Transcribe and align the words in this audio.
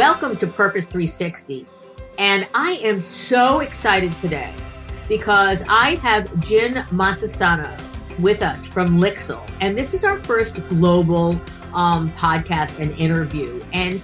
Welcome 0.00 0.38
to 0.38 0.46
Purpose 0.46 0.88
360. 0.88 1.66
And 2.16 2.48
I 2.54 2.70
am 2.82 3.02
so 3.02 3.60
excited 3.60 4.16
today 4.16 4.50
because 5.10 5.62
I 5.68 5.96
have 5.96 6.40
Jin 6.40 6.86
Montesano 6.90 7.78
with 8.18 8.42
us 8.42 8.66
from 8.66 8.98
Lixil. 8.98 9.46
And 9.60 9.76
this 9.76 9.92
is 9.92 10.02
our 10.02 10.16
first 10.24 10.66
global 10.70 11.38
um, 11.74 12.10
podcast 12.12 12.78
and 12.78 12.98
interview. 12.98 13.60
And 13.74 14.00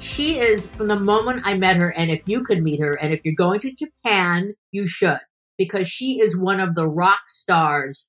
she 0.00 0.38
is, 0.38 0.70
from 0.70 0.88
the 0.88 0.98
moment 0.98 1.42
I 1.44 1.58
met 1.58 1.76
her, 1.76 1.90
and 1.90 2.10
if 2.10 2.22
you 2.26 2.42
could 2.42 2.62
meet 2.62 2.80
her, 2.80 2.94
and 2.94 3.12
if 3.12 3.20
you're 3.22 3.34
going 3.34 3.60
to 3.60 3.74
Japan, 3.74 4.54
you 4.72 4.86
should, 4.86 5.20
because 5.58 5.86
she 5.86 6.20
is 6.20 6.34
one 6.34 6.58
of 6.58 6.74
the 6.74 6.88
rock 6.88 7.28
stars 7.28 8.08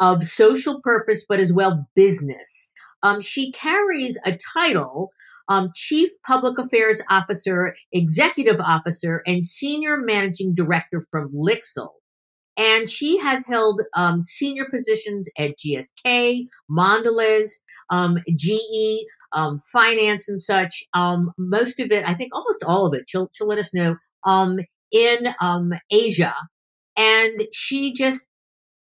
of 0.00 0.26
social 0.26 0.80
purpose, 0.82 1.24
but 1.28 1.38
as 1.38 1.52
well 1.52 1.86
business. 1.94 2.72
Um, 3.04 3.20
she 3.20 3.52
carries 3.52 4.18
a 4.26 4.36
title 4.52 5.12
um, 5.48 5.70
Chief 5.74 6.10
Public 6.26 6.58
Affairs 6.58 7.02
Officer, 7.10 7.74
Executive 7.92 8.60
Officer, 8.60 9.22
and 9.26 9.44
Senior 9.44 9.98
Managing 9.98 10.54
Director 10.54 11.02
from 11.10 11.32
Lixil. 11.32 11.90
And 12.56 12.90
she 12.90 13.18
has 13.18 13.46
held 13.46 13.80
um, 13.96 14.20
senior 14.20 14.66
positions 14.70 15.28
at 15.38 15.54
GSK, 15.58 16.46
Mondelez, 16.70 17.50
um, 17.90 18.18
GE, 18.36 19.06
um, 19.32 19.60
finance 19.72 20.28
and 20.28 20.40
such. 20.40 20.84
Um, 20.92 21.32
most 21.38 21.80
of 21.80 21.90
it, 21.90 22.06
I 22.06 22.14
think 22.14 22.34
almost 22.34 22.62
all 22.62 22.86
of 22.86 22.94
it, 22.94 23.04
she'll, 23.06 23.30
she'll 23.32 23.48
let 23.48 23.58
us 23.58 23.72
know, 23.72 23.96
um, 24.24 24.58
in 24.92 25.34
um 25.40 25.72
Asia. 25.90 26.34
And 26.96 27.42
she 27.52 27.94
just 27.94 28.26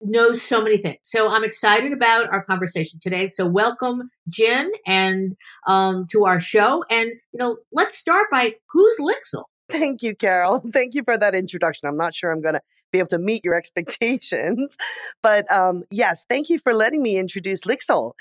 knows 0.04 0.42
so 0.42 0.62
many 0.62 0.76
things. 0.76 0.98
So 1.02 1.28
I'm 1.28 1.44
excited 1.44 1.92
about 1.92 2.28
our 2.30 2.44
conversation 2.44 3.00
today. 3.00 3.28
So 3.28 3.46
welcome, 3.46 4.10
Jen, 4.28 4.70
and 4.86 5.36
um, 5.66 6.06
to 6.12 6.24
our 6.24 6.40
show. 6.40 6.84
And 6.90 7.10
you 7.32 7.38
know, 7.38 7.56
let's 7.72 7.96
start 7.96 8.26
by 8.30 8.54
who's 8.70 8.96
Lixil. 9.00 9.44
Thank 9.68 10.02
you, 10.02 10.14
Carol. 10.14 10.60
Thank 10.72 10.94
you 10.94 11.02
for 11.04 11.16
that 11.16 11.34
introduction. 11.34 11.88
I'm 11.88 11.96
not 11.96 12.14
sure 12.14 12.30
I'm 12.30 12.42
going 12.42 12.54
to 12.54 12.60
be 12.92 12.98
able 12.98 13.08
to 13.08 13.18
meet 13.18 13.44
your 13.44 13.54
expectations, 13.62 14.76
but 15.22 15.50
um, 15.50 15.84
yes, 15.90 16.26
thank 16.28 16.50
you 16.50 16.58
for 16.58 16.74
letting 16.74 17.02
me 17.02 17.16
introduce 17.16 17.62
Lixil. 17.62 18.12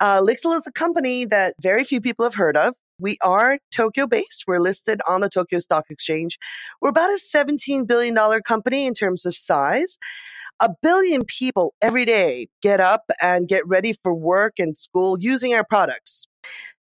Uh, 0.00 0.20
Lixil 0.22 0.56
is 0.56 0.66
a 0.66 0.72
company 0.72 1.26
that 1.26 1.54
very 1.60 1.84
few 1.84 2.00
people 2.00 2.24
have 2.24 2.34
heard 2.34 2.56
of. 2.56 2.74
We 2.98 3.18
are 3.22 3.58
Tokyo 3.74 4.06
based. 4.06 4.44
We're 4.46 4.60
listed 4.60 5.00
on 5.08 5.20
the 5.20 5.28
Tokyo 5.28 5.58
Stock 5.58 5.84
Exchange. 5.90 6.38
We're 6.80 6.90
about 6.90 7.10
a 7.10 7.18
$17 7.18 7.86
billion 7.86 8.16
company 8.42 8.86
in 8.86 8.94
terms 8.94 9.26
of 9.26 9.34
size 9.36 9.98
a 10.64 10.74
billion 10.82 11.26
people 11.26 11.74
every 11.82 12.06
day 12.06 12.46
get 12.62 12.80
up 12.80 13.04
and 13.20 13.46
get 13.46 13.68
ready 13.68 13.92
for 14.02 14.14
work 14.14 14.54
and 14.58 14.74
school 14.74 15.18
using 15.20 15.52
our 15.52 15.64
products. 15.64 16.26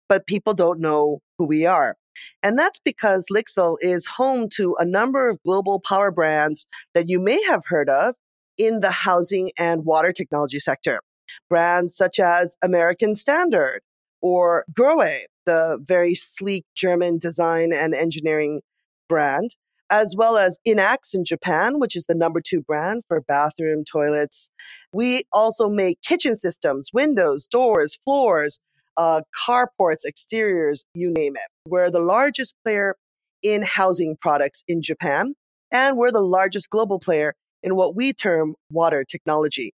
But 0.07 0.27
people 0.27 0.53
don't 0.53 0.79
know 0.79 1.21
who 1.39 1.45
we 1.45 1.65
are. 1.65 1.95
And 2.43 2.57
that's 2.57 2.79
because 2.85 3.25
Lixil 3.33 3.77
is 3.81 4.05
home 4.05 4.47
to 4.57 4.75
a 4.77 4.85
number 4.85 5.27
of 5.27 5.41
global 5.43 5.79
power 5.79 6.11
brands 6.11 6.67
that 6.93 7.09
you 7.09 7.19
may 7.19 7.41
have 7.45 7.63
heard 7.65 7.89
of 7.89 8.13
in 8.59 8.81
the 8.81 8.91
housing 8.91 9.49
and 9.57 9.83
water 9.83 10.11
technology 10.11 10.59
sector. 10.59 11.01
Brands 11.49 11.95
such 11.95 12.19
as 12.19 12.55
American 12.61 13.15
Standard 13.15 13.81
or 14.21 14.65
Grohe, 14.71 15.21
the 15.47 15.79
very 15.83 16.13
sleek 16.13 16.63
German 16.75 17.17
design 17.17 17.71
and 17.73 17.95
engineering 17.95 18.61
brand, 19.09 19.55
as 19.93 20.15
well 20.17 20.37
as 20.37 20.57
Inax 20.67 21.13
in 21.13 21.23
Japan, 21.23 21.79
which 21.79 21.95
is 21.95 22.07
the 22.07 22.15
number 22.15 22.41
two 22.41 22.61
brand 22.61 23.03
for 23.07 23.21
bathroom 23.21 23.83
toilets. 23.85 24.49
We 24.91 25.21
also 25.31 25.69
make 25.69 26.01
kitchen 26.01 26.33
systems, 26.33 26.89
windows, 26.91 27.45
doors, 27.45 27.99
floors, 28.03 28.59
uh, 28.97 29.21
carports, 29.47 30.03
exteriors, 30.03 30.83
you 30.95 31.11
name 31.11 31.35
it. 31.35 31.69
We're 31.69 31.91
the 31.91 31.99
largest 31.99 32.55
player 32.65 32.95
in 33.43 33.61
housing 33.61 34.17
products 34.19 34.63
in 34.67 34.81
Japan, 34.81 35.35
and 35.71 35.95
we're 35.95 36.11
the 36.11 36.21
largest 36.21 36.71
global 36.71 36.97
player 36.97 37.35
in 37.61 37.75
what 37.75 37.95
we 37.95 38.13
term 38.13 38.55
water 38.71 39.03
technology. 39.03 39.75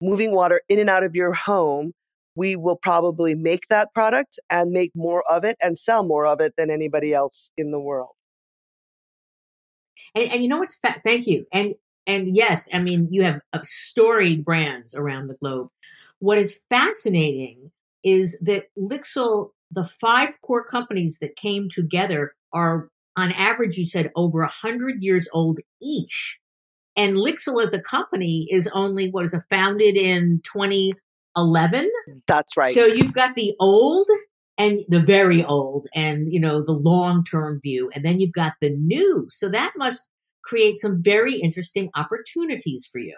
Moving 0.00 0.34
water 0.34 0.62
in 0.70 0.78
and 0.78 0.88
out 0.88 1.02
of 1.02 1.14
your 1.14 1.34
home, 1.34 1.92
we 2.36 2.56
will 2.56 2.76
probably 2.76 3.34
make 3.34 3.68
that 3.68 3.92
product 3.92 4.38
and 4.48 4.70
make 4.70 4.92
more 4.94 5.22
of 5.30 5.44
it 5.44 5.56
and 5.60 5.76
sell 5.76 6.04
more 6.04 6.24
of 6.24 6.40
it 6.40 6.54
than 6.56 6.70
anybody 6.70 7.12
else 7.12 7.50
in 7.58 7.70
the 7.70 7.80
world. 7.80 8.12
And, 10.18 10.32
and 10.32 10.42
you 10.42 10.48
know 10.48 10.58
what's 10.58 10.76
fa- 10.76 11.00
thank 11.02 11.26
you. 11.26 11.46
And 11.52 11.74
and 12.06 12.36
yes, 12.36 12.68
I 12.72 12.78
mean 12.78 13.08
you 13.10 13.22
have 13.24 13.40
storied 13.62 14.44
brands 14.44 14.94
around 14.94 15.28
the 15.28 15.34
globe. 15.34 15.68
What 16.18 16.38
is 16.38 16.60
fascinating 16.68 17.70
is 18.04 18.38
that 18.40 18.64
Lixil, 18.78 19.50
the 19.70 19.84
five 19.84 20.40
core 20.42 20.64
companies 20.64 21.18
that 21.20 21.36
came 21.36 21.68
together, 21.70 22.34
are 22.52 22.88
on 23.16 23.32
average, 23.32 23.76
you 23.76 23.84
said 23.84 24.10
over 24.16 24.42
a 24.42 24.48
hundred 24.48 25.02
years 25.02 25.28
old 25.32 25.58
each. 25.82 26.38
And 26.96 27.16
Lixil 27.16 27.62
as 27.62 27.72
a 27.72 27.80
company 27.80 28.48
is 28.50 28.68
only 28.72 29.10
what 29.10 29.24
is 29.24 29.34
it 29.34 29.42
founded 29.50 29.96
in 29.96 30.40
2011? 30.44 31.90
That's 32.26 32.56
right. 32.56 32.74
So 32.74 32.86
you've 32.86 33.12
got 33.12 33.36
the 33.36 33.54
old 33.60 34.08
and 34.58 34.80
the 34.88 35.00
very 35.00 35.44
old 35.44 35.86
and 35.94 36.32
you 36.32 36.40
know 36.40 36.62
the 36.62 36.72
long 36.72 37.24
term 37.24 37.60
view. 37.62 37.90
And 37.94 38.04
then 38.04 38.20
you've 38.20 38.32
got 38.32 38.54
the 38.60 38.70
new. 38.70 39.26
So 39.30 39.48
that 39.48 39.72
must 39.76 40.10
create 40.44 40.76
some 40.76 41.02
very 41.02 41.36
interesting 41.36 41.90
opportunities 41.94 42.88
for 42.90 42.98
you. 42.98 43.16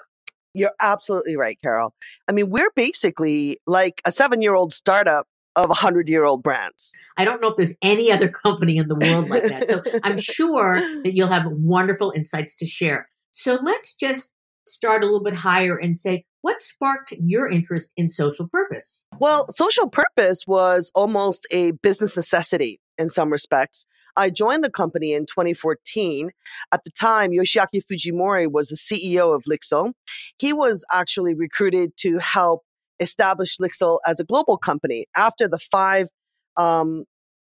You're 0.52 0.72
absolutely 0.80 1.36
right 1.36 1.58
carol. 1.62 1.94
I 2.28 2.32
mean 2.32 2.50
we're 2.50 2.70
basically 2.76 3.58
like 3.66 4.00
a 4.04 4.12
seven 4.12 4.42
year 4.42 4.54
old 4.54 4.72
startup 4.72 5.26
of 5.56 5.70
a 5.70 5.74
hundred 5.74 6.08
year 6.08 6.24
old 6.24 6.42
brands. 6.42 6.94
I 7.16 7.24
don't 7.24 7.40
know 7.40 7.48
if 7.48 7.56
there's 7.56 7.76
any 7.82 8.12
other 8.12 8.28
company 8.28 8.76
in 8.76 8.88
the 8.88 8.94
world 8.94 9.28
like 9.28 9.44
that. 9.44 9.68
So 9.68 9.82
i'm 10.04 10.18
sure 10.18 10.74
that 11.02 11.12
you'll 11.14 11.32
have 11.32 11.46
wonderful 11.46 12.12
insights 12.14 12.56
to 12.56 12.66
share. 12.66 13.08
So 13.32 13.58
let's 13.62 13.96
just 13.96 14.32
start 14.66 15.02
a 15.02 15.06
little 15.06 15.22
bit 15.22 15.34
higher 15.34 15.76
and 15.76 15.96
say 15.96 16.24
what 16.42 16.62
sparked 16.62 17.12
your 17.12 17.50
interest 17.50 17.92
in 17.96 18.08
social 18.08 18.48
purpose? 18.48 19.04
Well, 19.18 19.46
social 19.50 19.88
purpose 19.88 20.44
was 20.46 20.90
almost 20.94 21.46
a 21.50 21.72
business 21.72 22.16
necessity 22.16 22.81
in 22.98 23.08
some 23.08 23.31
respects. 23.31 23.84
I 24.16 24.31
joined 24.31 24.64
the 24.64 24.70
company 24.70 25.12
in 25.12 25.26
2014. 25.26 26.31
At 26.72 26.84
the 26.84 26.90
time, 26.90 27.31
Yoshiaki 27.31 27.81
Fujimori 27.81 28.50
was 28.50 28.69
the 28.69 28.76
CEO 28.76 29.34
of 29.34 29.44
Lixil. 29.48 29.92
He 30.38 30.52
was 30.52 30.84
actually 30.92 31.34
recruited 31.34 31.96
to 31.98 32.19
help 32.19 32.62
establish 32.98 33.58
Lixil 33.58 33.98
as 34.06 34.20
a 34.20 34.25
global 34.25 34.58
company 34.58 35.06
after 35.16 35.48
the 35.48 35.58
five 35.58 36.08
um, 36.56 37.04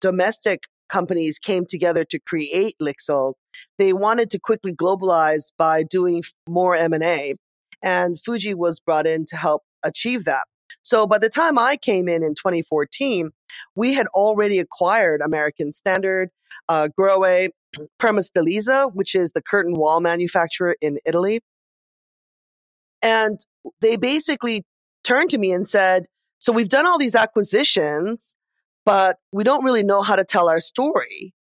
domestic 0.00 0.64
companies 0.88 1.38
came 1.38 1.64
together 1.66 2.04
to 2.04 2.18
create 2.18 2.74
Lixil. 2.80 3.34
They 3.78 3.92
wanted 3.92 4.30
to 4.30 4.38
quickly 4.38 4.74
globalize 4.74 5.52
by 5.56 5.82
doing 5.82 6.22
more 6.48 6.74
M&A. 6.74 7.34
And 7.86 8.20
Fuji 8.20 8.54
was 8.54 8.80
brought 8.80 9.06
in 9.08 9.26
to 9.26 9.36
help 9.36 9.62
achieve 9.84 10.26
that. 10.26 10.44
So 10.82 11.06
by 11.06 11.18
the 11.18 11.30
time 11.30 11.58
I 11.58 11.76
came 11.78 12.08
in 12.08 12.24
in 12.24 12.34
2014, 12.34 13.30
we 13.76 13.94
had 13.94 14.08
already 14.08 14.60
acquired 14.60 15.22
American 15.22 15.72
Standard, 15.72 16.30
uh, 16.68 16.88
Grohe, 16.98 17.50
Permasteelisa, 18.02 18.92
which 18.94 19.14
is 19.14 19.32
the 19.32 19.42
curtain 19.42 19.74
wall 19.76 20.00
manufacturer 20.00 20.76
in 20.82 20.98
Italy. 21.06 21.40
And 23.02 23.40
they 23.80 23.96
basically 23.96 24.64
turned 25.04 25.30
to 25.30 25.38
me 25.38 25.52
and 25.52 25.66
said, 25.66 26.06
So 26.40 26.52
we've 26.52 26.68
done 26.68 26.86
all 26.86 26.98
these 26.98 27.16
acquisitions, 27.16 28.36
but 28.84 29.18
we 29.32 29.44
don't 29.44 29.64
really 29.64 29.84
know 29.84 30.02
how 30.02 30.16
to 30.16 30.24
tell 30.24 30.48
our 30.48 30.60
story. 30.60 31.34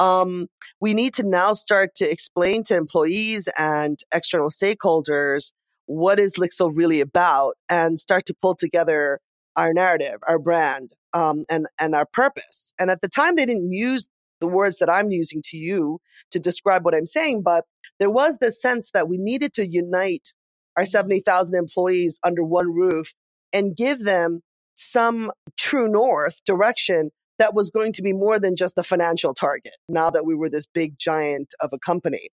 um, 0.00 0.48
we 0.80 0.94
need 0.94 1.14
to 1.14 1.24
now 1.24 1.54
start 1.54 1.94
to 1.96 2.10
explain 2.10 2.64
to 2.64 2.76
employees 2.76 3.48
and 3.58 3.98
external 4.14 4.50
stakeholders 4.50 5.52
what 5.86 6.18
is 6.18 6.36
Lixil 6.36 6.72
really 6.74 7.00
about 7.00 7.54
and 7.68 7.98
start 7.98 8.26
to 8.26 8.34
pull 8.40 8.54
together 8.54 9.20
our 9.56 9.72
narrative, 9.72 10.16
our 10.26 10.38
brand, 10.38 10.92
um, 11.12 11.44
and, 11.48 11.66
and 11.78 11.94
our 11.94 12.06
purpose. 12.06 12.72
And 12.78 12.90
at 12.90 13.02
the 13.02 13.08
time, 13.08 13.36
they 13.36 13.46
didn't 13.46 13.72
use 13.72 14.08
the 14.40 14.48
words 14.48 14.78
that 14.78 14.90
I'm 14.90 15.10
using 15.10 15.42
to 15.46 15.56
you 15.56 16.00
to 16.32 16.40
describe 16.40 16.84
what 16.84 16.94
I'm 16.94 17.06
saying, 17.06 17.42
but 17.42 17.64
there 17.98 18.10
was 18.10 18.38
this 18.38 18.60
sense 18.60 18.90
that 18.92 19.08
we 19.08 19.16
needed 19.18 19.52
to 19.54 19.66
unite 19.66 20.32
our 20.76 20.84
70,000 20.84 21.56
employees 21.56 22.18
under 22.24 22.42
one 22.42 22.72
roof 22.72 23.12
and 23.52 23.76
give 23.76 24.04
them 24.04 24.40
some 24.74 25.30
true 25.56 25.88
north 25.88 26.36
direction 26.44 27.10
that 27.38 27.54
was 27.54 27.70
going 27.70 27.92
to 27.92 28.02
be 28.02 28.12
more 28.12 28.38
than 28.38 28.56
just 28.56 28.78
a 28.78 28.82
financial 28.82 29.34
target 29.34 29.74
now 29.88 30.10
that 30.10 30.26
we 30.26 30.34
were 30.34 30.50
this 30.50 30.66
big 30.66 30.98
giant 30.98 31.54
of 31.60 31.70
a 31.72 31.78
company. 31.78 32.28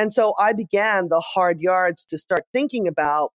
And 0.00 0.14
so 0.14 0.32
I 0.38 0.54
began 0.54 1.10
the 1.10 1.20
hard 1.20 1.60
yards 1.60 2.06
to 2.06 2.16
start 2.16 2.44
thinking 2.54 2.88
about 2.88 3.32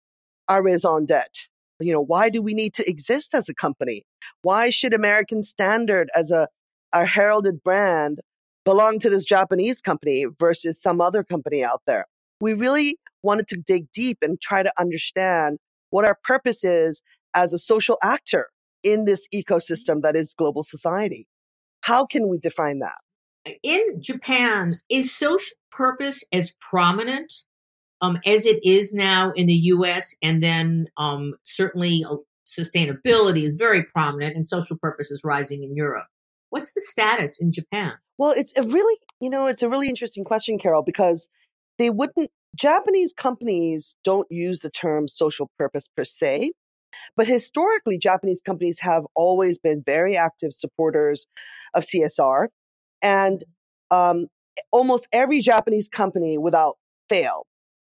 our 0.47 0.63
raison 0.63 1.05
d'etre. 1.05 1.49
You 1.81 1.91
know, 1.91 1.99
why 1.99 2.29
do 2.29 2.41
we 2.41 2.53
need 2.53 2.73
to 2.75 2.89
exist 2.89 3.35
as 3.35 3.49
a 3.49 3.53
company? 3.53 4.05
Why 4.43 4.69
should 4.69 4.93
American 4.93 5.43
Standard 5.43 6.09
as 6.15 6.31
a, 6.31 6.47
a 6.93 7.05
heralded 7.05 7.61
brand 7.63 8.21
belong 8.63 8.99
to 8.99 9.09
this 9.09 9.25
Japanese 9.25 9.81
company 9.81 10.25
versus 10.39 10.81
some 10.81 11.01
other 11.01 11.21
company 11.21 11.65
out 11.65 11.81
there? 11.85 12.05
We 12.39 12.53
really 12.53 12.97
wanted 13.23 13.49
to 13.49 13.57
dig 13.57 13.91
deep 13.91 14.19
and 14.21 14.39
try 14.39 14.63
to 14.63 14.71
understand 14.79 15.57
what 15.89 16.05
our 16.05 16.17
purpose 16.23 16.63
is 16.63 17.01
as 17.33 17.51
a 17.51 17.57
social 17.57 17.97
actor 18.01 18.47
in 18.83 19.03
this 19.03 19.27
ecosystem 19.35 20.01
that 20.03 20.15
is 20.15 20.33
global 20.33 20.63
society. 20.63 21.27
How 21.81 22.05
can 22.05 22.29
we 22.29 22.37
define 22.37 22.79
that? 22.79 23.02
In 23.63 24.01
Japan, 24.01 24.73
is 24.89 25.15
social 25.15 25.55
purpose 25.71 26.23
as 26.31 26.53
prominent 26.69 27.33
um, 28.01 28.19
as 28.25 28.45
it 28.45 28.63
is 28.63 28.93
now 28.93 29.31
in 29.35 29.47
the 29.47 29.53
US? 29.53 30.15
And 30.21 30.41
then 30.41 30.87
um, 30.97 31.33
certainly 31.43 32.05
uh, 32.09 32.15
sustainability 32.47 33.43
is 33.43 33.55
very 33.55 33.83
prominent 33.83 34.35
and 34.35 34.47
social 34.47 34.77
purpose 34.77 35.11
is 35.11 35.21
rising 35.23 35.63
in 35.63 35.75
Europe. 35.75 36.05
What's 36.49 36.73
the 36.73 36.81
status 36.81 37.41
in 37.41 37.51
Japan? 37.51 37.93
Well, 38.17 38.31
it's 38.31 38.55
a 38.57 38.63
really, 38.63 38.97
you 39.19 39.29
know, 39.29 39.47
it's 39.47 39.63
a 39.63 39.69
really 39.69 39.89
interesting 39.89 40.23
question, 40.23 40.59
Carol, 40.59 40.83
because 40.83 41.27
they 41.79 41.89
wouldn't, 41.89 42.29
Japanese 42.55 43.11
companies 43.11 43.95
don't 44.03 44.27
use 44.29 44.59
the 44.59 44.69
term 44.69 45.07
social 45.07 45.49
purpose 45.57 45.87
per 45.97 46.03
se. 46.03 46.51
But 47.17 47.27
historically, 47.27 47.97
Japanese 47.97 48.39
companies 48.39 48.79
have 48.81 49.03
always 49.15 49.57
been 49.57 49.81
very 49.83 50.15
active 50.15 50.53
supporters 50.53 51.25
of 51.73 51.83
CSR. 51.83 52.47
And 53.03 53.43
um, 53.91 54.27
almost 54.71 55.07
every 55.11 55.41
Japanese 55.41 55.87
company, 55.87 56.37
without 56.37 56.77
fail, 57.09 57.45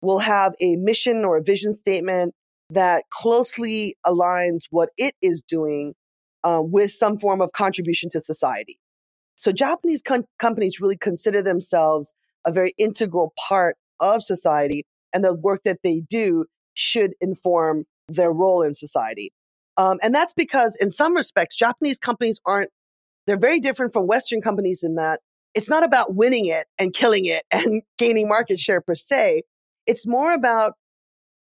will 0.02 0.20
have 0.20 0.52
a 0.60 0.76
mission 0.76 1.24
or 1.24 1.38
a 1.38 1.42
vision 1.42 1.72
statement 1.72 2.34
that 2.70 3.04
closely 3.10 3.96
aligns 4.06 4.60
what 4.70 4.90
it 4.98 5.14
is 5.22 5.42
doing 5.42 5.94
uh, 6.44 6.60
with 6.62 6.92
some 6.92 7.18
form 7.18 7.40
of 7.40 7.50
contribution 7.52 8.10
to 8.10 8.20
society. 8.20 8.78
So 9.36 9.50
Japanese 9.50 10.02
com- 10.02 10.24
companies 10.38 10.78
really 10.80 10.98
consider 10.98 11.42
themselves 11.42 12.12
a 12.46 12.52
very 12.52 12.74
integral 12.78 13.32
part 13.48 13.76
of 14.00 14.22
society, 14.22 14.84
and 15.12 15.24
the 15.24 15.34
work 15.34 15.62
that 15.64 15.78
they 15.82 16.02
do 16.08 16.44
should 16.74 17.14
inform 17.20 17.84
their 18.08 18.32
role 18.32 18.62
in 18.62 18.74
society. 18.74 19.32
Um, 19.76 19.98
and 20.02 20.14
that's 20.14 20.32
because, 20.32 20.76
in 20.80 20.90
some 20.90 21.14
respects, 21.14 21.56
Japanese 21.56 21.98
companies 21.98 22.40
aren't, 22.44 22.70
they're 23.28 23.38
very 23.38 23.60
different 23.60 23.92
from 23.92 24.06
Western 24.06 24.40
companies 24.40 24.82
in 24.82 24.94
that 24.94 25.20
it's 25.54 25.68
not 25.68 25.84
about 25.84 26.14
winning 26.14 26.46
it 26.46 26.66
and 26.78 26.94
killing 26.94 27.26
it 27.26 27.44
and 27.52 27.82
gaining 27.98 28.28
market 28.28 28.58
share 28.58 28.80
per 28.80 28.94
se. 28.94 29.42
It's 29.86 30.06
more 30.06 30.32
about 30.32 30.72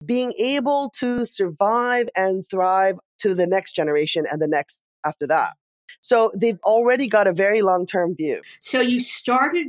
being 0.05 0.33
able 0.39 0.93
to 0.99 1.25
survive 1.25 2.09
and 2.17 2.45
thrive 2.51 2.97
to 3.21 3.35
the 3.35 3.47
next 3.47 3.73
generation 3.73 4.27
and 4.31 4.43
the 4.43 4.47
next 4.47 4.83
after 5.05 5.27
that. 5.27 5.53
So 6.01 6.31
they've 6.37 6.59
already 6.65 7.09
got 7.09 7.27
a 7.27 7.33
very 7.33 7.63
long 7.63 7.87
term 7.87 8.15
view. 8.15 8.43
So 8.61 8.81
you 8.81 9.01
started 9.01 9.69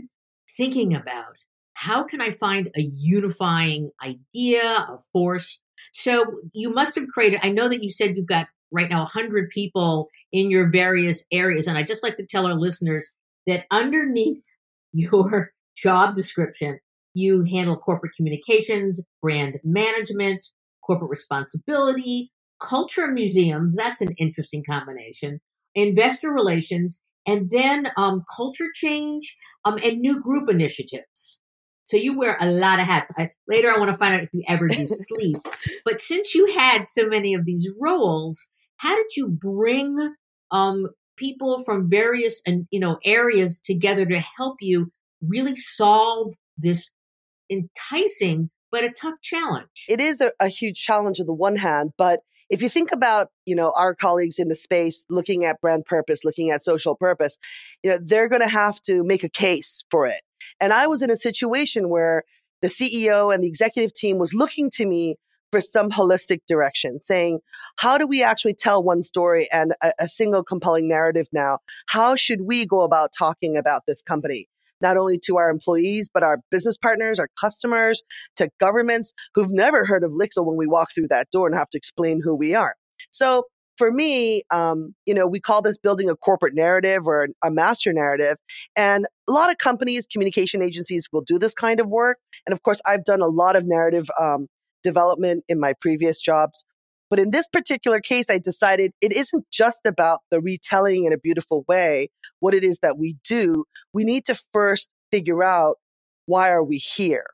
thinking 0.57 0.93
about 0.93 1.37
how 1.75 2.03
can 2.03 2.19
I 2.19 2.31
find 2.31 2.69
a 2.75 2.81
unifying 2.81 3.91
idea, 4.03 4.63
a 4.63 4.97
force 5.13 5.61
so 5.97 6.41
you 6.53 6.69
must 6.69 6.93
have 6.93 7.07
created, 7.07 7.39
I 7.41 7.49
know 7.49 7.67
that 7.69 7.83
you 7.83 7.89
said 7.89 8.15
you've 8.15 8.27
got 8.27 8.47
right 8.71 8.89
now 8.89 8.99
100 8.99 9.49
people 9.49 10.09
in 10.31 10.51
your 10.51 10.69
various 10.69 11.25
areas. 11.31 11.67
And 11.67 11.77
I 11.77 11.83
just 11.83 12.03
like 12.03 12.17
to 12.17 12.25
tell 12.25 12.45
our 12.45 12.55
listeners 12.55 13.09
that 13.45 13.65
underneath 13.71 14.43
your 14.93 15.51
job 15.75 16.15
description, 16.15 16.79
you 17.13 17.43
handle 17.43 17.77
corporate 17.77 18.13
communications, 18.15 19.03
brand 19.21 19.59
management, 19.63 20.45
corporate 20.85 21.09
responsibility, 21.09 22.31
culture 22.59 23.07
museums. 23.07 23.75
That's 23.75 24.01
an 24.01 24.13
interesting 24.17 24.63
combination. 24.67 25.39
Investor 25.75 26.31
relations, 26.31 27.01
and 27.27 27.51
then 27.51 27.87
um, 27.97 28.23
culture 28.35 28.69
change 28.73 29.35
um, 29.65 29.77
and 29.83 29.99
new 29.99 30.21
group 30.21 30.49
initiatives. 30.49 31.39
So 31.83 31.95
you 31.95 32.17
wear 32.17 32.37
a 32.39 32.47
lot 32.47 32.79
of 32.79 32.85
hats. 32.85 33.11
I, 33.17 33.31
later, 33.47 33.71
I 33.71 33.79
want 33.79 33.91
to 33.91 33.97
find 33.97 34.13
out 34.13 34.23
if 34.23 34.29
you 34.33 34.43
ever 34.47 34.67
do 34.67 34.87
sleep. 34.89 35.37
But 35.85 36.01
since 36.01 36.35
you 36.35 36.53
had 36.57 36.87
so 36.87 37.07
many 37.07 37.33
of 37.33 37.45
these 37.45 37.69
roles, 37.79 38.49
how 38.77 38.95
did 38.95 39.15
you 39.15 39.27
bring 39.27 40.15
um, 40.51 40.87
people 41.17 41.63
from 41.63 41.89
various 41.89 42.41
and 42.45 42.67
you 42.71 42.79
know 42.79 42.97
areas 43.03 43.59
together 43.59 44.05
to 44.05 44.19
help 44.37 44.57
you 44.61 44.91
really 45.21 45.55
solve 45.55 46.33
this 46.57 46.91
enticing 47.49 48.49
but 48.71 48.83
a 48.83 48.91
tough 48.91 49.19
challenge? 49.21 49.85
It 49.87 50.01
is 50.01 50.21
a, 50.21 50.31
a 50.39 50.47
huge 50.47 50.81
challenge 50.81 51.19
on 51.19 51.25
the 51.25 51.33
one 51.33 51.55
hand, 51.55 51.91
but 51.97 52.21
if 52.49 52.61
you 52.61 52.69
think 52.69 52.91
about 52.93 53.29
you 53.45 53.55
know 53.55 53.73
our 53.77 53.93
colleagues 53.93 54.39
in 54.39 54.47
the 54.47 54.55
space 54.55 55.05
looking 55.09 55.45
at 55.45 55.59
brand 55.61 55.85
purpose 55.85 56.23
looking 56.23 56.49
at 56.49 56.63
social 56.63 56.95
purpose 56.95 57.37
you 57.83 57.91
know 57.91 57.97
they're 58.01 58.29
going 58.29 58.41
to 58.41 58.47
have 58.47 58.79
to 58.81 59.03
make 59.03 59.23
a 59.23 59.29
case 59.29 59.83
for 59.91 60.07
it 60.07 60.21
and 60.61 60.71
I 60.71 60.87
was 60.87 61.01
in 61.01 61.11
a 61.11 61.15
situation 61.15 61.89
where 61.89 62.23
the 62.61 62.67
CEO 62.67 63.33
and 63.33 63.43
the 63.43 63.47
executive 63.47 63.93
team 63.93 64.17
was 64.17 64.33
looking 64.33 64.69
to 64.71 64.85
me 64.85 65.17
for 65.51 65.61
some 65.61 65.89
holistic 65.89 66.39
direction, 66.47 66.99
saying, 66.99 67.39
how 67.77 67.97
do 67.97 68.07
we 68.07 68.23
actually 68.23 68.53
tell 68.53 68.83
one 68.83 69.01
story 69.01 69.47
and 69.51 69.73
a, 69.81 69.91
a, 69.99 70.07
single 70.07 70.43
compelling 70.43 70.89
narrative 70.89 71.27
now? 71.31 71.59
How 71.87 72.15
should 72.15 72.41
we 72.41 72.65
go 72.65 72.81
about 72.81 73.11
talking 73.17 73.57
about 73.57 73.83
this 73.87 74.01
company? 74.01 74.47
Not 74.81 74.97
only 74.97 75.19
to 75.25 75.37
our 75.37 75.49
employees, 75.49 76.09
but 76.13 76.23
our 76.23 76.39
business 76.51 76.77
partners, 76.77 77.19
our 77.19 77.29
customers, 77.39 78.03
to 78.35 78.49
governments 78.59 79.13
who've 79.35 79.51
never 79.51 79.85
heard 79.85 80.03
of 80.03 80.11
Lixil 80.11 80.45
when 80.45 80.57
we 80.57 80.67
walk 80.67 80.89
through 80.93 81.07
that 81.09 81.29
door 81.31 81.47
and 81.47 81.55
have 81.55 81.69
to 81.69 81.77
explain 81.77 82.21
who 82.23 82.35
we 82.35 82.53
are. 82.53 82.75
So 83.11 83.43
for 83.77 83.91
me, 83.91 84.41
um, 84.51 84.93
you 85.05 85.13
know, 85.13 85.27
we 85.27 85.39
call 85.39 85.61
this 85.61 85.77
building 85.77 86.09
a 86.09 86.15
corporate 86.15 86.55
narrative 86.55 87.03
or 87.05 87.29
a 87.43 87.51
master 87.51 87.93
narrative. 87.93 88.37
And 88.75 89.05
a 89.27 89.31
lot 89.31 89.51
of 89.51 89.57
companies, 89.57 90.07
communication 90.07 90.61
agencies 90.61 91.07
will 91.11 91.21
do 91.21 91.39
this 91.39 91.53
kind 91.53 91.79
of 91.79 91.87
work. 91.87 92.17
And 92.45 92.53
of 92.53 92.63
course, 92.63 92.81
I've 92.85 93.03
done 93.03 93.21
a 93.21 93.27
lot 93.27 93.55
of 93.55 93.63
narrative 93.65 94.07
um, 94.19 94.47
development 94.83 95.43
in 95.47 95.59
my 95.59 95.73
previous 95.79 96.21
jobs. 96.21 96.63
But 97.09 97.19
in 97.19 97.31
this 97.31 97.47
particular 97.47 97.99
case, 97.99 98.29
I 98.29 98.37
decided 98.37 98.91
it 99.01 99.13
isn't 99.13 99.45
just 99.51 99.81
about 99.85 100.19
the 100.29 100.41
retelling 100.41 101.05
in 101.05 101.13
a 101.13 101.17
beautiful 101.17 101.63
way, 101.67 102.09
what 102.39 102.53
it 102.53 102.63
is 102.63 102.79
that 102.79 102.97
we 102.97 103.15
do. 103.23 103.63
We 103.93 104.03
need 104.03 104.25
to 104.25 104.39
first 104.53 104.89
figure 105.11 105.43
out 105.43 105.77
why 106.25 106.49
are 106.49 106.63
we 106.63 106.77
here? 106.77 107.25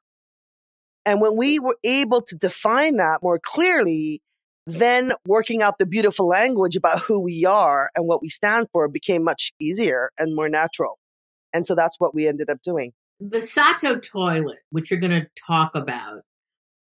And 1.05 1.19
when 1.19 1.35
we 1.35 1.59
were 1.59 1.77
able 1.83 2.21
to 2.21 2.35
define 2.35 2.97
that 2.97 3.21
more 3.23 3.39
clearly, 3.43 4.21
then 4.65 5.11
working 5.27 5.61
out 5.61 5.77
the 5.77 5.85
beautiful 5.85 6.27
language 6.27 6.75
about 6.75 6.99
who 6.99 7.21
we 7.21 7.43
are 7.43 7.89
and 7.95 8.07
what 8.07 8.21
we 8.21 8.29
stand 8.29 8.67
for 8.71 8.87
became 8.87 9.23
much 9.23 9.51
easier 9.59 10.11
and 10.17 10.35
more 10.35 10.47
natural. 10.47 10.99
And 11.53 11.65
so 11.65 11.75
that's 11.75 11.99
what 11.99 12.15
we 12.15 12.27
ended 12.27 12.49
up 12.49 12.61
doing. 12.63 12.93
The 13.19 13.41
Sato 13.41 13.97
toilet, 13.97 14.59
which 14.69 14.89
you're 14.89 14.99
going 14.99 15.11
to 15.11 15.27
talk 15.47 15.71
about, 15.75 16.21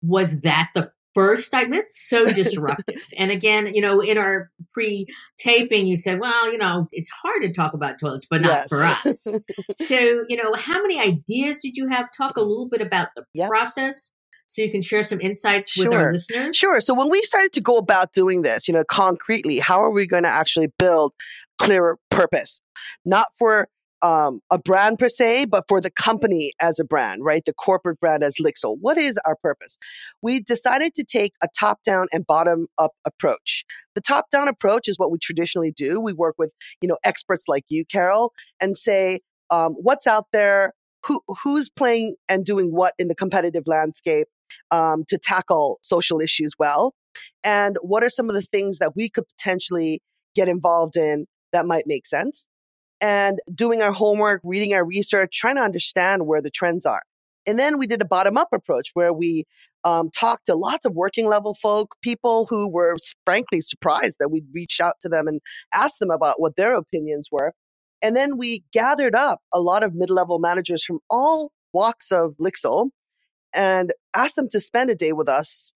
was 0.01 0.41
that 0.41 0.69
the 0.73 0.89
first 1.13 1.51
time? 1.51 1.73
It's 1.73 2.07
so 2.07 2.25
disruptive. 2.33 3.01
and 3.17 3.31
again, 3.31 3.73
you 3.73 3.81
know, 3.81 3.99
in 3.99 4.17
our 4.17 4.49
pre 4.73 5.07
taping, 5.39 5.87
you 5.87 5.97
said, 5.97 6.19
well, 6.19 6.51
you 6.51 6.57
know, 6.57 6.87
it's 6.91 7.09
hard 7.09 7.41
to 7.41 7.51
talk 7.51 7.73
about 7.73 7.99
toilets, 7.99 8.27
but 8.29 8.41
not 8.41 8.49
yes. 8.49 8.69
for 8.69 9.09
us. 9.09 9.27
so, 9.75 9.97
you 10.29 10.37
know, 10.37 10.53
how 10.55 10.81
many 10.81 10.99
ideas 10.99 11.57
did 11.61 11.75
you 11.75 11.87
have? 11.89 12.07
Talk 12.15 12.37
a 12.37 12.41
little 12.41 12.69
bit 12.69 12.81
about 12.81 13.09
the 13.15 13.23
yep. 13.33 13.49
process 13.49 14.13
so 14.47 14.61
you 14.61 14.71
can 14.71 14.81
share 14.81 15.03
some 15.03 15.19
insights 15.19 15.77
with 15.77 15.93
our 15.93 16.11
listeners? 16.11 16.55
Sure. 16.55 16.79
So 16.79 16.93
when 16.93 17.09
we 17.09 17.21
started 17.21 17.53
to 17.53 17.61
go 17.61 17.77
about 17.77 18.13
doing 18.13 18.41
this, 18.41 18.67
you 18.67 18.73
know, 18.73 18.83
concretely, 18.85 19.59
how 19.59 19.83
are 19.83 19.91
we 19.91 20.07
going 20.07 20.23
to 20.23 20.29
actually 20.29 20.67
build 20.79 21.13
clearer 21.59 21.97
purpose? 22.09 22.61
Not 23.05 23.27
for 23.37 23.67
um, 24.01 24.41
a 24.51 24.59
brand 24.59 24.99
per 24.99 25.09
se, 25.09 25.45
but 25.45 25.65
for 25.67 25.81
the 25.81 25.91
company 25.91 26.53
as 26.61 26.79
a 26.79 26.85
brand, 26.85 27.23
right? 27.23 27.43
The 27.45 27.53
corporate 27.53 27.99
brand 27.99 28.23
as 28.23 28.35
Lixil. 28.43 28.77
What 28.79 28.97
is 28.97 29.19
our 29.25 29.35
purpose? 29.35 29.77
We 30.21 30.41
decided 30.41 30.93
to 30.95 31.03
take 31.03 31.33
a 31.43 31.47
top 31.59 31.81
down 31.83 32.07
and 32.11 32.25
bottom 32.25 32.67
up 32.77 32.91
approach. 33.05 33.65
The 33.95 34.01
top 34.01 34.29
down 34.29 34.47
approach 34.47 34.87
is 34.87 34.99
what 34.99 35.11
we 35.11 35.17
traditionally 35.21 35.71
do. 35.71 35.99
We 35.99 36.13
work 36.13 36.35
with, 36.37 36.51
you 36.81 36.87
know, 36.87 36.97
experts 37.03 37.45
like 37.47 37.65
you, 37.69 37.85
Carol, 37.85 38.33
and 38.61 38.77
say, 38.77 39.21
um, 39.49 39.73
what's 39.73 40.07
out 40.07 40.25
there, 40.31 40.73
who 41.05 41.21
who's 41.43 41.69
playing 41.69 42.15
and 42.27 42.45
doing 42.45 42.71
what 42.71 42.93
in 42.99 43.07
the 43.07 43.15
competitive 43.15 43.63
landscape 43.65 44.27
um, 44.71 45.03
to 45.07 45.17
tackle 45.17 45.79
social 45.81 46.19
issues 46.19 46.51
well, 46.59 46.93
and 47.43 47.77
what 47.81 48.03
are 48.03 48.09
some 48.09 48.29
of 48.29 48.35
the 48.35 48.41
things 48.41 48.79
that 48.79 48.95
we 48.95 49.09
could 49.09 49.23
potentially 49.37 50.01
get 50.35 50.47
involved 50.47 50.97
in 50.97 51.25
that 51.53 51.65
might 51.65 51.85
make 51.87 52.05
sense, 52.05 52.49
and 53.01 53.39
doing 53.53 53.81
our 53.81 53.91
homework, 53.91 54.41
reading 54.43 54.73
our 54.73 54.85
research, 54.85 55.31
trying 55.33 55.55
to 55.55 55.61
understand 55.61 56.25
where 56.25 56.41
the 56.41 56.49
trends 56.49 56.85
are. 56.85 57.03
And 57.45 57.57
then 57.57 57.77
we 57.77 57.87
did 57.87 58.01
a 58.01 58.05
bottom 58.05 58.37
up 58.37 58.49
approach 58.53 58.89
where 58.93 59.13
we 59.13 59.45
um, 59.83 60.09
talked 60.09 60.47
to 60.47 60.55
lots 60.55 60.85
of 60.85 60.93
working 60.93 61.27
level 61.27 61.53
folk, 61.53 61.95
people 62.01 62.45
who 62.49 62.67
were 62.67 62.97
frankly 63.25 63.61
surprised 63.61 64.17
that 64.19 64.29
we'd 64.29 64.47
reached 64.53 64.81
out 64.81 64.95
to 65.01 65.09
them 65.09 65.27
and 65.27 65.39
asked 65.73 65.99
them 65.99 66.11
about 66.11 66.41
what 66.41 66.57
their 66.57 66.75
opinions 66.75 67.29
were. 67.31 67.53
And 68.01 68.15
then 68.15 68.37
we 68.37 68.63
gathered 68.73 69.15
up 69.15 69.39
a 69.53 69.61
lot 69.61 69.83
of 69.83 69.95
mid 69.95 70.09
level 70.09 70.39
managers 70.39 70.83
from 70.83 70.99
all 71.09 71.51
walks 71.73 72.11
of 72.11 72.35
Lixil 72.39 72.89
and 73.53 73.93
asked 74.15 74.35
them 74.35 74.47
to 74.49 74.59
spend 74.59 74.89
a 74.89 74.95
day 74.95 75.13
with 75.13 75.29
us 75.29 75.73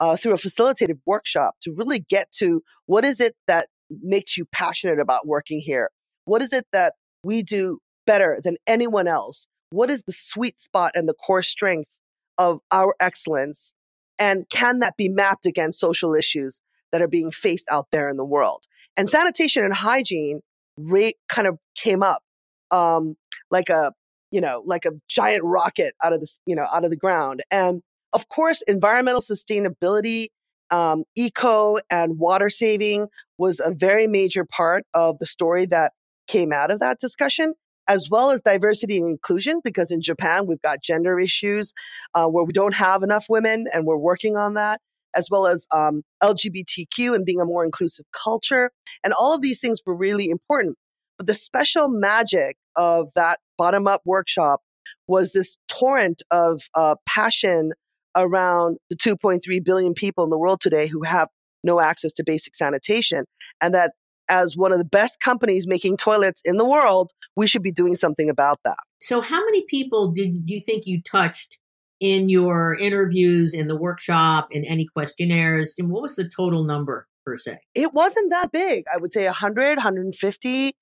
uh, 0.00 0.16
through 0.16 0.32
a 0.32 0.38
facilitated 0.38 0.98
workshop 1.06 1.54
to 1.62 1.72
really 1.76 2.00
get 2.00 2.30
to 2.38 2.62
what 2.86 3.04
is 3.04 3.20
it 3.20 3.34
that 3.46 3.68
makes 4.02 4.36
you 4.36 4.46
passionate 4.52 4.98
about 4.98 5.26
working 5.26 5.60
here? 5.60 5.90
What 6.24 6.42
is 6.42 6.52
it 6.52 6.66
that 6.72 6.94
we 7.22 7.42
do 7.42 7.78
better 8.06 8.38
than 8.42 8.56
anyone 8.66 9.06
else? 9.08 9.46
What 9.70 9.90
is 9.90 10.02
the 10.02 10.12
sweet 10.12 10.60
spot 10.60 10.92
and 10.94 11.08
the 11.08 11.14
core 11.14 11.42
strength 11.42 11.90
of 12.38 12.60
our 12.70 12.94
excellence? 13.00 13.74
And 14.18 14.48
can 14.50 14.78
that 14.80 14.96
be 14.96 15.08
mapped 15.08 15.46
against 15.46 15.80
social 15.80 16.14
issues 16.14 16.60
that 16.92 17.02
are 17.02 17.08
being 17.08 17.30
faced 17.30 17.68
out 17.70 17.88
there 17.90 18.08
in 18.08 18.16
the 18.16 18.24
world? 18.24 18.64
And 18.96 19.10
sanitation 19.10 19.64
and 19.64 19.74
hygiene 19.74 20.40
rate 20.76 21.16
kind 21.28 21.48
of 21.48 21.58
came 21.74 22.02
up 22.02 22.22
um, 22.70 23.16
like 23.50 23.68
a 23.68 23.92
you 24.30 24.40
know 24.40 24.62
like 24.66 24.84
a 24.84 24.90
giant 25.08 25.42
rocket 25.44 25.92
out 26.02 26.12
of 26.12 26.20
the 26.20 26.28
you 26.46 26.56
know 26.56 26.66
out 26.72 26.84
of 26.84 26.90
the 26.90 26.96
ground 26.96 27.40
and 27.50 27.82
of 28.12 28.28
course 28.28 28.62
environmental 28.62 29.20
sustainability 29.20 30.28
um, 30.70 31.04
eco 31.14 31.76
and 31.90 32.18
water 32.18 32.50
saving 32.50 33.06
was 33.38 33.60
a 33.60 33.70
very 33.70 34.08
major 34.08 34.44
part 34.44 34.84
of 34.92 35.18
the 35.20 35.26
story 35.26 35.66
that 35.66 35.92
came 36.26 36.52
out 36.52 36.70
of 36.70 36.80
that 36.80 36.98
discussion 36.98 37.54
as 37.86 38.08
well 38.10 38.30
as 38.30 38.40
diversity 38.40 38.96
and 38.98 39.08
inclusion 39.08 39.60
because 39.62 39.90
in 39.90 40.00
japan 40.00 40.46
we've 40.46 40.62
got 40.62 40.82
gender 40.82 41.18
issues 41.18 41.72
uh, 42.14 42.26
where 42.26 42.44
we 42.44 42.52
don't 42.52 42.74
have 42.74 43.02
enough 43.02 43.26
women 43.28 43.66
and 43.72 43.86
we're 43.86 43.96
working 43.96 44.36
on 44.36 44.54
that 44.54 44.80
as 45.14 45.28
well 45.30 45.46
as 45.46 45.66
um, 45.72 46.02
lgbtq 46.22 47.14
and 47.14 47.24
being 47.24 47.40
a 47.40 47.44
more 47.44 47.64
inclusive 47.64 48.06
culture 48.12 48.70
and 49.02 49.12
all 49.14 49.34
of 49.34 49.42
these 49.42 49.60
things 49.60 49.80
were 49.84 49.94
really 49.94 50.28
important 50.28 50.76
but 51.18 51.26
the 51.26 51.34
special 51.34 51.88
magic 51.88 52.56
of 52.76 53.10
that 53.14 53.38
bottom 53.56 53.86
up 53.86 54.00
workshop 54.04 54.60
was 55.06 55.32
this 55.32 55.56
torrent 55.68 56.22
of 56.30 56.62
uh, 56.74 56.94
passion 57.06 57.72
around 58.16 58.78
the 58.90 58.96
2.3 58.96 59.64
billion 59.64 59.94
people 59.94 60.24
in 60.24 60.30
the 60.30 60.38
world 60.38 60.60
today 60.60 60.86
who 60.86 61.02
have 61.02 61.28
no 61.62 61.80
access 61.80 62.12
to 62.14 62.24
basic 62.24 62.54
sanitation. 62.54 63.24
And 63.60 63.74
that 63.74 63.92
as 64.28 64.56
one 64.56 64.72
of 64.72 64.78
the 64.78 64.84
best 64.84 65.20
companies 65.20 65.66
making 65.66 65.96
toilets 65.96 66.42
in 66.44 66.56
the 66.56 66.68
world, 66.68 67.12
we 67.36 67.46
should 67.46 67.62
be 67.62 67.72
doing 67.72 67.94
something 67.94 68.28
about 68.28 68.60
that. 68.64 68.78
So, 69.00 69.20
how 69.20 69.44
many 69.44 69.64
people 69.68 70.12
did 70.12 70.42
you 70.46 70.60
think 70.60 70.86
you 70.86 71.02
touched 71.02 71.58
in 72.00 72.28
your 72.28 72.74
interviews, 72.74 73.54
in 73.54 73.68
the 73.68 73.76
workshop, 73.76 74.48
in 74.50 74.64
any 74.64 74.86
questionnaires? 74.86 75.74
And 75.78 75.90
what 75.90 76.02
was 76.02 76.16
the 76.16 76.28
total 76.28 76.64
number 76.64 77.06
per 77.24 77.36
se? 77.36 77.58
It 77.74 77.92
wasn't 77.92 78.30
that 78.30 78.52
big. 78.52 78.84
I 78.92 78.98
would 78.98 79.12
say 79.12 79.24
100, 79.26 79.76
150. 79.76 80.72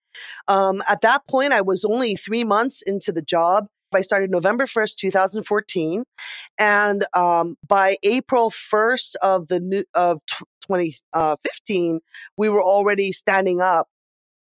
Um, 0.49 0.83
at 0.89 1.01
that 1.03 1.27
point, 1.29 1.53
I 1.53 1.63
was 1.63 1.85
only 1.85 2.15
three 2.15 2.45
months 2.45 2.83
into 2.83 3.13
the 3.13 3.23
job. 3.23 3.67
I 3.95 4.03
started 4.03 4.31
November 4.31 4.65
1st, 4.65 4.97
2014. 4.97 6.05
And 6.59 7.07
um, 7.15 7.57
by 7.67 7.97
April 8.03 8.51
1st 8.51 9.15
of 9.23 9.49
the 9.49 9.61
new, 9.61 9.85
of 9.95 10.21
2015, 10.67 12.01
we 12.37 12.49
were 12.49 12.63
already 12.63 13.13
standing 13.13 13.61
up 13.61 13.89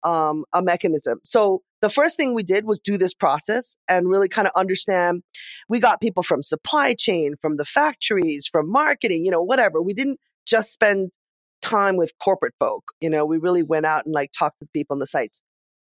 um, 0.02 0.45
a 0.52 0.62
mechanism. 0.62 1.21
So 1.25 1.62
the 1.83 1.88
first 1.88 2.16
thing 2.16 2.35
we 2.35 2.42
did 2.42 2.64
was 2.64 2.80
do 2.80 2.99
this 2.99 3.14
process 3.14 3.76
and 3.88 4.09
really 4.09 4.28
kind 4.28 4.47
of 4.47 4.52
understand. 4.54 5.23
We 5.69 5.80
got 5.80 6.00
people 6.00 6.23
from 6.23 6.42
supply 6.42 6.95
chain, 6.95 7.35
from 7.40 7.57
the 7.57 7.64
factories, 7.64 8.47
from 8.47 8.71
marketing, 8.71 9.25
you 9.25 9.30
know, 9.30 9.42
whatever. 9.42 9.80
We 9.80 9.95
didn't 9.95 10.19
just 10.47 10.73
spend 10.73 11.11
time 11.62 11.97
with 11.97 12.12
corporate 12.23 12.54
folk. 12.59 12.85
You 13.00 13.11
know, 13.11 13.25
we 13.25 13.38
really 13.38 13.62
went 13.62 13.87
out 13.87 14.04
and 14.04 14.14
like 14.14 14.33
talked 14.33 14.61
to 14.61 14.69
people 14.73 14.95
on 14.95 14.99
the 14.99 15.07
sites. 15.07 15.42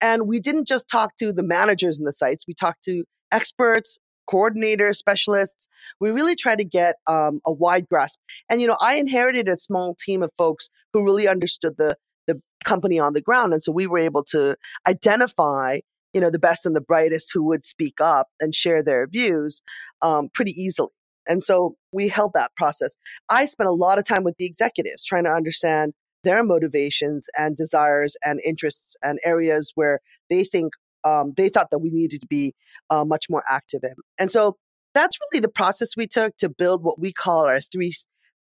And 0.01 0.29
we 0.29 0.41
didn't 0.41 0.69
just 0.69 0.89
talk 0.89 1.17
to 1.17 1.33
the 1.33 1.43
managers 1.43 1.99
in 1.99 2.05
the 2.05 2.13
sites, 2.13 2.45
we 2.47 2.55
talked 2.55 2.83
to 2.85 3.05
experts, 3.33 3.99
coordinators, 4.31 4.97
specialists. 4.97 5.69
We 6.01 6.11
really 6.11 6.35
try 6.35 6.57
to 6.57 6.65
get 6.65 6.97
um, 7.07 7.41
a 7.47 7.53
wide 7.53 7.89
grasp. 7.89 8.19
And, 8.51 8.61
you 8.61 8.67
know, 8.67 8.77
I 8.81 8.97
inherited 8.97 9.49
a 9.49 9.57
small 9.57 9.95
team 9.95 10.23
of 10.23 10.31
folks 10.37 10.69
who 10.93 11.05
really 11.05 11.29
understood 11.29 11.75
the, 11.79 11.97
the 12.27 12.41
company 12.65 12.99
on 12.99 13.13
the 13.13 13.21
ground. 13.21 13.53
And 13.53 13.63
so 13.63 13.73
we 13.73 13.87
were 13.87 13.99
able 13.99 14.25
to 14.25 14.57
identify, 14.87 15.81
you 16.13 16.21
know, 16.21 16.31
the 16.31 16.39
best 16.39 16.67
and 16.67 16.75
the 16.75 16.81
brightest 16.81 17.31
who 17.33 17.43
would 17.45 17.65
speak 17.65 18.01
up 18.01 18.29
and 18.41 18.55
share 18.55 18.83
their 18.83 19.07
views 19.07 19.63
um, 20.03 20.29
pretty 20.35 20.53
easily. 20.53 20.91
And 21.29 21.43
so 21.43 21.77
we 21.93 22.09
held 22.09 22.33
that 22.35 22.55
process. 22.57 22.97
I 23.31 23.47
spent 23.47 23.69
a 23.69 23.73
lot 23.73 23.99
of 23.99 24.05
time 24.05 24.23
with 24.25 24.37
the 24.39 24.47
executives 24.47 25.05
trying 25.05 25.25
to 25.25 25.31
understand 25.31 25.93
their 26.25 26.43
motivations 26.43 27.29
and 27.37 27.57
desires 27.57 28.17
and 28.25 28.41
interests 28.45 28.97
and 29.03 29.19
areas 29.25 29.73
where 29.75 30.01
they 30.31 30.45
think 30.45 30.73
um, 31.07 31.33
they 31.37 31.49
thought 31.49 31.71
that 31.71 31.79
we 31.79 31.91
needed 31.91 32.21
to 32.23 32.27
be 32.27 32.45
uh, 32.91 33.05
much 33.05 33.27
more 33.31 33.45
active 33.49 33.83
in. 33.85 33.95
And 34.21 34.31
so 34.31 34.57
that's 34.97 35.17
really 35.23 35.41
the 35.41 35.57
process 35.61 35.91
we 35.97 36.07
took 36.07 36.37
to 36.39 36.49
build 36.49 36.83
what 36.83 36.99
we 36.99 37.13
call 37.13 37.47
our 37.47 37.61
three 37.73 37.93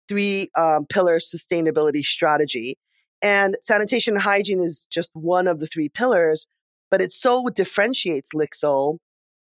three 0.08 0.48
um, 0.56 0.86
pillar 0.94 1.18
sustainability 1.18 2.04
strategy. 2.16 2.76
And 3.22 3.56
sanitation 3.60 4.14
and 4.14 4.22
hygiene 4.22 4.60
is 4.60 4.86
just 4.90 5.10
one 5.14 5.46
of 5.52 5.58
the 5.60 5.66
three 5.66 5.88
pillars, 5.88 6.46
but 6.90 7.00
it 7.00 7.12
so 7.12 7.32
differentiates 7.54 8.30
Lixil 8.34 8.98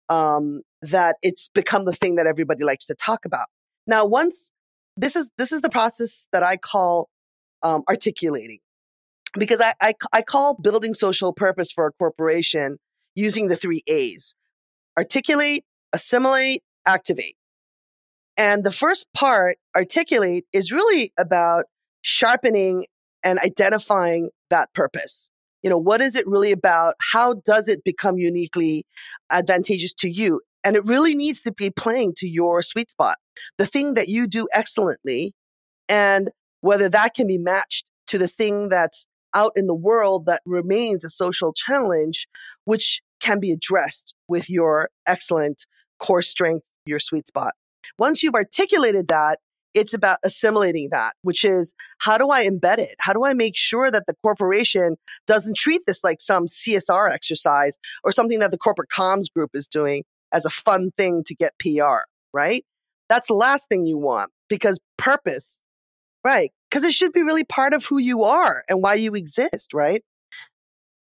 um, 0.09 0.62
that 0.83 1.17
it's 1.23 1.49
become 1.61 1.85
the 1.85 1.93
thing 1.93 2.17
that 2.17 2.26
everybody 2.26 2.64
likes 2.64 2.87
to 2.87 2.95
talk 2.95 3.21
about. 3.25 3.47
Now, 3.87 4.05
once 4.05 4.52
this 4.97 5.17
is 5.17 5.31
this 5.38 5.52
is 5.52 5.61
the 5.62 5.71
process 5.71 6.26
that 6.33 6.43
I 6.43 6.57
call 6.57 7.09
um, 7.62 7.83
articulating, 7.88 8.61
because 9.38 9.61
I, 9.61 9.73
I 9.81 9.93
I 10.12 10.23
call 10.23 10.55
building 10.55 10.95
social 10.95 11.33
purpose 11.33 11.73
for 11.73 11.87
a 11.87 11.93
corporation 11.93 12.79
using 13.14 13.49
the 13.49 13.57
three 13.57 13.83
A's: 13.87 14.35
articulate, 14.97 15.64
assimilate, 15.92 16.62
activate. 16.87 17.37
And 18.37 18.64
the 18.64 18.73
first 18.73 19.07
part, 19.14 19.59
articulate, 19.76 20.45
is 20.52 20.73
really 20.73 21.12
about 21.19 21.66
sharpening 22.00 22.87
and 23.23 23.38
identifying 23.38 24.31
that 24.50 24.73
purpose. 24.75 25.31
You 25.62 25.71
know, 25.71 25.78
what 25.78 26.00
is 26.00 26.16
it 26.16 26.26
really 26.26 26.50
about? 26.50 26.95
How 27.12 27.35
does 27.45 27.69
it 27.69 27.85
become 27.85 28.19
uniquely 28.19 28.85
advantageous 29.31 29.95
to 29.95 30.11
you? 30.11 30.40
And 30.64 30.76
it 30.76 30.85
really 30.85 31.14
needs 31.14 31.42
to 31.42 31.52
be 31.52 31.71
playing 31.71 32.14
to 32.16 32.28
your 32.28 32.62
sweet 32.62 32.90
spot, 32.90 33.16
the 33.59 33.66
thing 33.66 33.95
that 33.95 34.09
you 34.09 34.26
do 34.26 34.49
excellently, 34.52 35.35
and 35.88 36.31
whether 36.61 36.88
that 36.88 37.14
can 37.14 37.26
be 37.26 37.38
matched 37.38 37.85
to 38.09 38.19
the 38.19 38.28
thing 38.28 38.69
that's 38.69 39.07
out 39.35 39.53
in 39.57 39.67
the 39.67 39.75
world 39.75 40.27
that 40.27 40.43
remains 40.47 41.05
a 41.05 41.11
social 41.11 41.53
challenge, 41.53 42.27
which 42.65 43.01
can 43.21 43.41
be 43.41 43.53
addressed 43.53 44.15
with 44.29 44.51
your 44.51 44.91
excellent 45.07 45.67
core 45.99 46.23
strength, 46.23 46.65
your 46.87 46.99
sweet 46.99 47.27
spot. 47.27 47.55
Once 47.99 48.23
you've 48.23 48.35
articulated 48.35 49.09
that, 49.09 49.39
it's 49.75 49.95
about 49.95 50.19
assimilating 50.23 50.89
that, 50.91 51.15
which 51.23 51.45
is 51.45 51.75
how 51.99 52.19
do 52.19 52.29
I 52.29 52.47
embed 52.47 52.79
it? 52.79 52.95
How 52.99 53.12
do 53.12 53.25
I 53.25 53.33
make 53.33 53.57
sure 53.57 53.91
that 53.91 54.05
the 54.07 54.15
corporation 54.23 54.97
doesn't 55.27 55.57
treat 55.57 55.83
this 55.87 56.05
like 56.05 56.21
some 56.21 56.47
CSR 56.47 57.11
exercise 57.11 57.77
or 58.05 58.12
something 58.12 58.39
that 58.41 58.51
the 58.51 58.59
corporate 58.59 58.91
comms 58.91 59.33
group 59.35 59.51
is 59.55 59.67
doing 59.67 60.05
as 60.33 60.45
a 60.45 60.51
fun 60.51 60.91
thing 60.99 61.23
to 61.27 61.35
get 61.35 61.53
PR, 61.59 62.05
right? 62.33 62.65
That's 63.09 63.29
the 63.29 63.35
last 63.35 63.69
thing 63.69 63.87
you 63.87 63.99
want 63.99 64.31
because 64.49 64.79
purpose, 64.99 65.62
right? 66.25 66.51
Because 66.73 66.85
it 66.85 66.95
should 66.95 67.12
be 67.12 67.23
really 67.23 67.45
part 67.45 67.75
of 67.75 67.85
who 67.85 67.99
you 67.99 68.25
are 68.25 68.64
and 68.67 68.83
why 68.83 68.95
you 68.95 69.14
exist, 69.14 69.75
right? 69.75 70.02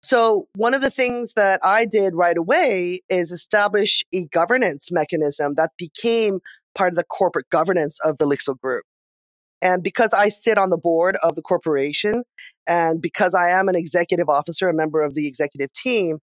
So, 0.01 0.47
one 0.55 0.73
of 0.73 0.79
the 0.79 0.89
things 0.89 1.33
that 1.33 1.59
I 1.61 1.83
did 1.83 2.15
right 2.15 2.37
away 2.37 3.01
is 3.09 3.33
establish 3.33 4.05
a 4.13 4.23
governance 4.27 4.93
mechanism 4.93 5.55
that 5.55 5.71
became 5.77 6.39
part 6.73 6.93
of 6.93 6.95
the 6.95 7.03
corporate 7.03 7.49
governance 7.49 7.99
of 8.05 8.17
the 8.17 8.25
Lixil 8.25 8.57
Group. 8.61 8.85
And 9.61 9.83
because 9.83 10.13
I 10.13 10.29
sit 10.29 10.57
on 10.57 10.69
the 10.69 10.77
board 10.77 11.17
of 11.21 11.35
the 11.35 11.41
corporation 11.41 12.23
and 12.65 13.01
because 13.01 13.33
I 13.33 13.49
am 13.49 13.67
an 13.67 13.75
executive 13.75 14.29
officer, 14.29 14.69
a 14.69 14.73
member 14.73 15.01
of 15.01 15.15
the 15.15 15.27
executive 15.27 15.73
team, 15.73 16.19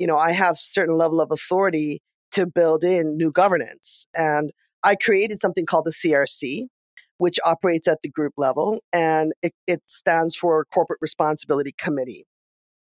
you 0.00 0.08
know, 0.08 0.16
I 0.16 0.32
have 0.32 0.56
certain 0.56 0.98
level 0.98 1.20
of 1.20 1.30
authority 1.30 2.00
to 2.32 2.46
build 2.46 2.82
in 2.82 3.16
new 3.16 3.30
governance. 3.30 4.06
And 4.16 4.50
I 4.82 4.96
created 4.96 5.40
something 5.40 5.66
called 5.66 5.84
the 5.84 5.90
CRC, 5.92 6.66
which 7.20 7.38
operates 7.44 7.86
at 7.86 7.98
the 8.02 8.08
group 8.08 8.32
level, 8.38 8.80
and 8.94 9.34
it, 9.42 9.52
it 9.66 9.82
stands 9.84 10.34
for 10.34 10.64
Corporate 10.72 11.00
Responsibility 11.02 11.74
Committee. 11.76 12.24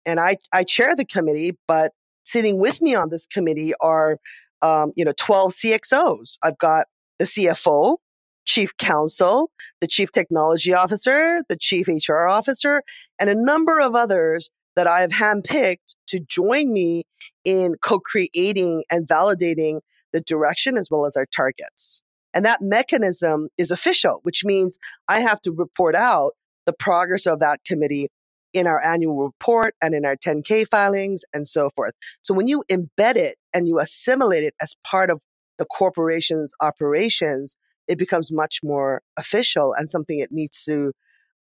And 0.06 0.18
I, 0.18 0.38
I 0.54 0.64
chair 0.64 0.96
the 0.96 1.04
committee, 1.04 1.58
but 1.68 1.92
sitting 2.24 2.58
with 2.58 2.82
me 2.82 2.96
on 2.96 3.10
this 3.10 3.28
committee 3.28 3.74
are, 3.82 4.18
um, 4.62 4.94
you 4.96 5.04
know, 5.04 5.12
12 5.18 5.52
CXOs. 5.52 6.38
I've 6.42 6.58
got 6.58 6.88
the 7.20 7.26
CFO, 7.26 7.98
chief 8.46 8.72
counsel, 8.78 9.52
the 9.82 9.88
chief 9.88 10.10
technology 10.14 10.74
officer, 10.74 11.42
the 11.50 11.58
chief 11.58 11.90
HR 11.90 12.26
officer, 12.26 12.82
and 13.20 13.30
a 13.30 13.36
number 13.36 13.82
of 13.82 13.94
others 13.94 14.50
that 14.78 14.88
I 14.88 15.02
have 15.02 15.12
handpicked 15.12 15.96
to 16.08 16.22
join 16.22 16.72
me 16.72 17.04
in 17.44 17.76
co 17.84 18.00
creating 18.00 18.86
and 18.90 19.06
validating 19.06 19.82
the 20.14 20.22
direction 20.22 20.78
as 20.78 20.88
well 20.90 21.06
as 21.06 21.18
our 21.18 21.26
targets. 21.26 22.02
And 22.34 22.46
that 22.46 22.62
mechanism 22.62 23.50
is 23.58 23.72
official, 23.72 24.20
which 24.24 24.44
means 24.46 24.78
I 25.08 25.22
have 25.22 25.42
to 25.42 25.52
report 25.52 25.96
out 25.96 26.34
the 26.66 26.74
progress 26.74 27.26
of 27.26 27.40
that 27.40 27.60
committee 27.66 28.10
in 28.54 28.68
our 28.68 28.84
annual 28.84 29.24
report 29.24 29.76
and 29.82 29.94
in 29.94 30.06
our 30.06 30.16
10K 30.16 30.66
filings 30.70 31.24
and 31.34 31.48
so 31.48 31.70
forth. 31.76 31.94
So 32.22 32.34
when 32.34 32.48
you 32.48 32.64
embed 32.72 33.16
it 33.16 33.38
and 33.54 33.68
you 33.68 33.80
assimilate 33.80 34.44
it 34.44 34.54
as 34.62 34.76
part 34.86 35.10
of 35.10 35.20
the 35.58 35.66
corporation's 35.66 36.54
operations, 36.62 37.56
it 37.88 37.98
becomes 37.98 38.32
much 38.32 38.60
more 38.64 39.02
official 39.18 39.74
and 39.78 39.90
something 39.90 40.20
it 40.20 40.32
needs 40.32 40.64
to, 40.66 40.94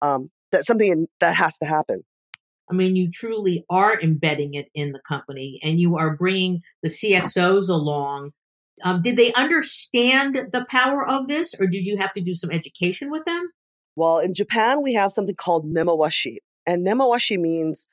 um, 0.02 0.30
that 0.52 0.64
something 0.64 1.06
that 1.20 1.36
has 1.36 1.58
to 1.58 1.66
happen. 1.66 2.02
I 2.70 2.74
mean, 2.74 2.96
you 2.96 3.10
truly 3.10 3.64
are 3.70 3.98
embedding 4.00 4.54
it 4.54 4.68
in 4.74 4.92
the 4.92 5.00
company 5.00 5.58
and 5.62 5.80
you 5.80 5.96
are 5.96 6.16
bringing 6.16 6.62
the 6.82 6.88
CXOs 6.88 7.68
along. 7.68 8.32
Um, 8.82 9.02
did 9.02 9.16
they 9.16 9.32
understand 9.32 10.48
the 10.52 10.66
power 10.68 11.06
of 11.06 11.28
this 11.28 11.54
or 11.58 11.66
did 11.66 11.86
you 11.86 11.96
have 11.98 12.12
to 12.14 12.20
do 12.20 12.34
some 12.34 12.50
education 12.50 13.10
with 13.10 13.24
them? 13.24 13.50
Well, 13.96 14.18
in 14.18 14.34
Japan, 14.34 14.82
we 14.82 14.94
have 14.94 15.12
something 15.12 15.34
called 15.34 15.66
nemawashi. 15.72 16.36
And 16.66 16.86
nemawashi 16.86 17.38
means 17.38 17.86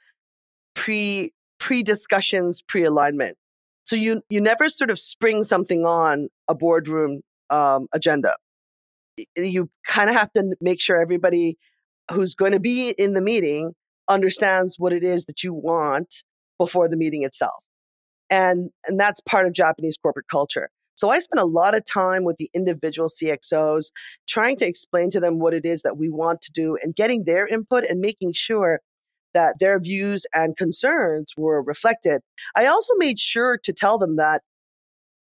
pre 0.76 1.34
pre 1.60 1.84
discussions, 1.84 2.62
pre 2.62 2.84
alignment. 2.84 3.38
So 3.84 3.96
you 3.96 4.22
you 4.30 4.42
never 4.42 4.70
sort 4.70 4.90
of 4.90 5.00
spring 5.00 5.44
something 5.44 5.86
on 5.86 6.30
a 6.48 6.56
boardroom 6.56 7.22
um, 7.50 7.88
agenda. 7.94 8.36
You 9.36 9.70
kind 9.88 10.10
of 10.10 10.16
have 10.16 10.32
to 10.34 10.56
make 10.60 10.82
sure 10.82 11.00
everybody 11.00 11.58
who's 12.12 12.36
going 12.36 12.52
to 12.52 12.60
be 12.60 12.94
in 12.98 13.14
the 13.14 13.22
meeting 13.22 13.74
understands 14.10 14.76
what 14.78 14.94
it 14.94 15.04
is 15.04 15.26
that 15.26 15.44
you 15.44 15.54
want 15.54 16.24
before 16.58 16.88
the 16.88 16.98
meeting 16.98 17.24
itself. 17.24 17.64
And, 18.30 18.70
and 18.88 19.00
that's 19.00 19.22
part 19.22 19.48
of 19.48 19.54
Japanese 19.54 19.98
corporate 19.98 20.28
culture. 20.30 20.70
So 20.96 21.10
I 21.10 21.20
spent 21.20 21.42
a 21.42 21.46
lot 21.46 21.76
of 21.76 21.84
time 21.86 22.24
with 22.24 22.38
the 22.38 22.50
individual 22.54 23.10
CXOs 23.10 23.92
trying 24.28 24.56
to 24.58 24.68
explain 24.68 25.10
to 25.12 25.20
them 25.20 25.40
what 25.40 25.54
it 25.54 25.66
is 25.66 25.82
that 25.84 25.98
we 25.98 26.10
want 26.10 26.42
to 26.44 26.52
do 26.52 26.78
and 26.82 26.96
getting 26.96 27.26
their 27.26 27.48
input 27.48 27.84
and 27.84 28.00
making 28.00 28.34
sure 28.34 28.80
that 29.34 29.56
their 29.60 29.80
views 29.80 30.26
and 30.34 30.56
concerns 30.56 31.34
were 31.38 31.62
reflected. 31.62 32.22
I 32.58 32.66
also 32.66 32.94
made 32.98 33.20
sure 33.20 33.60
to 33.64 33.74
tell 33.74 33.98
them 33.98 34.16
that 34.16 34.42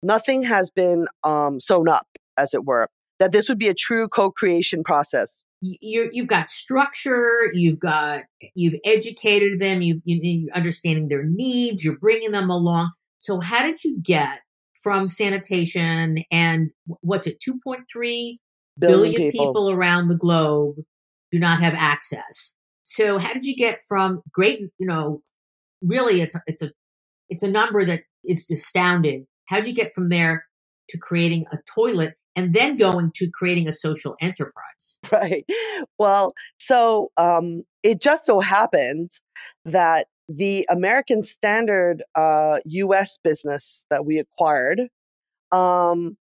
nothing 0.03 0.45
has 0.45 0.71
been 0.71 1.09
um, 1.25 1.61
sewn 1.61 1.89
up, 1.89 2.07
as 2.39 2.55
it 2.55 2.65
were, 2.65 2.89
that 3.19 3.33
this 3.33 3.49
would 3.49 3.59
be 3.59 3.69
a 3.69 3.75
true 3.75 4.09
co-creation 4.09 4.85
process 4.85 5.45
you 5.61 6.11
have 6.17 6.29
got 6.29 6.51
structure, 6.51 7.51
you've 7.53 7.79
got 7.79 8.25
you've 8.55 8.79
educated 8.85 9.59
them, 9.59 9.83
you 9.83 10.01
you 10.05 10.49
are 10.53 10.57
understanding 10.57 11.09
their 11.09 11.25
needs, 11.25 11.85
you're 11.85 11.99
bringing 11.99 12.33
them 12.33 12.51
along. 12.51 12.93
So 13.19 13.41
how 13.41 13.65
did 13.65 13.83
you 13.83 13.99
get 14.01 14.41
from 14.83 15.09
sanitation 15.09 16.18
and 16.30 16.71
what's 17.00 17.26
it 17.26 17.38
2.3 17.40 17.83
billion, 17.88 18.38
billion 18.78 19.14
people. 19.14 19.47
people 19.47 19.71
around 19.71 20.09
the 20.09 20.14
globe 20.14 20.76
do 21.33 21.38
not 21.38 21.61
have 21.61 21.75
access. 21.75 22.54
So 22.83 23.18
how 23.18 23.33
did 23.33 23.45
you 23.45 23.56
get 23.56 23.80
from 23.88 24.23
great, 24.33 24.61
you 24.78 24.87
know, 24.87 25.23
really 25.83 26.21
it's 26.21 26.35
a, 26.35 26.42
it's 26.47 26.62
a 26.62 26.71
it's 27.28 27.42
a 27.42 27.50
number 27.50 27.85
that 27.85 28.02
is 28.25 28.49
astounding. 28.50 29.26
How 29.47 29.56
did 29.56 29.66
you 29.66 29.75
get 29.75 29.92
from 29.95 30.09
there 30.09 30.45
to 30.90 30.99
creating 30.99 31.47
a 31.52 31.58
toilet 31.75 32.15
and 32.36 32.52
then 32.52 32.76
going 32.76 33.10
to 33.15 33.28
creating 33.30 33.67
a 33.67 33.73
social 33.73 34.15
enterprise. 34.21 34.62
Right. 35.10 35.47
Well, 35.99 36.32
so 36.58 37.10
um, 37.17 37.62
it 37.82 38.02
just 38.02 38.26
so 38.26 38.41
happened 38.41 39.10
that 39.65 40.08
the 40.28 40.67
American 40.69 41.23
Standard 41.23 42.02
uh, 42.15 42.58
US 42.65 43.19
business 43.23 43.86
that 43.91 44.04
we 44.04 44.19
acquired 44.19 44.82
um, 45.52 46.17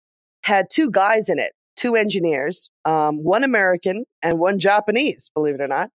had 0.43 0.67
two 0.71 0.89
guys 0.89 1.29
in 1.29 1.39
it, 1.39 1.51
two 1.75 1.95
engineers, 1.95 2.69
um, 2.85 3.23
one 3.23 3.43
American 3.43 4.05
and 4.23 4.39
one 4.39 4.59
Japanese, 4.59 5.29
believe 5.33 5.55
it 5.55 5.61
or 5.61 5.67
not. 5.67 5.89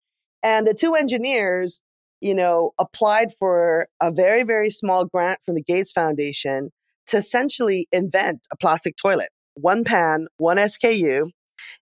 And 0.44 0.68
the 0.68 0.74
two 0.74 0.94
engineers, 0.94 1.82
you 2.22 2.36
know, 2.36 2.72
applied 2.80 3.34
for 3.34 3.88
a 4.02 4.12
very, 4.12 4.44
very 4.44 4.70
small 4.70 5.06
grant 5.06 5.40
from 5.46 5.56
the 5.56 5.64
Gates 5.64 5.92
Foundation 5.92 6.72
to 7.08 7.18
essentially 7.18 7.88
invent 7.92 8.48
a 8.52 8.58
plastic 8.58 8.96
toilet 8.98 9.30
one 9.56 9.84
pan, 9.86 10.28
one 10.38 10.58
SKU, 10.58 11.30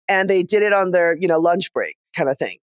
and 0.07 0.29
they 0.29 0.43
did 0.43 0.61
it 0.61 0.73
on 0.73 0.91
their, 0.91 1.17
you 1.19 1.27
know, 1.27 1.39
lunch 1.39 1.73
break 1.73 1.95
kind 2.15 2.29
of 2.29 2.37
thing. 2.37 2.57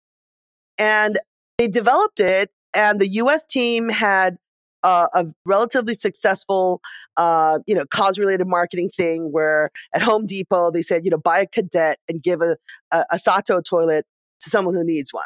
And 0.78 1.20
they 1.58 1.68
developed 1.68 2.20
it, 2.20 2.52
and 2.78 3.02
the 3.02 3.10
US 3.24 3.46
team 3.46 3.90
had 3.90 4.38
uh, 4.84 5.08
a 5.14 5.26
relatively 5.46 5.96
successful, 5.96 6.80
uh, 7.18 7.58
you 7.66 7.74
know, 7.74 7.84
cause-related 7.90 8.48
marketing 8.48 8.90
thing 8.96 9.30
where 9.32 9.72
at 9.94 10.04
Home 10.04 10.26
Depot 10.26 10.72
they 10.72 10.84
said, 10.84 11.04
you 11.04 11.10
know, 11.10 11.18
buy 11.18 11.40
a 11.40 11.48
cadet 11.48 11.98
and 12.08 12.22
give 12.22 12.42
a, 12.42 12.56
a, 12.92 13.06
a 13.14 13.20
Sato 13.20 13.60
toilet 13.60 14.06
to 14.42 14.50
someone 14.50 14.76
who 14.76 14.84
needs 14.86 15.12
one, 15.12 15.26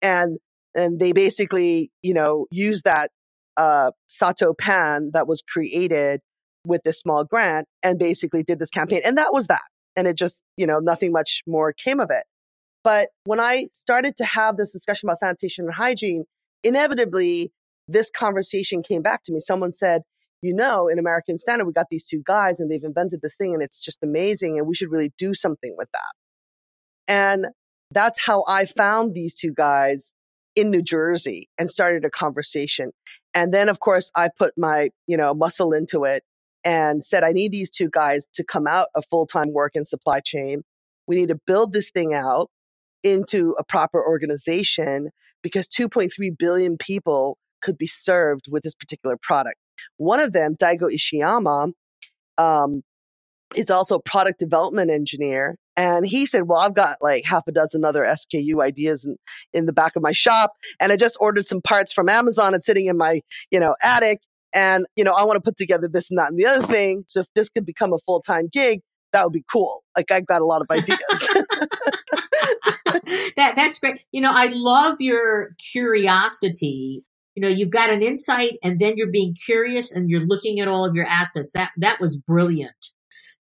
and 0.00 0.38
and 0.74 1.00
they 1.00 1.12
basically, 1.12 1.90
you 2.02 2.14
know, 2.14 2.46
use 2.50 2.82
that 2.84 3.10
uh, 3.56 3.90
Sato 4.06 4.54
pan 4.54 5.10
that 5.12 5.26
was 5.26 5.42
created 5.42 6.20
with 6.64 6.82
this 6.84 7.00
small 7.00 7.24
grant 7.24 7.66
and 7.82 7.98
basically 7.98 8.44
did 8.44 8.60
this 8.60 8.70
campaign. 8.70 9.02
And 9.04 9.18
that 9.18 9.32
was 9.32 9.48
that. 9.48 9.62
And 9.96 10.06
it 10.06 10.16
just, 10.16 10.44
you 10.56 10.66
know, 10.66 10.78
nothing 10.78 11.12
much 11.12 11.42
more 11.46 11.72
came 11.72 12.00
of 12.00 12.08
it. 12.10 12.24
But 12.84 13.08
when 13.24 13.40
I 13.40 13.68
started 13.72 14.16
to 14.16 14.24
have 14.24 14.56
this 14.56 14.72
discussion 14.72 15.08
about 15.08 15.18
sanitation 15.18 15.66
and 15.66 15.74
hygiene, 15.74 16.24
inevitably 16.62 17.52
this 17.88 18.10
conversation 18.10 18.82
came 18.82 19.02
back 19.02 19.22
to 19.24 19.32
me. 19.32 19.40
Someone 19.40 19.72
said, 19.72 20.02
you 20.40 20.54
know, 20.54 20.88
in 20.88 20.98
American 20.98 21.38
Standard, 21.38 21.66
we 21.66 21.72
got 21.72 21.86
these 21.90 22.06
two 22.06 22.22
guys 22.26 22.58
and 22.58 22.70
they've 22.70 22.82
invented 22.82 23.20
this 23.22 23.36
thing 23.36 23.54
and 23.54 23.62
it's 23.62 23.80
just 23.80 24.02
amazing 24.02 24.58
and 24.58 24.66
we 24.66 24.74
should 24.74 24.90
really 24.90 25.12
do 25.16 25.34
something 25.34 25.74
with 25.76 25.88
that. 25.92 26.12
And 27.08 27.46
that's 27.90 28.20
how 28.20 28.44
I 28.48 28.66
found 28.66 29.14
these 29.14 29.36
two 29.36 29.52
guys 29.52 30.12
in 30.56 30.70
New 30.70 30.82
Jersey 30.82 31.48
and 31.58 31.70
started 31.70 32.04
a 32.04 32.10
conversation. 32.10 32.90
And 33.34 33.52
then, 33.52 33.68
of 33.68 33.80
course, 33.80 34.10
I 34.16 34.28
put 34.36 34.52
my, 34.56 34.90
you 35.06 35.16
know, 35.16 35.32
muscle 35.34 35.72
into 35.72 36.04
it 36.04 36.22
and 36.64 37.04
said, 37.04 37.22
I 37.22 37.32
need 37.32 37.52
these 37.52 37.70
two 37.70 37.88
guys 37.90 38.28
to 38.34 38.44
come 38.44 38.66
out 38.66 38.88
of 38.94 39.04
full 39.10 39.26
time 39.26 39.52
work 39.52 39.72
in 39.74 39.84
supply 39.84 40.20
chain. 40.20 40.62
We 41.06 41.16
need 41.16 41.28
to 41.28 41.38
build 41.46 41.72
this 41.72 41.90
thing 41.90 42.14
out 42.14 42.50
into 43.02 43.54
a 43.58 43.64
proper 43.64 44.04
organization 44.04 45.10
because 45.42 45.68
2.3 45.68 46.10
billion 46.38 46.76
people 46.76 47.38
could 47.62 47.78
be 47.78 47.86
served 47.86 48.46
with 48.50 48.62
this 48.62 48.74
particular 48.74 49.16
product. 49.20 49.56
One 49.96 50.20
of 50.20 50.32
them, 50.32 50.54
Daigo 50.60 50.88
Ishiyama, 50.92 51.72
um, 52.38 52.82
is 53.54 53.70
also 53.70 53.96
a 53.96 54.02
product 54.02 54.38
development 54.38 54.90
engineer. 54.90 55.56
And 55.76 56.06
he 56.06 56.26
said, 56.26 56.48
Well, 56.48 56.58
I've 56.58 56.74
got 56.74 56.98
like 57.00 57.24
half 57.24 57.44
a 57.46 57.52
dozen 57.52 57.84
other 57.84 58.02
SKU 58.02 58.62
ideas 58.62 59.04
in, 59.04 59.16
in 59.52 59.66
the 59.66 59.72
back 59.72 59.96
of 59.96 60.02
my 60.02 60.12
shop. 60.12 60.52
And 60.80 60.92
I 60.92 60.96
just 60.96 61.16
ordered 61.20 61.46
some 61.46 61.62
parts 61.62 61.92
from 61.92 62.08
Amazon 62.08 62.54
and 62.54 62.62
sitting 62.62 62.86
in 62.86 62.96
my, 62.96 63.20
you 63.50 63.58
know, 63.58 63.74
attic. 63.82 64.18
And, 64.54 64.84
you 64.96 65.04
know, 65.04 65.12
I 65.12 65.24
want 65.24 65.36
to 65.36 65.40
put 65.40 65.56
together 65.56 65.88
this 65.90 66.10
and 66.10 66.18
that 66.18 66.30
and 66.30 66.38
the 66.38 66.46
other 66.46 66.66
thing. 66.66 67.04
So 67.08 67.20
if 67.20 67.26
this 67.34 67.48
could 67.48 67.64
become 67.64 67.92
a 67.92 67.98
full 68.06 68.20
time 68.20 68.48
gig, 68.52 68.80
that 69.12 69.24
would 69.24 69.32
be 69.32 69.44
cool. 69.50 69.82
Like 69.96 70.10
I've 70.10 70.26
got 70.26 70.42
a 70.42 70.46
lot 70.46 70.60
of 70.60 70.66
ideas. 70.70 70.98
that 73.36 73.54
that's 73.56 73.78
great. 73.78 74.00
You 74.12 74.20
know, 74.20 74.32
I 74.32 74.50
love 74.52 75.00
your 75.00 75.50
curiosity. 75.72 77.02
You 77.34 77.42
know, 77.42 77.48
you've 77.48 77.70
got 77.70 77.90
an 77.90 78.02
insight 78.02 78.58
and 78.62 78.78
then 78.78 78.96
you're 78.96 79.10
being 79.10 79.34
curious 79.34 79.92
and 79.92 80.10
you're 80.10 80.26
looking 80.26 80.60
at 80.60 80.68
all 80.68 80.84
of 80.84 80.94
your 80.94 81.06
assets. 81.06 81.52
That 81.52 81.70
that 81.78 82.00
was 82.00 82.16
brilliant. 82.16 82.90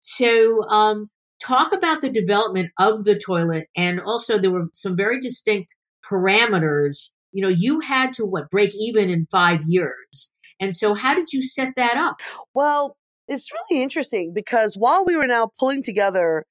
So 0.01 0.63
um 0.65 1.09
talk 1.43 1.73
about 1.73 2.01
the 2.01 2.11
development 2.11 2.71
of 2.79 3.05
the 3.05 3.19
toilet 3.19 3.69
and 3.77 4.01
also 4.01 4.39
there 4.39 4.51
were 4.51 4.67
some 4.73 4.97
very 4.97 5.21
distinct 5.21 5.75
parameters. 6.09 7.13
You 7.33 7.43
know, 7.43 7.49
you 7.49 7.81
had 7.81 8.13
to 8.15 8.25
what 8.25 8.51
break 8.51 8.75
even 8.75 9.09
in 9.09 9.27
5 9.31 9.61
years 9.67 10.31
and 10.61 10.75
so, 10.75 10.95
how 10.95 11.15
did 11.15 11.33
you 11.33 11.43
set 11.43 11.75
that 11.77 11.97
up? 11.97 12.17
Well, 12.55 12.97
it's 13.29 13.51
really 13.53 13.83
interesting 13.83 14.33
because 14.35 14.75
while 14.75 15.05
we 15.05 15.17
were 15.17 15.27
now 15.27 15.51
pulling 15.59 15.83
together 15.83 16.45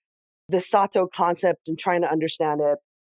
the 0.49 0.61
Sato 0.61 1.07
concept 1.07 1.67
and 1.67 1.77
trying 1.77 2.01
to 2.01 2.11
understand 2.11 2.61
it, 2.61 2.77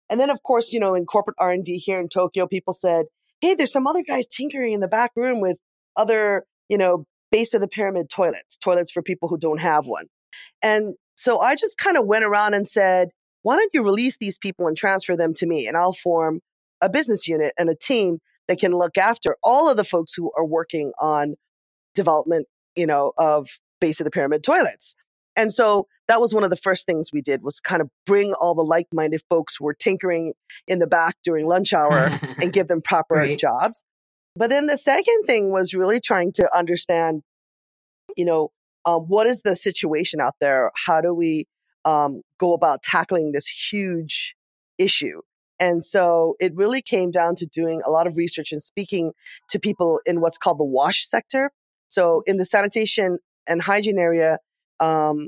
and 0.10 0.20
then 0.20 0.30
of 0.30 0.42
course, 0.44 0.72
you 0.72 0.80
know, 0.80 0.96
in 0.96 1.06
corporate 1.06 1.38
R 1.40 1.52
and 1.52 1.64
D 1.64 1.78
here 1.78 2.00
in 2.00 2.10
Tokyo, 2.10 2.48
people 2.48 2.74
said, 2.74 3.06
"Hey, 3.42 3.56
there's 3.56 3.72
some 3.72 3.88
other 3.88 4.04
guys 4.04 4.28
tinkering 4.28 4.74
in 4.74 4.80
the 4.80 4.88
back 4.88 5.12
room 5.16 5.42
with 5.42 5.58
other, 5.96 6.46
you 6.70 6.78
know, 6.78 7.06
base 7.32 7.54
of 7.54 7.62
the 7.62 7.68
pyramid 7.68 8.10
toilets, 8.10 8.58
toilets 8.58 8.92
for 8.92 9.02
people 9.02 9.30
who 9.30 9.38
don't 9.38 9.60
have 9.60 9.86
one." 9.86 10.06
And 10.62 10.96
so 11.16 11.40
I 11.40 11.56
just 11.56 11.78
kind 11.78 11.98
of 11.98 12.06
went 12.06 12.26
around 12.26 12.54
and 12.54 12.68
said, 12.68 13.10
"Why 13.44 13.56
don't 13.56 13.72
you 13.74 13.84
release 13.84 14.18
these 14.18 14.38
people 14.38 14.68
and 14.68 14.78
transfer 14.78 15.16
them 15.16 15.34
to 15.36 15.46
me, 15.46 15.68
and 15.68 15.78
I'll 15.78 15.94
form 15.94 16.42
a 16.82 16.90
business 16.90 17.28
unit 17.28 17.54
and 17.58 17.70
a 17.70 17.76
team 17.76 18.20
that 18.48 18.60
can 18.60 18.72
look 18.72 18.98
after 18.98 19.38
all 19.44 19.70
of 19.70 19.78
the 19.78 19.84
folks 19.84 20.14
who 20.14 20.32
are 20.38 20.46
working 20.46 20.92
on 21.00 21.36
development, 21.94 22.48
you 22.76 22.86
know, 22.86 23.14
of 23.18 23.48
base 23.80 24.00
of 24.00 24.06
the 24.06 24.12
pyramid 24.12 24.44
toilets. 24.44 24.96
And 25.36 25.54
so 25.54 25.88
that 26.10 26.20
was 26.20 26.34
one 26.34 26.44
of 26.44 26.50
the 26.50 26.58
first 26.58 26.88
things 26.88 27.12
we 27.14 27.22
did 27.22 27.44
was 27.44 27.60
kind 27.60 27.82
of 27.82 27.90
bring 28.08 28.34
all 28.34 28.56
the 28.56 28.64
like-minded 28.64 29.22
folks 29.30 29.56
who 29.56 29.66
were 29.66 29.76
tinkering 29.76 30.34
in 30.68 30.80
the 30.80 30.88
back 30.88 31.16
during 31.24 31.48
lunch 31.48 31.72
hour 31.72 32.12
and 32.42 32.52
give 32.52 32.68
them 32.68 32.82
proper 32.82 33.16
right. 33.16 33.38
jobs. 33.38 33.84
But 34.36 34.50
then 34.50 34.66
the 34.66 34.78
second 34.78 35.24
thing 35.28 35.52
was 35.52 35.76
really 35.76 36.00
trying 36.00 36.32
to 36.34 36.50
understand, 36.56 37.22
you 38.18 38.26
know, 38.26 38.52
um, 38.86 39.02
what 39.02 39.28
is 39.28 39.44
the 39.44 39.56
situation 39.56 40.20
out 40.20 40.34
there? 40.42 40.72
How 40.88 41.00
do 41.00 41.14
we 41.14 41.46
um, 41.86 42.24
go 42.40 42.54
about 42.54 42.82
tackling 42.82 43.32
this 43.32 43.48
huge 43.48 44.36
issue? 44.80 45.22
And 45.60 45.84
so 45.84 46.36
it 46.40 46.56
really 46.56 46.82
came 46.82 47.12
down 47.12 47.36
to 47.36 47.46
doing 47.46 47.82
a 47.86 47.92
lot 47.92 48.08
of 48.08 48.18
research 48.18 48.52
and 48.52 48.62
speaking 48.62 49.12
to 49.50 49.60
people 49.60 50.00
in 50.08 50.22
what's 50.22 50.38
called 50.38 50.58
the 50.58 50.64
wash 50.64 51.06
sector. 51.06 51.52
So 51.88 52.24
in 52.26 52.38
the 52.38 52.46
sanitation 52.46 53.20
and 53.46 53.62
hygiene 53.62 54.00
area, 54.00 54.40
um, 54.80 55.28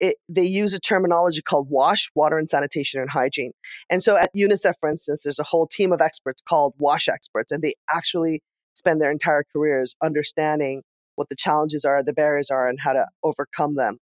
it, 0.00 0.16
they 0.28 0.44
use 0.44 0.74
a 0.74 0.80
terminology 0.80 1.42
called 1.42 1.68
WASH, 1.70 2.10
water 2.14 2.38
and 2.38 2.48
sanitation 2.48 3.00
and 3.00 3.10
hygiene. 3.10 3.52
And 3.90 4.02
so 4.02 4.16
at 4.16 4.30
UNICEF, 4.34 4.74
for 4.80 4.88
instance, 4.88 5.22
there's 5.22 5.38
a 5.38 5.44
whole 5.44 5.66
team 5.66 5.92
of 5.92 6.00
experts 6.00 6.42
called 6.48 6.74
WASH 6.78 7.08
experts, 7.08 7.52
and 7.52 7.62
they 7.62 7.74
actually 7.90 8.42
spend 8.74 9.00
their 9.00 9.10
entire 9.10 9.44
careers 9.52 9.94
understanding 10.02 10.82
what 11.16 11.28
the 11.28 11.36
challenges 11.36 11.84
are, 11.84 12.02
the 12.02 12.12
barriers 12.12 12.50
are, 12.50 12.68
and 12.68 12.78
how 12.80 12.92
to 12.92 13.06
overcome 13.24 13.74
them. 13.74 13.98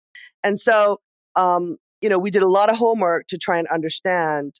And 0.43 0.59
so, 0.59 0.99
um, 1.35 1.77
you 2.01 2.09
know, 2.09 2.17
we 2.17 2.31
did 2.31 2.41
a 2.41 2.49
lot 2.49 2.69
of 2.69 2.77
homework 2.77 3.27
to 3.27 3.37
try 3.37 3.57
and 3.59 3.67
understand 3.67 4.55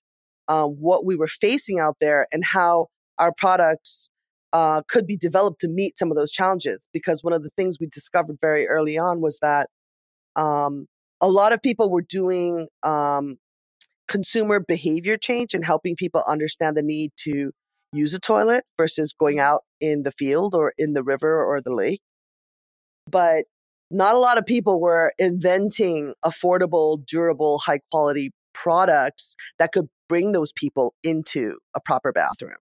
um, 0.48 0.72
what 0.80 1.06
we 1.06 1.16
were 1.16 1.28
facing 1.28 1.80
out 1.80 1.96
there 2.02 2.28
and 2.32 2.44
how 2.44 2.88
our 3.18 3.32
products 3.38 4.10
uh, 4.54 4.82
could 4.90 5.08
be 5.08 5.16
developed 5.16 5.62
to 5.62 5.70
meet 5.70 5.98
some 5.98 6.12
of 6.12 6.18
those 6.18 6.32
challenges. 6.32 6.90
Because 6.92 7.24
one 7.24 7.34
of 7.34 7.42
the 7.42 7.52
things 7.56 7.78
we 7.80 7.88
discovered 7.88 8.38
very 8.42 8.68
early 8.68 8.98
on 8.98 9.22
was 9.22 9.40
that 9.42 9.70
um, 10.36 10.88
a 11.22 11.30
lot 11.30 11.54
of 11.54 11.62
people 11.62 11.90
were 11.90 12.02
doing 12.02 12.68
um, 12.84 13.38
consumer 14.08 14.60
behavior 14.60 15.18
change 15.18 15.54
and 15.54 15.64
helping 15.64 15.96
people 15.96 16.24
understand 16.28 16.76
the 16.76 16.82
need 16.82 17.12
to 17.16 17.52
use 17.94 18.14
a 18.14 18.20
toilet 18.20 18.64
versus 18.78 19.14
going 19.14 19.40
out 19.40 19.64
in 19.80 20.04
the 20.04 20.12
field 20.12 20.56
or 20.56 20.74
in 20.78 20.94
the 20.94 21.04
river 21.04 21.44
or 21.44 21.62
the 21.62 21.74
lake. 21.74 22.02
But 23.10 23.46
not 23.90 24.16
a 24.16 24.20
lot 24.20 24.38
of 24.38 24.46
people 24.46 24.80
were 24.80 25.14
inventing 25.20 26.14
affordable, 26.26 27.06
durable, 27.06 27.60
high 27.60 27.80
quality 27.92 28.32
products 28.54 29.36
that 29.60 29.72
could 29.72 29.88
bring 30.08 30.32
those 30.32 30.52
people 30.54 30.94
into 31.04 31.58
a 31.76 31.80
proper 31.80 32.12
bathroom. 32.12 32.58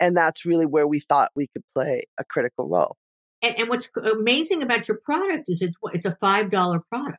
And 0.00 0.16
that's 0.16 0.44
really 0.44 0.66
where 0.66 0.86
we 0.86 1.00
thought 1.00 1.30
we 1.34 1.48
could 1.48 1.62
play 1.74 2.04
a 2.18 2.24
critical 2.24 2.68
role. 2.68 2.96
And, 3.42 3.58
and 3.58 3.68
what's 3.68 3.90
amazing 3.96 4.62
about 4.62 4.88
your 4.88 4.98
product 5.04 5.48
is 5.48 5.62
it's, 5.62 5.76
it's 5.92 6.06
a 6.06 6.16
$5 6.22 6.80
product. 6.90 7.18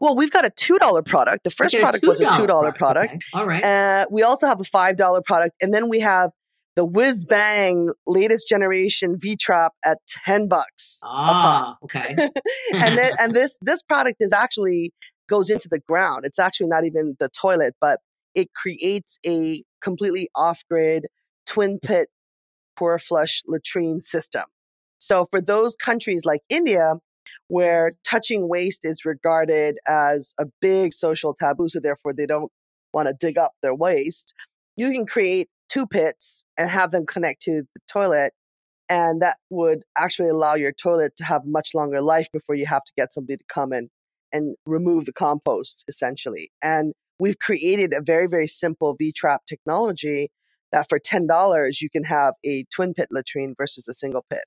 Well, 0.00 0.16
we've 0.16 0.30
got 0.30 0.44
a 0.44 0.50
two 0.50 0.78
dollar 0.78 1.02
product. 1.02 1.44
The 1.44 1.50
first 1.50 1.76
product 1.76 2.04
a 2.04 2.06
was 2.06 2.20
a 2.20 2.30
two 2.36 2.46
dollar 2.46 2.72
product. 2.72 3.14
Okay. 3.14 3.18
All 3.34 3.46
right. 3.46 3.64
Uh, 3.64 4.06
we 4.10 4.22
also 4.22 4.46
have 4.46 4.60
a 4.60 4.64
five 4.64 4.96
dollar 4.96 5.22
product, 5.22 5.54
and 5.60 5.72
then 5.72 5.88
we 5.88 6.00
have 6.00 6.30
the 6.76 6.84
whiz 6.84 7.24
bang 7.24 7.90
latest 8.06 8.48
generation 8.48 9.16
V 9.18 9.36
Trap 9.36 9.72
at 9.84 9.98
ten 10.24 10.48
bucks. 10.48 11.00
Ah, 11.04 11.76
okay. 11.82 12.14
and 12.74 12.98
then 12.98 13.12
and 13.18 13.34
this 13.34 13.58
this 13.62 13.82
product 13.82 14.16
is 14.20 14.32
actually 14.32 14.92
goes 15.28 15.50
into 15.50 15.68
the 15.68 15.80
ground. 15.80 16.24
It's 16.24 16.38
actually 16.38 16.68
not 16.68 16.84
even 16.84 17.16
the 17.18 17.28
toilet, 17.28 17.74
but 17.80 18.00
it 18.34 18.52
creates 18.54 19.18
a 19.26 19.64
completely 19.82 20.28
off 20.34 20.62
grid 20.70 21.06
twin 21.46 21.78
pit 21.80 22.08
pour 22.76 22.98
flush 22.98 23.42
latrine 23.46 24.00
system. 24.00 24.44
So 24.98 25.26
for 25.30 25.40
those 25.40 25.76
countries 25.76 26.24
like 26.24 26.42
India, 26.48 26.94
where 27.48 27.92
touching 28.04 28.48
waste 28.48 28.84
is 28.84 29.04
regarded 29.04 29.78
as 29.86 30.34
a 30.38 30.46
big 30.60 30.92
social 30.92 31.34
taboo, 31.34 31.68
so 31.68 31.80
therefore 31.80 32.12
they 32.12 32.26
don't 32.26 32.50
want 32.92 33.08
to 33.08 33.14
dig 33.18 33.38
up 33.38 33.52
their 33.62 33.74
waste, 33.74 34.32
you 34.76 34.90
can 34.90 35.06
create 35.06 35.48
two 35.68 35.86
pits 35.86 36.44
and 36.56 36.70
have 36.70 36.90
them 36.90 37.06
connect 37.06 37.42
to 37.42 37.62
the 37.74 37.80
toilet. 37.90 38.32
And 38.88 39.20
that 39.20 39.38
would 39.50 39.82
actually 39.98 40.28
allow 40.28 40.54
your 40.54 40.72
toilet 40.72 41.16
to 41.16 41.24
have 41.24 41.42
much 41.44 41.70
longer 41.74 42.00
life 42.00 42.28
before 42.32 42.54
you 42.54 42.66
have 42.66 42.84
to 42.84 42.92
get 42.96 43.12
somebody 43.12 43.36
to 43.38 43.44
come 43.48 43.72
in 43.72 43.88
and 44.32 44.54
remove 44.64 45.06
the 45.06 45.12
compost, 45.12 45.84
essentially. 45.88 46.50
And 46.62 46.92
we've 47.18 47.38
created 47.38 47.92
a 47.92 48.02
very, 48.02 48.26
very 48.26 48.46
simple 48.46 48.94
V 48.98 49.12
trap 49.12 49.42
technology 49.48 50.30
that 50.72 50.88
for 50.88 50.98
$10, 50.98 51.80
you 51.80 51.90
can 51.90 52.04
have 52.04 52.34
a 52.44 52.64
twin 52.72 52.94
pit 52.94 53.08
latrine 53.10 53.54
versus 53.56 53.88
a 53.88 53.94
single 53.94 54.24
pit. 54.30 54.44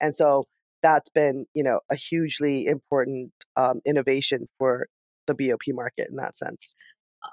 And 0.00 0.14
so 0.14 0.44
that's 0.82 1.08
been, 1.08 1.46
you 1.54 1.62
know, 1.62 1.80
a 1.90 1.96
hugely 1.96 2.66
important 2.66 3.32
um, 3.56 3.80
innovation 3.86 4.48
for 4.58 4.86
the 5.26 5.34
BOP 5.34 5.62
market 5.68 6.08
in 6.10 6.16
that 6.16 6.34
sense. 6.34 6.74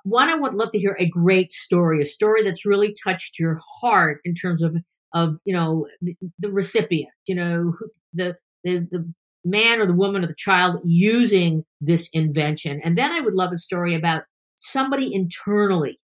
One, 0.03 0.29
I 0.29 0.35
would 0.35 0.53
love 0.53 0.71
to 0.71 0.79
hear 0.79 0.95
a 0.99 1.09
great 1.09 1.51
story, 1.51 2.01
a 2.01 2.05
story 2.05 2.43
that's 2.43 2.65
really 2.65 2.93
touched 3.03 3.39
your 3.39 3.59
heart 3.81 4.21
in 4.23 4.35
terms 4.35 4.61
of, 4.61 4.75
of 5.13 5.37
you 5.45 5.53
know, 5.53 5.87
the, 6.01 6.15
the 6.37 6.51
recipient, 6.51 7.11
you 7.25 7.35
know, 7.35 7.73
the, 8.13 8.35
the, 8.63 8.87
the 8.91 9.11
man 9.43 9.79
or 9.79 9.87
the 9.87 9.93
woman 9.93 10.23
or 10.23 10.27
the 10.27 10.35
child 10.35 10.79
using 10.83 11.63
this 11.81 12.09
invention. 12.13 12.81
And 12.83 12.97
then 12.97 13.11
I 13.11 13.19
would 13.19 13.33
love 13.33 13.51
a 13.51 13.57
story 13.57 13.95
about 13.95 14.23
somebody 14.57 15.13
internally 15.13 15.99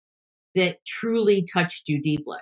that 0.54 0.84
truly 0.86 1.44
touched 1.52 1.88
you 1.88 2.00
deeply. 2.00 2.38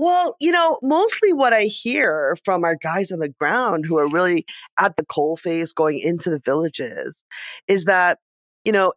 Well, 0.00 0.36
you 0.38 0.52
know, 0.52 0.78
mostly 0.80 1.32
what 1.32 1.52
I 1.52 1.62
hear 1.64 2.36
from 2.44 2.62
our 2.62 2.76
guys 2.76 3.10
on 3.10 3.18
the 3.18 3.30
ground 3.30 3.84
who 3.84 3.98
are 3.98 4.08
really 4.08 4.46
at 4.78 4.96
the 4.96 5.04
coal 5.04 5.36
face 5.36 5.72
going 5.72 5.98
into 5.98 6.30
the 6.30 6.38
villages 6.38 7.20
is 7.66 7.86
that, 7.86 8.20
you 8.64 8.70
know, 8.70 8.92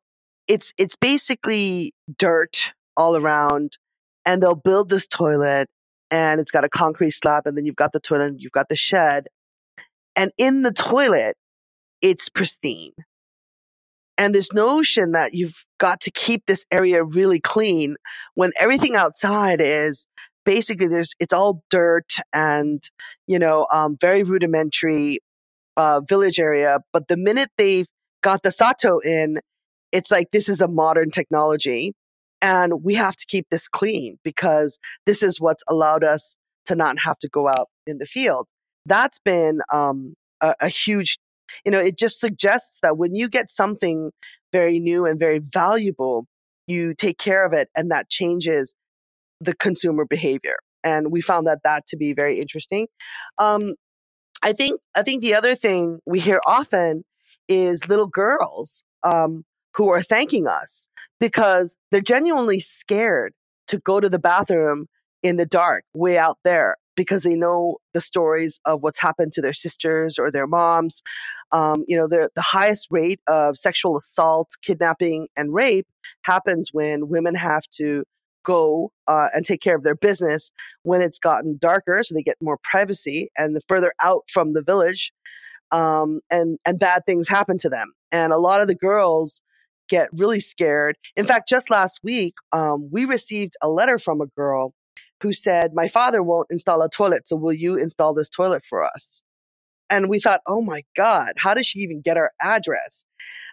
it's 0.47 0.75
it's 0.77 0.95
basically 0.95 1.95
dirt 2.19 2.71
all 2.95 3.17
around 3.17 3.79
and 4.27 4.43
they'll 4.43 4.53
build 4.53 4.89
this 4.89 5.07
toilet 5.07 5.67
and 6.11 6.39
it's 6.39 6.51
got 6.51 6.65
a 6.65 6.69
concrete 6.69 7.11
slab 7.11 7.47
and 7.47 7.57
then 7.57 7.65
you've 7.65 7.75
got 7.75 7.93
the 7.93 7.99
toilet 7.99 8.27
and 8.27 8.39
you've 8.39 8.51
got 8.51 8.69
the 8.69 8.75
shed. 8.75 9.25
And 10.15 10.31
in 10.37 10.61
the 10.61 10.71
toilet, 10.71 11.35
it's 12.03 12.29
pristine. 12.29 12.93
And 14.19 14.35
this 14.35 14.53
notion 14.53 15.13
that 15.13 15.33
you've 15.33 15.65
got 15.79 16.01
to 16.01 16.11
keep 16.11 16.45
this 16.45 16.63
area 16.71 17.03
really 17.03 17.39
clean 17.39 17.95
when 18.35 18.51
everything 18.59 18.95
outside 18.95 19.59
is 19.59 20.05
basically 20.45 20.87
there's 20.87 21.13
it's 21.19 21.33
all 21.33 21.63
dirt 21.69 22.15
and 22.33 22.83
you 23.27 23.39
know 23.39 23.67
um, 23.71 23.97
very 23.99 24.23
rudimentary 24.23 25.19
uh, 25.77 26.01
village 26.07 26.39
area 26.39 26.79
but 26.93 27.07
the 27.07 27.17
minute 27.17 27.49
they've 27.57 27.85
got 28.21 28.43
the 28.43 28.51
sato 28.51 28.99
in 28.99 29.39
it's 29.91 30.11
like 30.11 30.27
this 30.31 30.49
is 30.49 30.61
a 30.61 30.67
modern 30.67 31.11
technology 31.11 31.93
and 32.41 32.83
we 32.83 32.95
have 32.95 33.15
to 33.15 33.25
keep 33.27 33.47
this 33.51 33.67
clean 33.67 34.17
because 34.23 34.79
this 35.05 35.21
is 35.21 35.39
what's 35.39 35.63
allowed 35.69 36.03
us 36.03 36.35
to 36.65 36.75
not 36.75 36.97
have 36.99 37.19
to 37.19 37.29
go 37.29 37.47
out 37.47 37.69
in 37.85 37.99
the 37.99 38.05
field. 38.05 38.49
That's 38.85 39.19
been 39.19 39.61
um, 39.71 40.15
a, 40.41 40.55
a 40.61 40.67
huge 40.67 41.17
you 41.65 41.71
know 41.71 41.79
it 41.79 41.97
just 41.97 42.19
suggests 42.19 42.79
that 42.81 42.97
when 42.97 43.13
you 43.13 43.27
get 43.27 43.51
something 43.51 44.11
very 44.53 44.79
new 44.79 45.05
and 45.05 45.19
very 45.19 45.39
valuable 45.39 46.25
you 46.65 46.93
take 46.93 47.17
care 47.17 47.45
of 47.45 47.51
it 47.51 47.69
and 47.75 47.91
that 47.91 48.09
changes 48.09 48.73
the 49.41 49.55
consumer 49.55 50.05
behavior. 50.05 50.55
And 50.83 51.11
we 51.11 51.21
found 51.21 51.47
that 51.47 51.59
that 51.63 51.85
to 51.87 51.97
be 51.97 52.13
very 52.13 52.39
interesting. 52.39 52.87
Um, 53.37 53.73
I 54.41 54.53
think 54.53 54.79
I 54.95 55.03
think 55.03 55.21
the 55.21 55.35
other 55.35 55.55
thing 55.55 55.99
we 56.05 56.19
hear 56.19 56.39
often 56.45 57.03
is 57.47 57.87
little 57.87 58.07
girls 58.07 58.83
um, 59.03 59.43
who 59.75 59.89
are 59.89 60.01
thanking 60.01 60.47
us 60.47 60.87
because 61.19 61.75
they're 61.91 62.01
genuinely 62.01 62.59
scared 62.59 63.33
to 63.67 63.77
go 63.79 63.99
to 63.99 64.09
the 64.09 64.19
bathroom 64.19 64.87
in 65.23 65.37
the 65.37 65.45
dark, 65.45 65.83
way 65.93 66.17
out 66.17 66.39
there, 66.43 66.75
because 66.95 67.23
they 67.23 67.35
know 67.35 67.77
the 67.93 68.01
stories 68.01 68.59
of 68.65 68.81
what's 68.81 68.99
happened 68.99 69.31
to 69.33 69.41
their 69.41 69.53
sisters 69.53 70.17
or 70.17 70.31
their 70.31 70.47
moms. 70.47 71.03
Um, 71.51 71.83
you 71.87 71.95
know, 71.95 72.07
the, 72.07 72.29
the 72.35 72.41
highest 72.41 72.87
rate 72.89 73.19
of 73.27 73.55
sexual 73.55 73.97
assault, 73.97 74.49
kidnapping, 74.63 75.27
and 75.37 75.53
rape 75.53 75.87
happens 76.23 76.69
when 76.71 77.07
women 77.07 77.35
have 77.35 77.63
to 77.77 78.03
go 78.43 78.91
uh, 79.07 79.27
and 79.33 79.45
take 79.45 79.61
care 79.61 79.75
of 79.75 79.83
their 79.83 79.95
business 79.95 80.51
when 80.83 81.01
it's 81.01 81.19
gotten 81.19 81.57
darker, 81.59 82.03
so 82.03 82.13
they 82.15 82.23
get 82.23 82.37
more 82.41 82.57
privacy 82.63 83.31
and 83.37 83.55
the 83.55 83.61
further 83.67 83.93
out 84.03 84.23
from 84.31 84.53
the 84.53 84.63
village, 84.63 85.11
um, 85.71 86.19
and 86.29 86.57
and 86.65 86.79
bad 86.79 87.05
things 87.05 87.27
happen 87.27 87.57
to 87.59 87.69
them. 87.69 87.93
And 88.11 88.33
a 88.33 88.37
lot 88.37 88.61
of 88.61 88.67
the 88.67 88.75
girls 88.75 89.41
get 89.89 90.09
really 90.13 90.39
scared. 90.39 90.97
In 91.15 91.27
fact, 91.27 91.49
just 91.49 91.69
last 91.69 91.99
week, 92.03 92.35
um, 92.53 92.89
we 92.91 93.05
received 93.05 93.53
a 93.61 93.69
letter 93.69 93.99
from 93.99 94.21
a 94.21 94.27
girl 94.27 94.73
who 95.21 95.33
said, 95.33 95.71
"My 95.73 95.87
father 95.87 96.23
won't 96.23 96.47
install 96.49 96.81
a 96.81 96.89
toilet, 96.89 97.27
so 97.27 97.35
will 97.35 97.53
you 97.53 97.75
install 97.77 98.13
this 98.13 98.29
toilet 98.29 98.63
for 98.69 98.83
us?" 98.83 99.21
And 99.89 100.09
we 100.09 100.19
thought, 100.19 100.41
"Oh 100.47 100.61
my 100.61 100.83
God, 100.95 101.33
how 101.37 101.53
does 101.53 101.67
she 101.67 101.79
even 101.79 102.01
get 102.01 102.17
our 102.17 102.31
address?" 102.41 103.05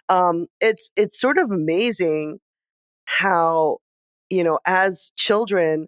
Um, 0.09 0.47
it's 0.61 0.91
it's 0.95 1.19
sort 1.19 1.37
of 1.37 1.51
amazing 1.51 2.39
how 3.05 3.79
you 4.29 4.43
know, 4.43 4.59
as 4.65 5.11
children 5.15 5.87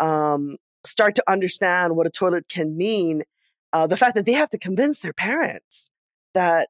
um, 0.00 0.56
start 0.84 1.14
to 1.16 1.24
understand 1.28 1.96
what 1.96 2.06
a 2.06 2.10
toilet 2.10 2.48
can 2.48 2.76
mean, 2.76 3.22
uh, 3.72 3.86
the 3.86 3.96
fact 3.96 4.14
that 4.14 4.26
they 4.26 4.32
have 4.32 4.48
to 4.50 4.58
convince 4.58 5.00
their 5.00 5.12
parents 5.12 5.90
that 6.34 6.68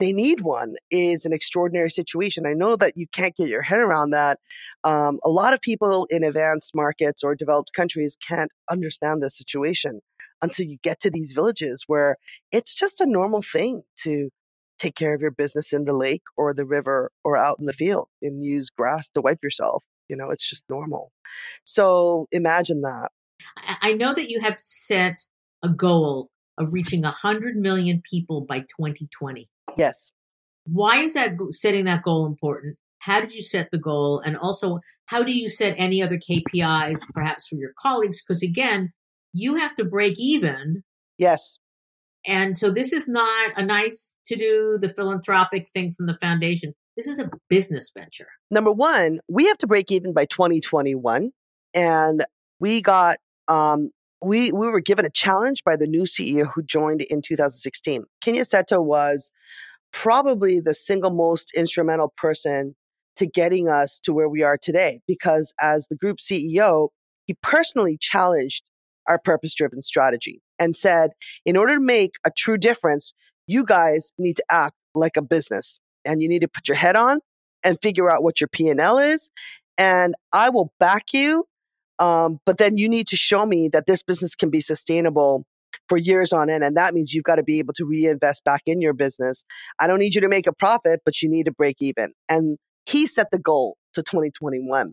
they 0.00 0.12
need 0.12 0.40
one 0.40 0.74
is 0.90 1.24
an 1.24 1.32
extraordinary 1.32 1.90
situation. 1.90 2.46
I 2.46 2.52
know 2.52 2.76
that 2.76 2.96
you 2.96 3.06
can't 3.12 3.36
get 3.36 3.48
your 3.48 3.62
head 3.62 3.78
around 3.78 4.10
that. 4.10 4.38
Um, 4.82 5.20
a 5.24 5.30
lot 5.30 5.54
of 5.54 5.60
people 5.60 6.06
in 6.10 6.24
advanced 6.24 6.74
markets 6.74 7.22
or 7.22 7.34
developed 7.34 7.72
countries 7.72 8.16
can't 8.26 8.50
understand 8.70 9.22
this 9.22 9.38
situation 9.38 10.00
until 10.42 10.66
you 10.66 10.78
get 10.82 11.00
to 11.00 11.10
these 11.10 11.32
villages 11.32 11.84
where 11.86 12.16
it's 12.50 12.74
just 12.74 13.00
a 13.00 13.06
normal 13.06 13.40
thing 13.40 13.82
to 14.02 14.30
take 14.78 14.96
care 14.96 15.14
of 15.14 15.20
your 15.20 15.30
business 15.30 15.72
in 15.72 15.84
the 15.84 15.92
lake 15.92 16.22
or 16.36 16.52
the 16.52 16.66
river 16.66 17.10
or 17.22 17.36
out 17.36 17.58
in 17.60 17.66
the 17.66 17.72
field 17.72 18.08
and 18.20 18.44
use 18.44 18.70
grass 18.70 19.08
to 19.10 19.20
wipe 19.20 19.42
yourself. 19.42 19.84
You 20.08 20.16
know, 20.16 20.30
it's 20.30 20.48
just 20.48 20.64
normal. 20.68 21.12
So 21.64 22.26
imagine 22.32 22.82
that. 22.82 23.10
I 23.80 23.92
know 23.92 24.14
that 24.14 24.30
you 24.30 24.40
have 24.40 24.58
set 24.58 25.16
a 25.62 25.68
goal 25.68 26.28
of 26.58 26.72
reaching 26.72 27.02
100 27.02 27.56
million 27.56 28.02
people 28.08 28.42
by 28.42 28.60
2020. 28.60 29.48
Yes. 29.76 30.12
Why 30.66 30.98
is 30.98 31.14
that 31.14 31.32
setting 31.50 31.84
that 31.86 32.02
goal 32.02 32.26
important? 32.26 32.76
How 33.00 33.20
did 33.20 33.32
you 33.32 33.42
set 33.42 33.68
the 33.70 33.78
goal? 33.78 34.22
And 34.24 34.36
also, 34.36 34.80
how 35.06 35.22
do 35.22 35.36
you 35.36 35.48
set 35.48 35.74
any 35.76 36.02
other 36.02 36.16
KPIs 36.16 37.02
perhaps 37.12 37.46
for 37.48 37.56
your 37.56 37.72
colleagues? 37.78 38.22
Because 38.26 38.42
again, 38.42 38.92
you 39.32 39.56
have 39.56 39.74
to 39.76 39.84
break 39.84 40.14
even. 40.18 40.82
Yes. 41.18 41.58
And 42.26 42.56
so 42.56 42.70
this 42.70 42.92
is 42.94 43.06
not 43.06 43.52
a 43.56 43.62
nice 43.62 44.16
to 44.26 44.36
do, 44.36 44.78
the 44.80 44.88
philanthropic 44.88 45.68
thing 45.70 45.92
from 45.92 46.06
the 46.06 46.16
foundation. 46.20 46.72
This 46.96 47.06
is 47.08 47.18
a 47.18 47.28
business 47.48 47.90
venture. 47.96 48.28
Number 48.50 48.70
one, 48.70 49.20
we 49.28 49.46
have 49.46 49.58
to 49.58 49.66
break 49.66 49.90
even 49.90 50.12
by 50.12 50.26
2021. 50.26 51.30
And 51.74 52.24
we 52.60 52.80
got 52.80 53.18
um, 53.48 53.90
we 54.22 54.52
we 54.52 54.68
were 54.68 54.80
given 54.80 55.04
a 55.04 55.10
challenge 55.10 55.64
by 55.64 55.76
the 55.76 55.86
new 55.86 56.04
CEO 56.04 56.46
who 56.52 56.62
joined 56.62 57.02
in 57.02 57.20
2016. 57.20 58.04
Kinya 58.24 58.40
Seto 58.40 58.82
was 58.82 59.30
probably 59.92 60.60
the 60.60 60.74
single 60.74 61.10
most 61.10 61.52
instrumental 61.54 62.12
person 62.16 62.74
to 63.16 63.26
getting 63.26 63.68
us 63.68 64.00
to 64.00 64.12
where 64.12 64.28
we 64.28 64.42
are 64.42 64.58
today 64.58 65.00
because 65.06 65.52
as 65.60 65.86
the 65.88 65.96
group 65.96 66.18
CEO, 66.18 66.88
he 67.26 67.34
personally 67.42 67.96
challenged 68.00 68.64
our 69.08 69.18
purpose 69.18 69.54
driven 69.54 69.82
strategy 69.82 70.40
and 70.58 70.74
said, 70.74 71.10
in 71.44 71.56
order 71.56 71.74
to 71.74 71.80
make 71.80 72.16
a 72.24 72.30
true 72.30 72.56
difference, 72.56 73.12
you 73.46 73.64
guys 73.64 74.12
need 74.18 74.36
to 74.36 74.44
act 74.50 74.74
like 74.94 75.16
a 75.16 75.22
business 75.22 75.78
and 76.04 76.22
you 76.22 76.28
need 76.28 76.40
to 76.40 76.48
put 76.48 76.68
your 76.68 76.76
head 76.76 76.96
on 76.96 77.20
and 77.62 77.78
figure 77.82 78.10
out 78.10 78.22
what 78.22 78.40
your 78.40 78.48
P&L 78.48 78.98
is. 78.98 79.30
And 79.78 80.14
I 80.32 80.50
will 80.50 80.72
back 80.78 81.12
you 81.12 81.46
um, 81.98 82.40
but 82.44 82.58
then 82.58 82.76
you 82.76 82.88
need 82.88 83.06
to 83.08 83.16
show 83.16 83.46
me 83.46 83.68
that 83.68 83.86
this 83.86 84.02
business 84.02 84.34
can 84.34 84.50
be 84.50 84.60
sustainable 84.60 85.44
for 85.88 85.98
years 85.98 86.32
on 86.32 86.50
end. 86.50 86.64
And 86.64 86.76
that 86.76 86.94
means 86.94 87.12
you've 87.12 87.24
got 87.24 87.36
to 87.36 87.42
be 87.42 87.58
able 87.58 87.74
to 87.74 87.84
reinvest 87.84 88.44
back 88.44 88.62
in 88.66 88.80
your 88.80 88.92
business. 88.92 89.44
I 89.78 89.86
don't 89.86 89.98
need 89.98 90.14
you 90.14 90.20
to 90.20 90.28
make 90.28 90.46
a 90.46 90.52
profit, 90.52 91.00
but 91.04 91.20
you 91.22 91.28
need 91.28 91.44
to 91.44 91.52
break 91.52 91.76
even. 91.80 92.12
And 92.28 92.58
he 92.86 93.06
set 93.06 93.30
the 93.30 93.38
goal 93.38 93.76
to 93.94 94.02
2021. 94.02 94.92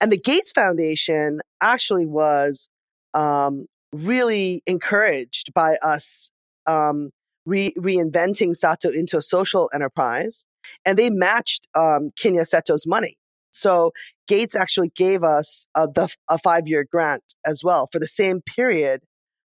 And 0.00 0.12
the 0.12 0.18
Gates 0.18 0.52
Foundation 0.52 1.40
actually 1.60 2.06
was 2.06 2.68
um, 3.14 3.66
really 3.92 4.62
encouraged 4.66 5.54
by 5.54 5.76
us 5.76 6.30
um, 6.66 7.10
re- 7.46 7.74
reinventing 7.78 8.56
Sato 8.56 8.90
into 8.90 9.18
a 9.18 9.22
social 9.22 9.70
enterprise. 9.74 10.44
And 10.84 10.98
they 10.98 11.10
matched 11.10 11.66
um, 11.74 12.10
Kinya 12.18 12.46
Seto's 12.46 12.86
money. 12.86 13.16
So 13.50 13.92
Gates 14.28 14.54
actually 14.54 14.92
gave 14.96 15.22
us 15.22 15.66
a, 15.74 15.88
a 16.28 16.38
five 16.38 16.66
year 16.66 16.86
grant 16.90 17.22
as 17.44 17.62
well 17.62 17.88
for 17.92 17.98
the 17.98 18.06
same 18.06 18.40
period 18.40 19.02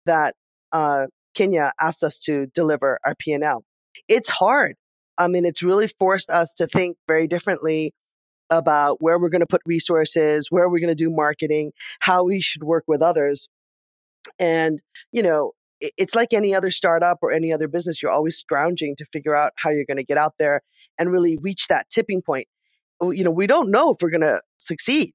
that 0.06 0.36
uh, 0.72 1.08
Kinya 1.38 1.72
asked 1.80 2.04
us 2.04 2.20
to 2.20 2.48
deliver 2.54 3.00
our 3.06 3.16
P&L. 3.16 3.64
It's 4.08 4.30
hard. 4.30 4.76
I 5.18 5.28
mean, 5.28 5.46
it's 5.46 5.64
really 5.64 5.90
forced 6.00 6.30
us 6.30 6.54
to 6.56 6.68
think 6.68 6.98
very 7.08 7.28
differently 7.28 7.94
about 8.50 9.02
where 9.02 9.20
we're 9.20 9.30
going 9.30 9.42
to 9.42 9.48
put 9.48 9.62
resources, 9.66 10.48
where 10.50 10.70
we're 10.70 10.80
going 10.80 10.90
to 10.90 10.96
do 10.96 11.10
marketing, 11.10 11.72
how 12.00 12.24
we 12.24 12.42
should 12.42 12.64
work 12.64 12.84
with 12.88 13.02
others. 13.02 13.48
And, 14.40 14.82
you 15.12 15.22
know, 15.24 15.52
it's 15.82 16.16
like 16.16 16.34
any 16.34 16.54
other 16.54 16.72
startup 16.72 17.20
or 17.22 17.32
any 17.32 17.54
other 17.54 17.68
business. 17.68 18.02
You're 18.02 18.12
always 18.12 18.38
scrounging 18.38 18.96
to 18.98 19.06
figure 19.14 19.36
out 19.36 19.54
how 19.56 19.70
you're 19.70 19.86
going 19.86 19.98
to 19.98 20.04
get 20.04 20.18
out 20.18 20.34
there 20.40 20.62
and 20.98 21.12
really 21.12 21.38
reach 21.42 21.68
that 21.68 21.90
tipping 21.90 22.22
point 22.22 22.48
you 23.02 23.24
know, 23.24 23.32
we 23.32 23.48
don't 23.48 23.72
know 23.72 23.92
if 23.92 23.98
we're 24.02 24.10
going 24.10 24.22
to 24.22 24.42
succeed. 24.58 25.14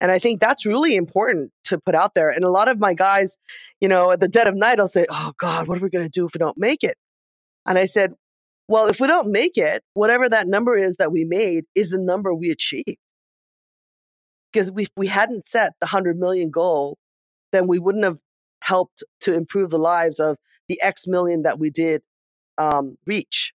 And 0.00 0.10
I 0.10 0.18
think 0.18 0.40
that's 0.40 0.66
really 0.66 0.96
important 0.96 1.52
to 1.64 1.78
put 1.78 1.94
out 1.94 2.14
there. 2.14 2.30
And 2.30 2.44
a 2.44 2.50
lot 2.50 2.68
of 2.68 2.80
my 2.80 2.94
guys, 2.94 3.36
you 3.80 3.88
know, 3.88 4.10
at 4.10 4.20
the 4.20 4.28
dead 4.28 4.48
of 4.48 4.56
night, 4.56 4.80
I'll 4.80 4.88
say, 4.88 5.06
Oh 5.08 5.32
God, 5.38 5.68
what 5.68 5.78
are 5.78 5.80
we 5.80 5.90
going 5.90 6.04
to 6.04 6.10
do 6.10 6.26
if 6.26 6.34
we 6.34 6.38
don't 6.38 6.58
make 6.58 6.82
it? 6.82 6.96
And 7.66 7.78
I 7.78 7.84
said, 7.84 8.12
Well, 8.66 8.88
if 8.88 9.00
we 9.00 9.06
don't 9.06 9.30
make 9.30 9.56
it, 9.56 9.82
whatever 9.94 10.28
that 10.28 10.48
number 10.48 10.76
is 10.76 10.96
that 10.96 11.12
we 11.12 11.24
made 11.24 11.64
is 11.76 11.90
the 11.90 11.98
number 11.98 12.34
we 12.34 12.50
achieved. 12.50 12.96
Because 14.52 14.72
if 14.76 14.88
we 14.96 15.06
hadn't 15.06 15.46
set 15.46 15.72
the 15.80 15.86
100 15.86 16.18
million 16.18 16.50
goal, 16.50 16.98
then 17.52 17.68
we 17.68 17.78
wouldn't 17.78 18.04
have 18.04 18.18
helped 18.62 19.02
to 19.20 19.34
improve 19.34 19.70
the 19.70 19.78
lives 19.78 20.18
of 20.20 20.36
the 20.68 20.80
X 20.82 21.06
million 21.06 21.42
that 21.42 21.58
we 21.58 21.70
did 21.70 22.02
um, 22.58 22.96
reach. 23.06 23.52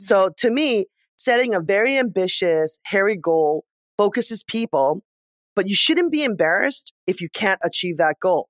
So 0.00 0.30
to 0.38 0.50
me, 0.50 0.86
setting 1.16 1.54
a 1.54 1.60
very 1.60 1.98
ambitious, 1.98 2.78
hairy 2.84 3.16
goal 3.16 3.64
focuses 3.98 4.42
people, 4.42 5.02
but 5.54 5.68
you 5.68 5.74
shouldn't 5.74 6.10
be 6.10 6.24
embarrassed 6.24 6.92
if 7.06 7.20
you 7.20 7.28
can't 7.28 7.60
achieve 7.62 7.98
that 7.98 8.16
goal. 8.20 8.48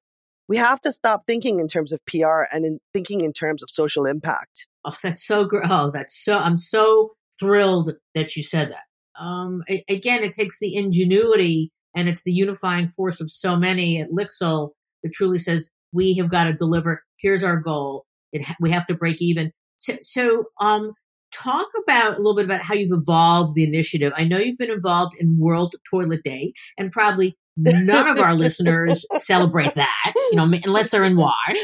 We 0.49 0.57
have 0.57 0.81
to 0.83 0.93
stop 0.93 1.23
thinking 1.27 1.61
in 1.61 1.69
terms 1.69 1.93
of 1.93 2.01
PR 2.07 2.43
and 2.53 2.65
in 2.65 2.79
thinking 2.93 3.21
in 3.25 3.33
terms 3.33 3.63
of 3.63 3.71
social 3.71 4.05
impact. 4.07 4.67
Oh, 4.85 4.95
that's 5.03 5.25
so 5.27 5.45
great. 5.45 5.65
Oh, 5.69 5.91
that's 5.93 6.25
so, 6.25 6.37
I'm 6.37 6.59
so 6.59 7.11
thrilled 7.39 7.93
that 8.15 8.37
you 8.37 8.43
said 8.43 8.73
that. 8.73 9.23
Um, 9.23 9.63
again, 9.89 10.23
it 10.23 10.33
takes 10.33 10.59
the 10.59 10.75
ingenuity 10.75 11.71
and 11.95 12.09
it's 12.09 12.23
the 12.23 12.33
unifying 12.33 12.89
force 12.89 13.21
of 13.21 13.31
so 13.31 13.57
many 13.57 14.01
at 14.01 14.11
Lixil 14.11 14.71
that 15.03 15.13
truly 15.13 15.39
says, 15.39 15.71
we 15.93 16.15
have 16.15 16.29
got 16.29 16.45
to 16.45 16.53
deliver. 16.53 17.03
Here's 17.19 17.43
our 17.43 17.57
goal. 17.57 18.07
It, 18.33 18.47
we 18.61 18.71
have 18.71 18.87
to 18.87 18.95
break 18.95 19.21
even. 19.21 19.53
So, 19.77 19.95
so 20.01 20.45
um, 20.61 20.93
talk 21.33 21.67
about 21.83 22.15
a 22.15 22.17
little 22.19 22.37
bit 22.37 22.45
about 22.45 22.63
how 22.63 22.75
you've 22.75 22.93
evolved 22.93 23.55
the 23.55 23.65
initiative. 23.65 24.13
I 24.17 24.25
know 24.25 24.39
you've 24.39 24.59
been 24.59 24.71
involved 24.71 25.15
in 25.19 25.39
World 25.39 25.75
Toilet 25.91 26.23
Day, 26.23 26.53
and 26.79 26.93
probably 26.93 27.37
none 27.57 28.09
of 28.09 28.19
our 28.19 28.35
listeners 28.35 29.05
celebrate 29.15 29.75
that, 29.75 30.13
you 30.31 30.37
know, 30.37 30.51
unless 30.65 30.91
they're 30.91 31.05
in 31.05 31.17
Wash. 31.17 31.59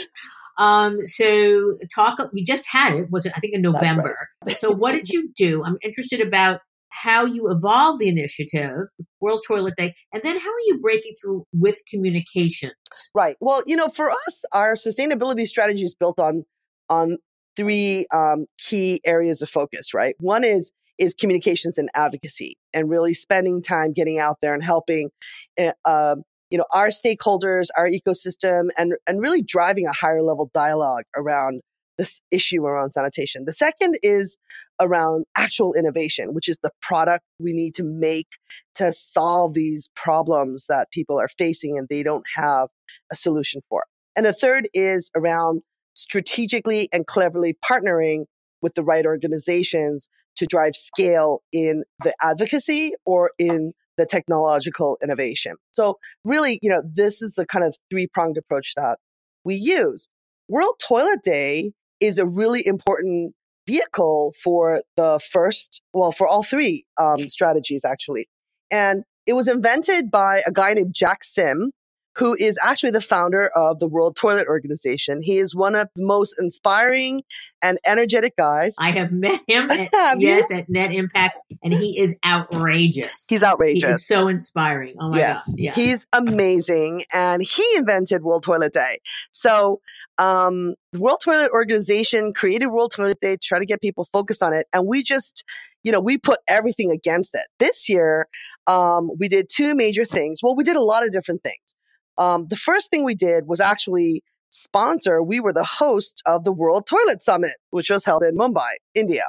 Um, 0.59 1.05
so 1.05 1.73
talk, 1.95 2.19
we 2.33 2.43
just 2.43 2.67
had 2.71 2.95
it, 2.95 3.11
was 3.11 3.27
it, 3.27 3.33
I 3.37 3.41
think 3.41 3.55
in 3.55 3.63
November. 3.63 4.17
Right. 4.47 4.57
so 4.57 4.71
what 4.71 4.93
did 4.93 5.09
you 5.09 5.31
do? 5.37 5.63
I'm 5.65 5.77
interested 5.83 6.21
about 6.21 6.61
how 6.91 7.25
you 7.25 7.51
evolve 7.51 7.99
the 7.99 8.09
initiative, 8.09 8.89
World 9.21 9.43
Toilet 9.47 9.75
Day, 9.77 9.95
and 10.13 10.23
then 10.23 10.39
how 10.39 10.49
are 10.49 10.65
you 10.67 10.79
breaking 10.81 11.13
through 11.21 11.45
with 11.53 11.81
communications? 11.89 12.75
Right. 13.15 13.37
Well, 13.41 13.63
you 13.67 13.77
know, 13.77 13.89
for 13.89 14.11
us, 14.11 14.45
our 14.53 14.75
sustainability 14.75 15.47
strategy 15.47 15.83
is 15.83 15.95
built 15.95 16.19
on 16.19 16.45
on 16.89 17.19
three 17.57 18.07
um, 18.15 18.47
key 18.59 19.01
areas 19.05 19.43
of 19.43 19.51
focus, 19.51 19.93
right? 19.95 20.15
One 20.19 20.45
is 20.45 20.73
is 20.99 21.13
communications 21.13 21.77
and 21.77 21.91
advocacy, 21.95 22.57
and 22.73 22.89
really 22.89 23.15
spending 23.15 23.63
time 23.63 23.93
getting 23.93 24.19
out 24.19 24.39
there 24.41 24.55
and 24.55 24.65
helping, 24.65 25.11
uh, 25.59 26.17
you 26.51 26.57
know, 26.57 26.65
our 26.73 26.89
stakeholders, 26.89 27.67
our 27.77 27.89
ecosystem, 27.89 28.69
and 28.79 28.95
and 29.07 29.21
really 29.21 29.43
driving 29.43 29.87
a 29.87 29.93
higher 29.93 30.23
level 30.23 30.51
dialogue 30.55 31.05
around 31.17 31.61
this 31.99 32.21
issue 32.31 32.65
around 32.65 32.91
sanitation. 32.91 33.45
The 33.47 33.53
second 33.53 33.95
is 34.03 34.37
around 34.81 35.25
actual 35.37 35.73
innovation, 35.75 36.35
which 36.35 36.49
is 36.49 36.59
the 36.63 36.71
product 36.83 37.25
we 37.41 37.53
need 37.53 37.75
to 37.77 37.85
make 37.85 38.29
to 38.75 38.93
solve 38.93 39.55
these 39.55 39.89
problems 39.95 40.67
that 40.69 40.91
people 40.91 41.19
are 41.19 41.29
facing 41.39 41.79
and 41.79 41.89
they 41.89 42.03
don't 42.03 42.25
have 42.35 42.69
a 43.11 43.17
solution 43.17 43.63
for. 43.69 43.85
And 44.15 44.27
the 44.27 44.33
third 44.33 44.69
is 44.75 45.11
around 45.17 45.63
strategically 45.95 46.89
and 46.93 47.07
cleverly 47.07 47.57
partnering 47.65 48.25
with 48.63 48.75
the 48.75 48.85
right 48.85 49.07
organizations 49.07 50.09
to 50.37 50.47
drive 50.47 50.75
scale 50.75 51.43
in 51.53 51.85
the 52.05 52.15
advocacy 52.23 52.93
or 53.07 53.31
in 53.39 53.73
the 53.97 54.05
technological 54.05 54.99
innovation. 55.03 55.57
So 55.73 55.99
really, 56.25 56.59
you 56.61 56.69
know, 56.69 56.83
this 56.85 57.23
is 57.23 57.35
the 57.35 57.47
kind 57.47 57.65
of 57.65 57.75
three-pronged 57.91 58.37
approach 58.37 58.75
that 58.77 58.99
we 59.45 59.55
use. 59.55 60.09
World 60.49 60.75
Toilet 60.87 61.21
Day 61.25 61.73
is 62.01 62.19
a 62.19 62.27
really 62.27 62.67
important 62.67 63.35
vehicle 63.67 64.33
for 64.43 64.83
the 64.97 65.21
first, 65.31 65.83
well, 65.93 66.13
for 66.13 66.27
all 66.27 66.43
three 66.43 66.85
um, 66.99 67.29
strategies 67.29 67.85
actually. 67.85 68.29
And 68.71 69.03
it 69.27 69.33
was 69.33 69.49
invented 69.49 70.11
by 70.11 70.43
a 70.47 70.53
guy 70.53 70.75
named 70.75 70.95
Jack 70.95 71.25
Sim, 71.25 71.73
who 72.17 72.35
is 72.35 72.59
actually 72.65 72.91
the 72.91 73.01
founder 73.01 73.49
of 73.55 73.79
the 73.79 73.87
World 73.87 74.17
Toilet 74.17 74.47
Organization. 74.49 75.21
He 75.23 75.39
is 75.39 75.55
one 75.55 75.75
of 75.75 75.89
the 75.95 76.05
most 76.05 76.37
inspiring 76.39 77.23
and 77.63 77.79
energetic 77.87 78.37
guys. 78.37 78.77
I 78.81 78.91
have 78.93 79.13
met 79.13 79.41
him, 79.47 79.71
at, 79.71 80.21
yes, 80.21 80.53
at 80.53 80.69
Net 80.69 80.93
Impact, 80.93 81.39
and 81.63 81.75
he 81.75 82.01
is 82.01 82.19
outrageous. 82.25 83.27
He's 83.29 83.43
outrageous. 83.43 83.89
He 83.89 83.95
is 83.95 84.07
so 84.07 84.29
inspiring. 84.29 84.97
Oh 85.01 85.11
my 85.11 85.19
yes, 85.19 85.49
god, 85.49 85.57
yeah. 85.59 85.75
he's 85.75 86.07
amazing, 86.13 87.03
and 87.13 87.43
he 87.43 87.65
invented 87.77 88.23
World 88.23 88.43
Toilet 88.43 88.73
Day. 88.73 88.99
So 89.33 89.81
um, 90.19 90.75
the 90.93 91.01
World 91.01 91.21
Toilet 91.23 91.51
Organization 91.53 92.33
created 92.33 92.69
World 92.69 92.93
Toilet 92.95 93.21
Day 93.21 93.37
to 93.37 93.41
try 93.43 93.59
to 93.59 93.67
get 93.67 93.81
people 93.81 94.09
focused 94.13 94.43
on 94.43 94.53
it. 94.53 94.67
And 94.73 94.87
we 94.87 95.03
just, 95.03 95.45
you 95.83 95.93
know, 95.93 96.01
we 96.01 96.17
put 96.17 96.39
everything 96.49 96.91
against 96.91 97.35
it. 97.35 97.47
This 97.59 97.89
year, 97.89 98.29
um, 98.67 99.11
we 99.19 99.29
did 99.29 99.49
two 99.51 99.75
major 99.75 100.05
things. 100.05 100.41
Well, 100.43 100.57
we 100.57 100.65
did 100.65 100.77
a 100.77 100.83
lot 100.83 101.05
of 101.05 101.13
different 101.13 101.43
things. 101.43 101.76
Um, 102.19 102.47
the 102.49 102.57
first 102.57 102.91
thing 102.91 103.05
we 103.05 103.15
did 103.15 103.47
was 103.47 103.61
actually 103.61 104.23
sponsor, 104.51 105.23
we 105.23 105.41
were 105.41 105.53
the 105.53 105.65
host 105.65 106.23
of 106.27 106.45
the 106.45 106.53
World 106.53 106.87
Toilet 106.87 107.23
Summit, 107.23 107.57
which 107.71 107.91
was 107.91 108.05
held 108.05 108.23
in 108.23 108.37
Mumbai, 108.37 108.75
India. 108.95 109.25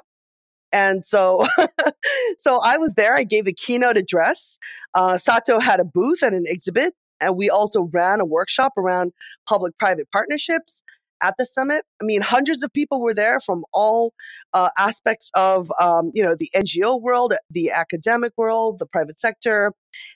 And 0.71 1.04
so, 1.04 1.45
so 2.38 2.60
I 2.63 2.78
was 2.78 2.93
there. 2.95 3.15
I 3.15 3.23
gave 3.23 3.47
a 3.47 3.54
keynote 3.54 3.97
address. 3.97 4.58
Uh, 4.93 5.17
Sato 5.17 5.60
had 5.60 5.80
a 5.80 5.86
booth 5.86 6.21
and 6.21 6.36
an 6.36 6.43
exhibit, 6.45 6.93
and 7.21 7.38
we 7.38 7.50
also 7.50 7.89
ran 7.93 8.19
a 8.19 8.26
workshop 8.26 8.73
around 8.78 9.13
public-private 9.47 10.08
partnerships 10.12 10.84
at 11.21 11.36
the 11.38 11.45
summit. 11.45 11.84
I 12.01 12.06
mean, 12.06 12.21
hundreds 12.21 12.63
of 12.63 12.71
people 12.73 13.01
were 13.01 13.13
there 13.13 13.39
from 13.39 13.63
all 13.73 14.13
uh, 14.53 14.69
aspects 14.77 15.32
of, 15.36 15.71
um, 15.82 16.12
you 16.13 16.23
know, 16.23 16.36
the 16.39 16.49
NGO 16.56 17.01
world, 17.01 17.34
the 17.49 17.71
academic 17.71 18.34
world, 18.38 18.80
the 18.80 18.88
private 18.88 19.19
sector, 19.19 19.73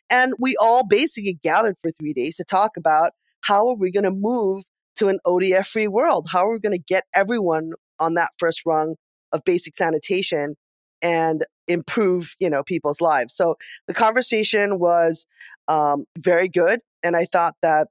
and 0.10 0.34
we 0.40 0.56
all 0.62 0.86
basically 0.86 1.40
gathered 1.44 1.76
for 1.82 1.92
three 2.00 2.14
days 2.14 2.38
to 2.38 2.44
talk 2.44 2.78
about 2.78 3.12
how 3.42 3.68
are 3.68 3.76
we 3.76 3.92
going 3.92 4.04
to 4.04 4.12
move 4.12 4.64
to 4.96 5.08
an 5.08 5.20
ODF 5.26 5.66
free 5.66 5.88
world? 5.88 6.28
How 6.32 6.48
are 6.48 6.54
we 6.54 6.60
going 6.60 6.78
to 6.78 6.84
get 6.88 7.06
everyone 7.16 7.72
on 8.00 8.16
that 8.16 8.32
first 8.38 8.62
rung 8.66 8.96
of 9.32 9.44
basic 9.46 9.76
sanitation 9.76 10.56
and 11.02 11.46
improve, 11.68 12.36
you 12.40 12.50
know, 12.50 12.64
people's 12.64 13.02
lives? 13.02 13.36
So 13.36 13.56
the 13.88 13.94
conversation 13.94 14.80
was 14.80 15.26
um, 15.68 16.06
very 16.18 16.48
good. 16.48 16.82
And 17.04 17.16
I 17.16 17.26
thought 17.26 17.56
that 17.62 17.88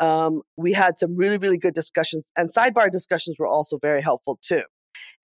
um, 0.00 0.42
we 0.56 0.72
had 0.72 0.98
some 0.98 1.16
really, 1.16 1.38
really 1.38 1.58
good 1.58 1.74
discussions 1.74 2.30
and 2.36 2.50
sidebar 2.50 2.90
discussions 2.90 3.38
were 3.38 3.46
also 3.46 3.78
very 3.78 4.02
helpful 4.02 4.38
too. 4.42 4.62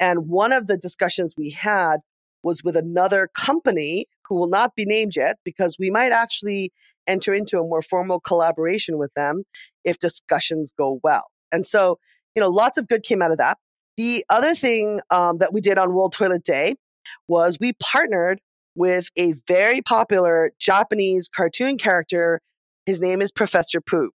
And 0.01 0.29
one 0.29 0.53
of 0.53 0.67
the 0.67 0.77
discussions 0.77 1.35
we 1.37 1.51
had 1.51 1.99
was 2.43 2.63
with 2.63 2.77
another 2.77 3.29
company 3.37 4.07
who 4.29 4.39
will 4.39 4.49
not 4.49 4.75
be 4.75 4.85
named 4.85 5.13
yet 5.17 5.37
because 5.45 5.77
we 5.79 5.91
might 5.91 6.13
actually 6.13 6.73
enter 7.07 7.33
into 7.33 7.59
a 7.59 7.63
more 7.63 7.83
formal 7.83 8.21
collaboration 8.21 8.99
with 8.99 9.13
them 9.15 9.43
if 9.85 9.99
discussions 9.99 10.73
go 10.77 11.01
well. 11.03 11.25
And 11.51 11.67
so, 11.67 11.99
you 12.37 12.41
know, 12.41 12.49
lots 12.49 12.79
of 12.79 12.87
good 12.87 13.03
came 13.03 13.23
out 13.23 13.33
of 13.33 13.39
that. 13.39 13.59
The 13.97 14.25
other 14.31 14.55
thing 14.55 15.01
um, 15.11 15.39
that 15.39 15.53
we 15.53 15.61
did 15.61 15.79
on 15.79 15.93
World 15.93 16.13
Toilet 16.13 16.45
Day 16.45 16.77
was 17.27 17.59
we 17.61 17.73
partnered 17.81 18.41
with 18.77 19.09
a 19.17 19.35
very 19.49 19.81
popular 19.83 20.53
Japanese 20.61 21.29
cartoon 21.35 21.79
character. 21.79 22.41
His 22.87 23.01
name 23.01 23.21
is 23.21 23.33
Professor 23.33 23.81
Poop. 23.81 24.13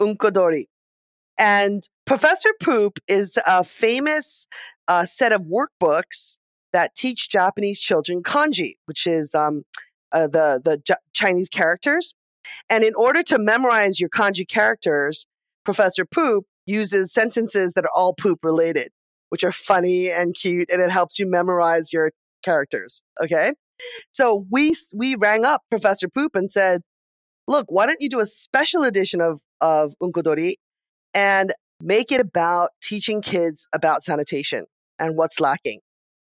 Unkodori. 0.00 0.64
And 1.38 1.82
Professor 2.06 2.50
Poop 2.62 2.98
is 3.08 3.38
a 3.46 3.64
famous 3.64 4.46
uh, 4.88 5.06
set 5.06 5.32
of 5.32 5.42
workbooks 5.42 6.36
that 6.72 6.94
teach 6.94 7.30
Japanese 7.30 7.80
children 7.80 8.22
kanji, 8.22 8.76
which 8.86 9.06
is 9.06 9.34
um, 9.34 9.64
uh, 10.12 10.28
the 10.28 10.60
the 10.64 10.78
J- 10.78 10.94
Chinese 11.12 11.48
characters. 11.48 12.14
And 12.70 12.84
in 12.84 12.94
order 12.96 13.22
to 13.24 13.38
memorize 13.38 14.00
your 14.00 14.08
kanji 14.10 14.48
characters, 14.48 15.26
Professor 15.64 16.04
Poop 16.04 16.44
uses 16.66 17.12
sentences 17.12 17.72
that 17.74 17.84
are 17.84 17.90
all 17.94 18.14
poop 18.14 18.40
related, 18.44 18.90
which 19.30 19.44
are 19.44 19.52
funny 19.52 20.10
and 20.10 20.34
cute, 20.34 20.70
and 20.70 20.82
it 20.82 20.90
helps 20.90 21.18
you 21.18 21.28
memorize 21.30 21.92
your 21.92 22.12
characters. 22.44 23.02
Okay, 23.22 23.52
so 24.12 24.46
we 24.50 24.74
we 24.94 25.16
rang 25.16 25.44
up 25.44 25.62
Professor 25.70 26.08
Poop 26.08 26.34
and 26.34 26.50
said, 26.50 26.82
"Look, 27.50 27.66
why 27.70 27.86
don't 27.86 28.00
you 28.00 28.10
do 28.10 28.20
a 28.20 28.26
special 28.26 28.84
edition 28.84 29.22
of 29.22 29.40
of 29.60 29.94
Unkodori 30.02 30.54
and 31.14 31.54
make 31.82 32.12
it 32.12 32.20
about 32.22 32.70
teaching 32.82 33.22
kids 33.22 33.68
about 33.74 34.04
sanitation 34.04 34.66
and 35.00 35.16
what's 35.16 35.40
lacking?" 35.40 35.80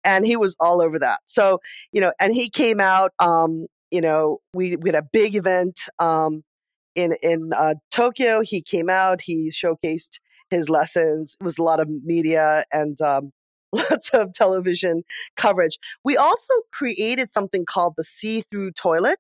and 0.04 0.26
he 0.26 0.36
was 0.36 0.56
all 0.60 0.82
over 0.82 1.00
that. 1.00 1.20
So, 1.26 1.60
you 1.92 2.02
know, 2.02 2.12
and 2.20 2.34
he 2.34 2.50
came 2.50 2.80
out, 2.80 3.12
um, 3.20 3.66
you 3.92 4.02
know, 4.02 4.40
we, 4.54 4.76
we 4.76 4.90
had 4.90 4.96
a 4.96 5.06
big 5.12 5.36
event 5.36 5.80
um, 6.00 6.44
in, 6.96 7.16
in 7.22 7.52
uh, 7.56 7.74
Tokyo. 7.92 8.42
He 8.42 8.62
came 8.62 8.90
out, 8.90 9.22
he 9.22 9.50
showcased 9.52 10.20
his 10.50 10.70
lessons. 10.70 11.36
It 11.40 11.44
was 11.44 11.58
a 11.58 11.64
lot 11.64 11.80
of 11.80 11.88
media 12.04 12.64
and 12.72 13.00
um, 13.02 13.32
lots 13.72 14.10
of 14.10 14.32
television 14.34 15.02
coverage. 15.36 15.78
We 16.04 16.16
also 16.16 16.54
created 16.72 17.30
something 17.30 17.66
called 17.66 17.94
the 17.98 18.04
see 18.04 18.44
through 18.50 18.72
toilet. 18.72 19.18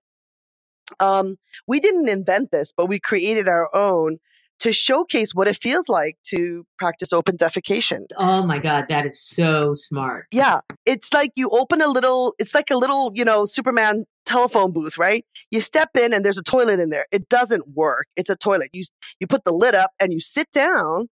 Um, 1.00 1.36
we 1.66 1.80
didn't 1.80 2.08
invent 2.08 2.50
this, 2.50 2.72
but 2.76 2.86
we 2.86 2.98
created 2.98 3.48
our 3.48 3.74
own 3.74 4.18
to 4.58 4.72
showcase 4.72 5.34
what 5.34 5.48
it 5.48 5.58
feels 5.60 5.88
like 5.88 6.16
to 6.22 6.64
practice 6.78 7.12
open 7.12 7.36
defecation. 7.36 8.06
Oh 8.16 8.42
my 8.42 8.58
God, 8.58 8.86
that 8.88 9.04
is 9.04 9.20
so 9.20 9.74
smart. 9.74 10.26
Yeah. 10.32 10.60
It's 10.86 11.12
like 11.12 11.30
you 11.36 11.48
open 11.50 11.82
a 11.82 11.88
little, 11.88 12.34
it's 12.38 12.54
like 12.54 12.70
a 12.70 12.76
little, 12.76 13.12
you 13.14 13.24
know, 13.24 13.44
Superman 13.44 14.04
telephone 14.24 14.72
booth, 14.72 14.96
right? 14.96 15.24
You 15.50 15.60
step 15.60 15.90
in 15.96 16.14
and 16.14 16.24
there's 16.24 16.38
a 16.38 16.42
toilet 16.42 16.80
in 16.80 16.90
there. 16.90 17.06
It 17.12 17.28
doesn't 17.28 17.68
work. 17.74 18.06
It's 18.16 18.30
a 18.30 18.36
toilet. 18.36 18.70
You, 18.72 18.84
you 19.20 19.26
put 19.26 19.44
the 19.44 19.52
lid 19.52 19.74
up 19.74 19.90
and 20.00 20.12
you 20.12 20.20
sit 20.20 20.50
down 20.52 21.08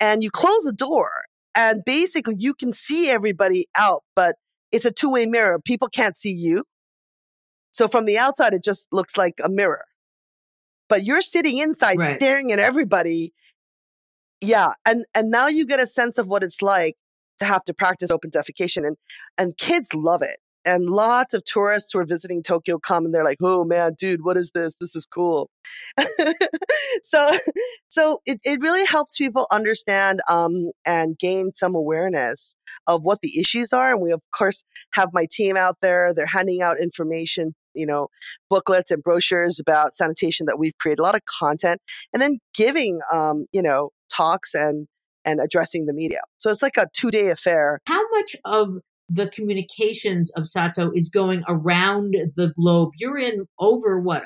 and 0.00 0.22
you 0.22 0.30
close 0.30 0.64
the 0.64 0.72
door. 0.72 1.10
And 1.54 1.82
basically 1.84 2.34
you 2.38 2.54
can 2.54 2.72
see 2.72 3.10
everybody 3.10 3.66
out, 3.76 4.02
but 4.14 4.36
it's 4.70 4.86
a 4.86 4.92
two 4.92 5.10
way 5.10 5.26
mirror. 5.26 5.58
People 5.60 5.88
can't 5.88 6.16
see 6.16 6.34
you. 6.34 6.64
So 7.72 7.88
from 7.88 8.04
the 8.04 8.18
outside, 8.18 8.54
it 8.54 8.62
just 8.62 8.88
looks 8.92 9.16
like 9.16 9.40
a 9.42 9.48
mirror 9.48 9.84
but 10.92 11.06
you're 11.06 11.22
sitting 11.22 11.56
inside 11.56 11.96
right. 11.98 12.20
staring 12.20 12.52
at 12.52 12.58
everybody. 12.58 13.32
Yeah. 14.42 14.72
And, 14.84 15.06
and 15.14 15.30
now 15.30 15.46
you 15.48 15.66
get 15.66 15.80
a 15.80 15.86
sense 15.86 16.18
of 16.18 16.26
what 16.26 16.42
it's 16.42 16.60
like 16.60 16.96
to 17.38 17.46
have 17.46 17.64
to 17.64 17.72
practice 17.72 18.10
open 18.10 18.28
defecation 18.28 18.86
and, 18.86 18.98
and 19.38 19.56
kids 19.56 19.94
love 19.94 20.20
it. 20.20 20.36
And 20.66 20.90
lots 20.90 21.32
of 21.32 21.44
tourists 21.44 21.92
who 21.92 21.98
are 21.98 22.04
visiting 22.04 22.42
Tokyo 22.42 22.78
come 22.78 23.06
and 23.06 23.14
they're 23.14 23.24
like, 23.24 23.38
oh 23.42 23.64
man, 23.64 23.92
dude, 23.98 24.22
what 24.22 24.36
is 24.36 24.50
this? 24.54 24.74
This 24.78 24.94
is 24.94 25.06
cool. 25.06 25.48
so, 27.02 27.38
so 27.88 28.18
it, 28.26 28.38
it 28.44 28.60
really 28.60 28.84
helps 28.84 29.16
people 29.16 29.46
understand 29.50 30.20
um, 30.28 30.72
and 30.84 31.18
gain 31.18 31.52
some 31.52 31.74
awareness 31.74 32.54
of 32.86 33.00
what 33.02 33.20
the 33.22 33.40
issues 33.40 33.72
are. 33.72 33.92
And 33.92 34.02
we, 34.02 34.12
of 34.12 34.20
course, 34.36 34.62
have 34.92 35.08
my 35.14 35.26
team 35.30 35.56
out 35.56 35.78
there. 35.80 36.12
They're 36.14 36.26
handing 36.26 36.60
out 36.60 36.76
information 36.78 37.54
you 37.74 37.86
know, 37.86 38.08
booklets 38.50 38.90
and 38.90 39.02
brochures 39.02 39.60
about 39.60 39.94
sanitation 39.94 40.46
that 40.46 40.58
we've 40.58 40.76
created, 40.78 41.00
a 41.00 41.02
lot 41.02 41.14
of 41.14 41.22
content, 41.24 41.80
and 42.12 42.20
then 42.22 42.38
giving, 42.54 43.00
um, 43.12 43.46
you 43.52 43.62
know, 43.62 43.90
talks 44.14 44.54
and 44.54 44.86
and 45.24 45.40
addressing 45.40 45.86
the 45.86 45.92
media. 45.92 46.20
So 46.38 46.50
it's 46.50 46.62
like 46.62 46.76
a 46.76 46.86
two 46.92 47.10
day 47.10 47.28
affair. 47.28 47.80
How 47.86 48.02
much 48.10 48.36
of 48.44 48.74
the 49.08 49.28
communications 49.28 50.30
of 50.32 50.46
Sato 50.46 50.90
is 50.94 51.08
going 51.08 51.42
around 51.48 52.16
the 52.36 52.52
globe? 52.54 52.90
You're 52.96 53.18
in 53.18 53.46
over 53.58 54.00
what? 54.00 54.22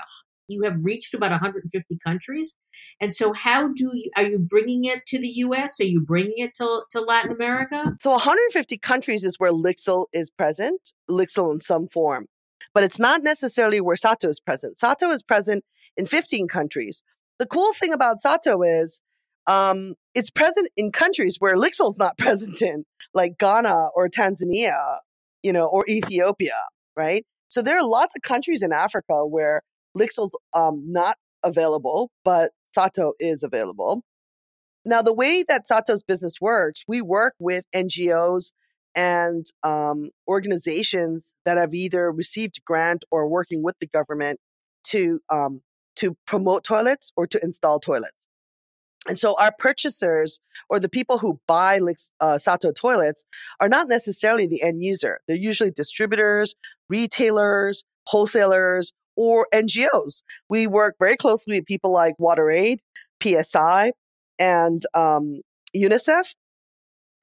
You 0.49 0.63
have 0.63 0.77
reached 0.81 1.13
about 1.13 1.33
150 1.33 1.99
countries. 2.05 2.57
And 3.01 3.13
so, 3.13 3.33
how 3.33 3.69
do 3.69 3.91
you 3.93 4.11
are 4.17 4.23
you 4.23 4.39
bringing 4.39 4.85
it 4.85 5.05
to 5.09 5.19
the 5.19 5.29
U.S.? 5.29 5.81
Are 5.81 5.85
you 5.85 6.01
bringing 6.01 6.39
it 6.39 6.55
to, 6.55 6.83
to 6.93 7.01
Latin 7.01 7.33
America? 7.33 7.95
So, 8.01 8.11
150 8.11 8.79
countries 8.79 9.25
is 9.25 9.39
where 9.39 9.51
Lixil 9.51 10.07
is 10.13 10.31
present, 10.31 10.93
Lixil 11.11 11.53
in 11.53 11.61
some 11.61 11.89
form 11.89 12.27
but 12.77 12.85
it's 12.85 12.99
not 12.99 13.23
necessarily 13.23 13.81
where 13.81 13.97
Sato 13.97 14.29
is 14.29 14.39
present. 14.39 14.77
Sato 14.77 15.11
is 15.11 15.23
present 15.23 15.65
in 15.97 16.05
15 16.05 16.47
countries. 16.47 17.03
The 17.39 17.47
cool 17.47 17.73
thing 17.73 17.91
about 17.91 18.21
Sato 18.21 18.63
is 18.63 19.01
um, 19.47 19.95
it's 20.15 20.29
present 20.29 20.69
in 20.77 20.93
countries 20.93 21.37
where 21.39 21.57
Lixil's 21.57 21.97
not 21.97 22.19
present 22.19 22.61
in, 22.61 22.85
like 23.15 23.39
Ghana 23.39 23.89
or 23.97 24.11
Tanzania, 24.11 24.99
you 25.43 25.55
know, 25.55 25.65
or 25.65 25.87
Ethiopia, 25.89 26.53
right? 26.95 27.25
So 27.49 27.63
there 27.63 27.79
are 27.79 27.89
lots 27.89 28.15
of 28.15 28.21
countries 28.21 28.63
in 28.63 28.75
Africa 28.75 29.27
where 29.27 29.63
Lixil's 29.97 30.37
um, 30.53 30.85
not 30.87 31.17
available, 31.43 32.11
but 32.27 32.51
Sato 32.75 33.15
is 33.19 33.43
available. 33.43 34.03
Now, 34.85 35.01
the 35.01 35.15
way 35.15 35.45
that 35.49 35.67
Sato's 35.67 36.03
business 36.03 36.43
works, 36.43 36.85
we 36.87 37.01
work 37.01 37.33
with 37.39 37.65
NGOs 37.75 38.53
and 38.97 39.45
um, 39.63 40.11
organizations 40.27 41.35
that 41.45 41.59
have 41.59 41.75
either 41.75 42.11
received 42.11 42.61
grant 42.65 43.05
or 43.11 43.29
working 43.29 43.63
with 43.63 43.77
the 43.79 43.87
government 43.87 44.41
to 44.85 45.21
um, 45.29 45.61
to 45.97 46.17
promote 46.27 46.65
toilets 46.65 47.13
or 47.17 47.27
to 47.27 47.43
install 47.43 47.79
toilets. 47.79 48.13
And 49.09 49.19
so 49.19 49.37
our 49.39 49.53
purchasers 49.57 50.41
or 50.69 50.81
the 50.81 50.89
people 50.89 51.19
who 51.19 51.39
buy 51.47 51.79
uh, 52.21 52.39
Sato 52.39 52.73
toilets 52.73 53.25
are 53.61 53.69
not 53.69 53.89
necessarily 53.89 54.47
the 54.47 54.63
end 54.63 54.83
user. 54.83 55.21
They're 55.29 55.37
usually 55.37 55.71
distributors, 55.71 56.55
retailers, 56.89 57.85
wholesalers, 58.09 58.93
or 59.17 59.47
NGOs. 59.55 60.23
We 60.49 60.67
work 60.67 60.97
very 60.99 61.17
closely 61.17 61.59
with 61.59 61.67
people 61.67 61.93
like 61.93 62.17
WaterAid, 62.21 62.79
PSI, 63.23 63.93
and 64.39 64.83
um, 64.93 65.41
UNICEF 65.75 66.35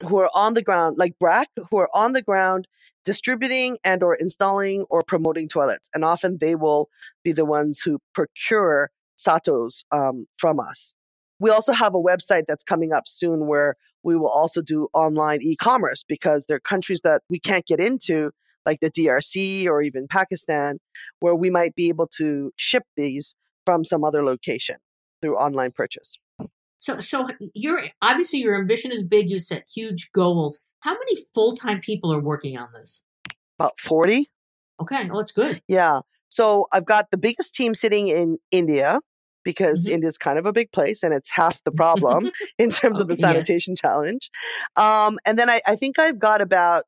who 0.02 0.18
are 0.18 0.30
on 0.34 0.54
the 0.54 0.62
ground, 0.62 0.96
like 0.98 1.18
BRAC, 1.18 1.48
who 1.70 1.78
are 1.78 1.88
on 1.94 2.12
the 2.12 2.22
ground 2.22 2.66
distributing 3.04 3.78
and 3.84 4.02
or 4.02 4.14
installing 4.14 4.84
or 4.90 5.02
promoting 5.02 5.48
toilets. 5.48 5.90
And 5.94 6.04
often 6.04 6.38
they 6.40 6.56
will 6.56 6.88
be 7.22 7.32
the 7.32 7.44
ones 7.44 7.80
who 7.80 7.98
procure 8.14 8.90
Satos 9.16 9.84
um, 9.92 10.26
from 10.38 10.58
us. 10.58 10.94
we 11.38 11.50
also 11.50 11.72
have 11.72 11.94
a 11.94 12.02
website 12.02 12.44
that's 12.48 12.64
coming 12.64 12.92
up 12.92 13.04
soon 13.06 13.46
where 13.46 13.76
we 14.02 14.16
will 14.16 14.28
also 14.28 14.62
do 14.62 14.88
online 14.94 15.40
e-commerce 15.42 16.04
because 16.06 16.46
there 16.46 16.56
are 16.56 16.60
countries 16.60 17.00
that 17.02 17.22
we 17.28 17.38
can't 17.38 17.66
get 17.66 17.80
into 17.80 18.30
like 18.66 18.80
the 18.80 18.90
DRC 18.90 19.66
or 19.66 19.82
even 19.82 20.06
Pakistan 20.08 20.78
where 21.20 21.34
we 21.34 21.50
might 21.50 21.74
be 21.74 21.88
able 21.88 22.08
to 22.16 22.52
ship 22.56 22.84
these 22.96 23.34
from 23.64 23.84
some 23.84 24.04
other 24.04 24.24
location 24.24 24.76
through 25.20 25.36
online 25.36 25.70
purchase. 25.74 26.18
So 26.84 27.00
so 27.00 27.26
you're 27.54 27.80
obviously 28.02 28.40
your 28.40 28.58
ambition 28.58 28.92
is 28.92 29.02
big, 29.02 29.30
you 29.30 29.38
set 29.38 29.66
huge 29.74 30.10
goals. 30.12 30.62
How 30.80 30.92
many 30.92 31.16
full-time 31.34 31.80
people 31.80 32.12
are 32.12 32.20
working 32.20 32.58
on 32.58 32.68
this? 32.74 33.02
About 33.58 33.80
40. 33.80 34.28
Okay, 34.82 35.08
well 35.08 35.20
that's 35.20 35.32
good. 35.32 35.62
Yeah. 35.66 36.00
So 36.28 36.66
I've 36.74 36.84
got 36.84 37.06
the 37.10 37.16
biggest 37.16 37.54
team 37.54 37.74
sitting 37.74 38.08
in 38.08 38.36
India 38.50 39.00
because 39.44 39.86
Mhm. 39.86 39.92
India 39.92 40.08
is 40.10 40.18
kind 40.18 40.38
of 40.38 40.44
a 40.44 40.52
big 40.52 40.72
place 40.72 41.02
and 41.02 41.14
it's 41.14 41.30
half 41.30 41.64
the 41.64 41.70
problem 41.72 42.30
in 42.58 42.68
terms 42.70 43.00
of 43.00 43.06
the 43.08 43.14
Okay, 43.14 43.22
yes. 43.22 43.46
sanitation 43.46 43.76
challenge. 43.76 44.30
Um, 44.76 45.18
and 45.24 45.38
then 45.38 45.48
I, 45.48 45.62
I 45.66 45.76
think 45.76 45.98
I've 45.98 46.18
got 46.18 46.42
about 46.42 46.84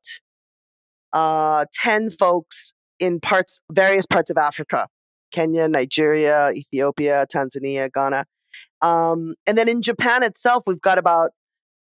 uh, 1.11 1.65
10 1.73 2.11
folks 2.11 2.71
in 2.99 3.19
parts, 3.19 3.61
various 3.71 4.05
parts 4.05 4.29
of 4.29 4.37
Africa 4.37 4.87
Kenya, 5.31 5.67
Nigeria, 5.67 6.51
Ethiopia, 6.51 7.25
Tanzania, 7.33 7.91
Ghana. 7.91 8.25
Um, 8.81 9.35
and 9.45 9.57
then 9.57 9.69
in 9.69 9.81
Japan 9.81 10.23
itself, 10.23 10.63
we've 10.67 10.81
got 10.81 10.97
about 10.97 11.31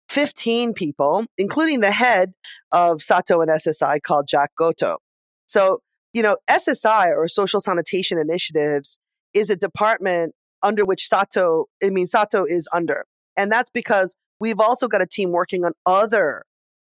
15 0.09 0.73
people, 0.75 1.25
including 1.37 1.81
the 1.81 1.91
head 1.91 2.33
of 2.73 3.03
Sato 3.03 3.41
and 3.41 3.51
SSI 3.51 4.03
called 4.03 4.27
Jack 4.29 4.51
Goto. 4.57 4.99
So, 5.47 5.81
you 6.13 6.23
know, 6.23 6.37
SSI 6.49 7.15
or 7.17 7.29
Social 7.29 7.61
Sanitation 7.61 8.19
Initiatives 8.19 8.99
is 9.35 9.51
a 9.51 9.57
department 9.57 10.35
under 10.63 10.85
which 10.85 11.07
Sato, 11.07 11.67
I 11.83 11.91
mean, 11.91 12.07
Sato 12.07 12.45
is 12.45 12.69
under. 12.73 13.05
And 13.37 13.53
that's 13.53 13.71
because 13.71 14.15
we've 14.41 14.61
also 14.61 14.89
got 14.89 15.03
a 15.03 15.07
team 15.07 15.31
working 15.31 15.65
on 15.65 15.73
other 15.85 16.45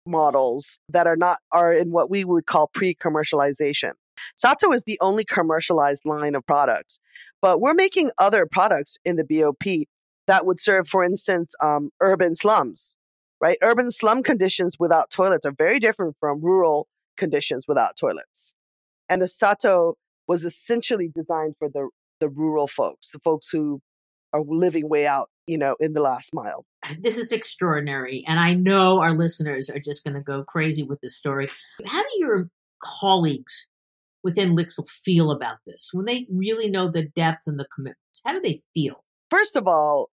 models 0.07 0.79
that 0.89 1.07
are 1.07 1.17
not, 1.17 1.39
are 1.53 1.73
in 1.73 1.91
what 1.91 2.11
we 2.11 2.25
would 2.25 2.47
call 2.47 2.71
pre 2.73 2.95
commercialization. 2.95 3.93
Sato 4.37 4.73
is 4.73 4.85
the 4.85 4.99
only 5.01 5.25
commercialized 5.25 6.05
line 6.05 6.35
of 6.35 6.47
products, 6.47 7.01
but 7.41 7.61
we're 7.61 7.75
making 7.75 8.11
other 8.19 8.47
products 8.51 8.99
in 9.05 9.17
the 9.17 9.25
BOP 9.25 9.87
that 10.27 10.47
would 10.47 10.61
serve, 10.61 10.89
for 10.89 11.03
instance, 11.03 11.55
um, 11.63 11.91
urban 12.01 12.35
slums, 12.35 12.97
right? 13.41 13.59
Urban 13.63 13.91
slum 13.91 14.23
conditions 14.23 14.77
without 14.79 15.11
toilets 15.11 15.47
are 15.47 15.55
very 15.57 15.79
different 15.79 16.17
from 16.21 16.41
rural 16.41 16.87
conditions 17.17 17.65
without 17.67 17.97
toilets. 17.99 18.55
And 19.09 19.21
the 19.21 19.29
Sato 19.29 19.95
was 20.29 20.45
essentially 20.45 21.11
designed 21.13 21.55
for 21.59 21.69
the, 21.69 21.89
the 22.21 22.29
rural 22.29 22.69
folks, 22.69 23.11
the 23.11 23.19
folks 23.19 23.51
who 23.51 23.81
are 24.33 24.43
living 24.47 24.89
way 24.89 25.07
out, 25.07 25.29
you 25.47 25.59
know, 25.59 25.75
in 25.81 25.93
the 25.93 26.01
last 26.01 26.33
mile. 26.33 26.65
This 27.01 27.19
is 27.19 27.33
extraordinary. 27.33 28.23
And 28.29 28.39
I 28.39 28.55
know 28.55 29.01
our 29.01 29.13
listeners 29.13 29.69
are 29.69 29.81
just 29.81 30.05
going 30.05 30.15
to 30.15 30.21
go 30.21 30.45
crazy 30.45 30.85
with 30.85 31.01
this 31.01 31.17
story. 31.17 31.49
How 31.85 32.03
do 32.03 32.09
your 32.19 32.49
colleagues 32.81 33.67
within 34.23 34.57
Lixil 34.57 34.89
feel 34.89 35.31
about 35.31 35.57
this 35.67 35.91
when 35.93 36.07
they 36.07 36.27
really 36.31 36.69
know 36.69 36.91
the 36.91 37.05
depth 37.15 37.43
and 37.47 37.59
the 37.59 37.67
commitment? 37.75 37.97
How 38.25 38.33
do 38.33 38.41
they 38.41 38.61
feel? 38.75 39.05
First 39.31 39.57
of 39.57 39.67
all, 39.67 40.11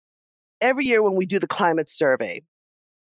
every 0.61 0.85
year 0.85 1.01
when 1.01 1.15
we 1.15 1.25
do 1.25 1.39
the 1.39 1.47
climate 1.47 1.89
survey, 1.89 2.41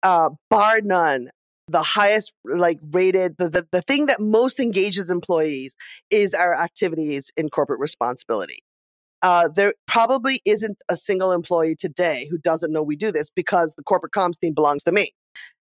uh, 0.03 0.31
bar 0.51 0.81
none, 0.83 1.31
the 1.69 1.83
highest 1.83 2.33
like 2.45 2.79
rated, 2.93 3.37
the, 3.39 3.49
the, 3.49 3.67
the 3.73 3.83
thing 3.83 4.07
that 4.07 4.21
most 4.21 4.61
engages 4.61 5.11
employees 5.11 5.77
is 6.11 6.35
our 6.35 6.55
activities 6.55 7.33
in 7.37 7.49
corporate 7.49 7.81
responsibility. 7.81 8.63
Uh, 9.23 9.49
there 9.49 9.73
probably 9.87 10.43
isn't 10.45 10.77
a 10.91 10.97
single 10.99 11.33
employee 11.33 11.75
today 11.75 12.29
who 12.31 12.37
doesn't 12.37 12.71
know 12.71 12.83
we 12.83 12.97
do 12.97 13.11
this 13.11 13.31
because 13.31 13.75
the 13.75 13.83
corporate 13.83 14.13
comms 14.13 14.39
team 14.39 14.53
belongs 14.53 14.85
to 14.85 14.93
me. 14.93 15.13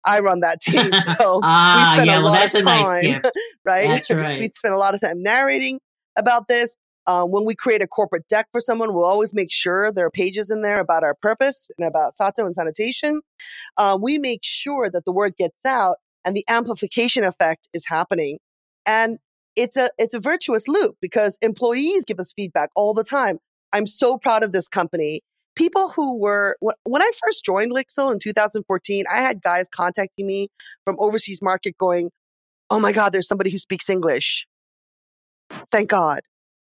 I 0.05 0.19
run 0.19 0.39
that 0.41 0.61
team, 0.61 0.91
so 1.17 1.39
ah, 1.43 1.91
spend 1.93 2.09
a 2.09 2.11
yeah, 2.11 2.17
well, 2.19 2.33
lot 2.33 2.41
that's 2.41 2.55
of 2.55 2.61
a 2.61 2.65
nice 2.65 2.91
time, 2.91 3.01
gift. 3.01 3.39
right? 3.65 3.87
That's 3.87 4.09
we 4.09 4.15
right. 4.15 4.57
spend 4.57 4.73
a 4.73 4.77
lot 4.77 4.95
of 4.95 5.01
time 5.01 5.21
narrating 5.21 5.79
about 6.17 6.47
this. 6.47 6.75
Um, 7.07 7.31
when 7.31 7.45
we 7.45 7.55
create 7.55 7.81
a 7.81 7.87
corporate 7.87 8.27
deck 8.27 8.47
for 8.51 8.61
someone, 8.61 8.93
we'll 8.93 9.05
always 9.05 9.33
make 9.33 9.51
sure 9.51 9.91
there 9.91 10.05
are 10.05 10.11
pages 10.11 10.51
in 10.51 10.61
there 10.61 10.79
about 10.79 11.03
our 11.03 11.15
purpose 11.15 11.69
and 11.77 11.87
about 11.87 12.15
Sato 12.15 12.45
and 12.45 12.53
sanitation. 12.53 13.21
Uh, 13.77 13.97
we 13.99 14.19
make 14.19 14.41
sure 14.43 14.89
that 14.89 15.03
the 15.05 15.11
word 15.11 15.35
gets 15.35 15.65
out 15.65 15.97
and 16.23 16.35
the 16.35 16.45
amplification 16.47 17.23
effect 17.23 17.67
is 17.73 17.85
happening. 17.87 18.37
And 18.85 19.17
it's 19.55 19.77
a 19.77 19.89
it's 19.97 20.13
a 20.13 20.19
virtuous 20.19 20.67
loop 20.67 20.95
because 21.01 21.37
employees 21.41 22.05
give 22.05 22.19
us 22.19 22.33
feedback 22.33 22.69
all 22.75 22.93
the 22.93 23.03
time. 23.03 23.39
I'm 23.73 23.87
so 23.87 24.17
proud 24.17 24.43
of 24.43 24.51
this 24.51 24.67
company. 24.67 25.21
People 25.55 25.89
who 25.89 26.17
were 26.17 26.57
when 26.59 27.01
I 27.01 27.11
first 27.23 27.43
joined 27.43 27.71
Lixil 27.71 28.11
in 28.11 28.19
2014, 28.19 29.05
I 29.13 29.21
had 29.21 29.41
guys 29.41 29.67
contacting 29.73 30.25
me 30.25 30.49
from 30.85 30.95
overseas 30.99 31.41
market 31.41 31.77
going, 31.77 32.09
"Oh 32.69 32.79
my 32.79 32.91
God, 32.91 33.11
there's 33.11 33.27
somebody 33.27 33.51
who 33.51 33.57
speaks 33.57 33.89
English." 33.89 34.47
Thank 35.71 35.89
God, 35.89 36.21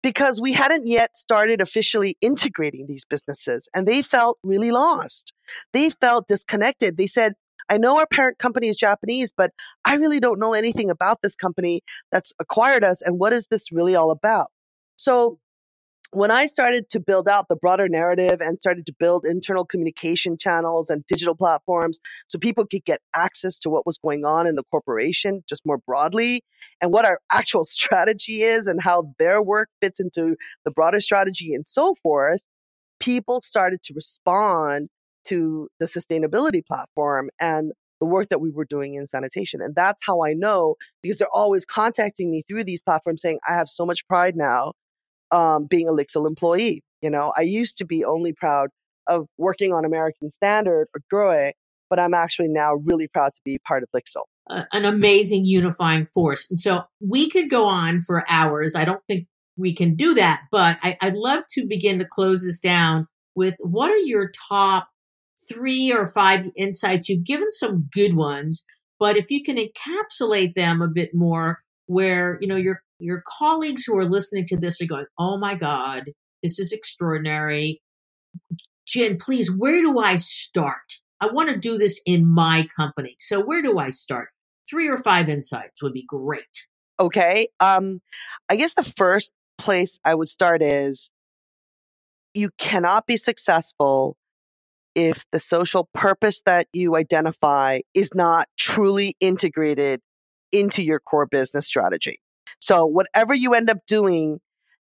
because 0.04 0.40
we 0.40 0.54
hadn't 0.54 0.88
yet 0.88 1.16
started 1.18 1.62
officially 1.62 2.16
integrating 2.22 2.86
these 2.88 3.06
businesses, 3.06 3.68
and 3.74 3.88
they 3.88 4.04
felt 4.04 4.38
really 4.44 4.72
lost. 4.72 5.34
They 5.74 5.90
felt 5.90 6.28
disconnected. 6.28 6.98
They 6.98 7.08
said, 7.08 7.34
I 7.70 7.78
know 7.78 7.98
our 7.98 8.08
parent 8.08 8.38
company 8.38 8.68
is 8.68 8.78
Japanese, 8.78 9.32
but 9.36 9.52
I 9.84 9.96
really 9.96 10.20
don't 10.20 10.40
know 10.40 10.54
anything 10.54 10.90
about 10.90 11.20
this 11.22 11.36
company 11.36 11.82
that's 12.12 12.32
acquired 12.40 12.84
us. 12.84 13.02
And 13.02 13.20
what 13.20 13.34
is 13.34 13.48
this 13.48 13.72
really 13.72 13.96
all 13.96 14.12
about? 14.12 14.48
So, 14.98 15.40
when 16.12 16.32
I 16.32 16.46
started 16.46 16.90
to 16.90 17.00
build 17.00 17.28
out 17.28 17.48
the 17.50 17.56
broader 17.56 17.90
narrative 17.90 18.40
and 18.40 18.60
started 18.60 18.86
to 18.86 18.94
build 18.98 19.26
internal 19.26 19.66
communication 19.66 20.38
channels 20.38 20.90
and 20.90 21.06
digital 21.06 21.36
platforms 21.36 22.00
so 22.28 22.40
people 22.40 22.66
could 22.66 22.86
get 22.86 23.02
access 23.14 23.60
to 23.60 23.70
what 23.70 23.86
was 23.86 23.98
going 23.98 24.24
on 24.24 24.48
in 24.48 24.56
the 24.56 24.64
corporation 24.72 25.44
just 25.50 25.66
more 25.66 25.78
broadly 25.78 26.44
and 26.82 26.92
what 26.92 27.06
our 27.06 27.20
actual 27.32 27.66
strategy 27.66 28.42
is 28.42 28.68
and 28.68 28.82
how 28.82 29.14
their 29.20 29.42
work 29.42 29.70
fits 29.82 30.00
into 30.00 30.36
the 30.66 30.72
broader 30.72 31.02
strategy 31.02 31.54
and 31.54 31.68
so 31.68 31.96
forth, 32.02 32.40
people 33.00 33.42
started 33.42 33.82
to 33.84 33.94
respond 33.94 34.90
to 35.26 35.68
the 35.80 35.86
sustainability 35.86 36.66
platform 36.66 37.30
and 37.40 37.74
the 38.00 38.06
work 38.06 38.30
that 38.30 38.40
we 38.40 38.52
were 38.52 38.64
doing 38.64 38.94
in 38.94 39.08
sanitation. 39.08 39.60
And 39.62 39.76
that's 39.76 40.00
how 40.06 40.24
I 40.24 40.34
know 40.34 40.76
because 41.02 41.18
they're 41.18 41.28
always 41.34 41.66
contacting 41.66 42.32
me 42.32 42.44
through 42.48 42.64
these 42.64 42.82
platforms 42.82 43.22
saying, 43.24 43.40
I 43.48 43.56
have 43.56 43.68
so 43.70 43.86
much 43.86 44.08
pride 44.08 44.36
now 44.36 44.74
um, 45.32 45.66
being 45.66 45.88
a 45.88 45.92
Lixil 45.92 46.28
employee. 46.28 46.84
You 47.02 47.10
know, 47.10 47.34
I 47.38 47.42
used 47.42 47.78
to 47.80 47.86
be 47.86 48.04
only 48.04 48.34
proud 48.34 48.70
of 49.08 49.28
working 49.38 49.74
on 49.74 49.86
American 49.86 50.30
Standard 50.30 50.88
or 50.94 51.02
GROHE, 51.10 51.54
but 51.90 52.00
I'm 52.00 52.14
actually 52.14 52.50
now 52.50 52.76
really 52.86 53.08
proud 53.08 53.34
to 53.34 53.40
be 53.46 53.60
part 53.60 53.84
of 53.84 53.90
Lixil. 53.96 54.24
Uh, 54.50 54.64
an 54.72 54.86
amazing 54.86 55.46
unifying 55.46 56.06
force. 56.06 56.50
And 56.50 56.60
so 56.60 56.84
we 57.02 57.30
could 57.30 57.50
go 57.50 57.66
on 57.66 58.00
for 58.00 58.24
hours. 58.30 58.76
I 58.76 58.86
don't 58.86 59.04
think 59.08 59.28
we 59.58 59.74
can 59.74 59.96
do 59.96 60.14
that, 60.16 60.44
but 60.52 60.78
I, 60.82 60.98
I'd 61.02 61.16
love 61.16 61.44
to 61.52 61.66
begin 61.66 62.00
to 62.00 62.06
close 62.06 62.44
this 62.44 62.60
down 62.60 63.08
with 63.36 63.56
what 63.60 63.92
are 63.92 63.98
your 63.98 64.32
top 64.50 64.88
three 65.50 65.92
or 65.92 66.06
five 66.06 66.46
insights? 66.56 67.10
You've 67.10 67.26
given 67.26 67.50
some 67.52 67.88
good 67.92 68.16
ones, 68.16 68.66
but 69.00 69.18
if 69.18 69.30
you 69.30 69.44
can 69.44 69.58
encapsulate 69.58 70.56
them 70.56 70.82
a 70.82 70.88
bit 70.88 71.14
more, 71.14 71.60
where 71.88 72.38
you 72.42 72.48
know 72.48 72.56
your 72.56 72.82
your 73.00 73.24
colleagues 73.26 73.84
who 73.86 73.98
are 73.98 74.10
listening 74.10 74.46
to 74.48 74.58
this 74.58 74.82
are 74.82 74.88
going, 74.88 75.06
"Oh 75.20 75.38
my 75.38 75.56
God, 75.56 76.12
this 76.44 76.60
is 76.60 76.72
extraordinary." 76.72 77.82
Jen, 78.88 79.18
please, 79.18 79.52
where 79.52 79.82
do 79.82 80.00
I 80.00 80.16
start? 80.16 81.02
I 81.20 81.28
want 81.28 81.50
to 81.50 81.58
do 81.58 81.78
this 81.78 82.02
in 82.06 82.26
my 82.26 82.68
company. 82.76 83.16
So 83.20 83.40
where 83.44 83.62
do 83.62 83.80
I 83.80 83.90
start? 83.90 84.30
Three 84.70 84.88
or 84.88 84.98
five 84.98 85.30
insights 85.30 85.82
would 85.82 85.94
be 85.94 86.06
great. 86.08 86.68
Okay. 87.00 87.50
Um, 87.60 88.02
I 88.50 88.56
guess 88.56 88.74
the 88.74 88.92
first 88.98 89.34
place 89.58 90.00
I 90.06 90.16
would 90.16 90.30
start 90.30 90.62
is 90.62 91.10
you 92.34 92.50
cannot 92.58 93.08
be 93.08 93.18
successful 93.18 94.16
if 94.96 95.26
the 95.32 95.40
social 95.40 95.90
purpose 95.94 96.42
that 96.46 96.68
you 96.74 96.96
identify 96.96 97.80
is 97.94 98.10
not 98.14 98.48
truly 98.58 99.16
integrated 99.20 100.02
into 100.52 100.84
your 100.84 101.00
core 101.00 101.26
business 101.26 101.68
strategy. 101.68 102.20
So, 102.60 102.86
whatever 102.86 103.34
you 103.34 103.54
end 103.54 103.70
up 103.70 103.80
doing, 103.88 104.40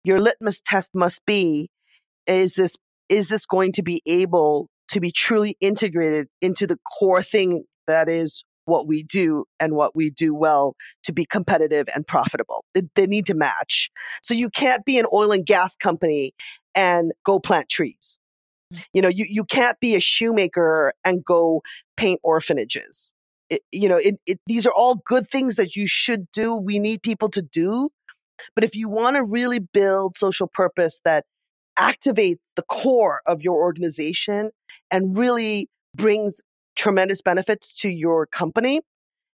your 0.05 0.19
litmus 0.19 0.61
test 0.65 0.91
must 0.95 1.25
be 1.27 1.71
is 2.27 2.55
this 2.55 2.77
is 3.09 3.29
this 3.29 3.47
going 3.47 3.73
to 3.73 3.83
be 3.83 4.03
able 4.07 4.69
to 4.89 5.01
be 5.01 5.13
truly 5.13 5.57
integrated 5.61 6.29
into 6.41 6.67
the 6.67 6.79
core 6.99 7.23
thing 7.23 7.65
that 7.87 8.09
is 8.09 8.45
what 8.65 8.87
we 8.87 9.03
do 9.03 9.45
and 9.59 9.75
what 9.75 9.97
we 9.97 10.11
do 10.11 10.35
well 10.35 10.77
to 11.05 11.13
be 11.13 11.25
competitive 11.25 11.87
and 11.95 12.07
profitable. 12.07 12.65
They, 12.75 12.83
they 12.95 13.07
need 13.07 13.27
to 13.27 13.35
match. 13.35 13.91
So 14.23 14.35
you 14.35 14.51
can't 14.51 14.85
be 14.85 14.99
an 14.99 15.07
oil 15.13 15.33
and 15.33 15.45
gas 15.45 15.75
company 15.77 16.33
and 16.75 17.13
go 17.25 17.41
plant 17.41 17.69
trees. 17.69 18.19
Mm. 18.73 18.83
You 18.93 19.03
know, 19.03 19.09
you, 19.09 19.27
you 19.29 19.45
can't 19.45 19.79
be 19.81 19.95
a 19.95 20.01
shoemaker 20.01 20.93
and 21.05 21.25
go 21.25 21.63
paint 21.97 22.21
orphanages. 22.23 23.13
It, 23.53 23.63
you 23.71 23.87
know, 23.87 23.99
it, 23.99 24.15
it, 24.27 24.41
these 24.47 24.67
are 24.67 24.73
all 24.73 25.03
good 25.07 25.31
things 25.31 25.57
that 25.57 25.77
you 25.77 25.87
should 25.87 26.27
do. 26.33 26.55
We 26.55 26.79
need 26.79 27.03
people 27.03 27.29
to 27.31 27.43
do. 27.43 27.91
But 28.55 28.65
if 28.65 28.75
you 28.75 28.89
want 28.89 29.17
to 29.17 29.23
really 29.23 29.59
build 29.59 30.17
social 30.17 30.49
purpose 30.49 31.03
that 31.05 31.27
activates 31.79 32.39
the 32.57 32.63
core 32.63 33.21
of 33.27 33.43
your 33.43 33.57
organization 33.57 34.51
and 34.91 35.17
really 35.19 35.69
brings 35.95 36.41
tremendous 36.77 37.21
benefits 37.21 37.79
to 37.81 37.91
your 37.91 38.27
company, 38.27 38.81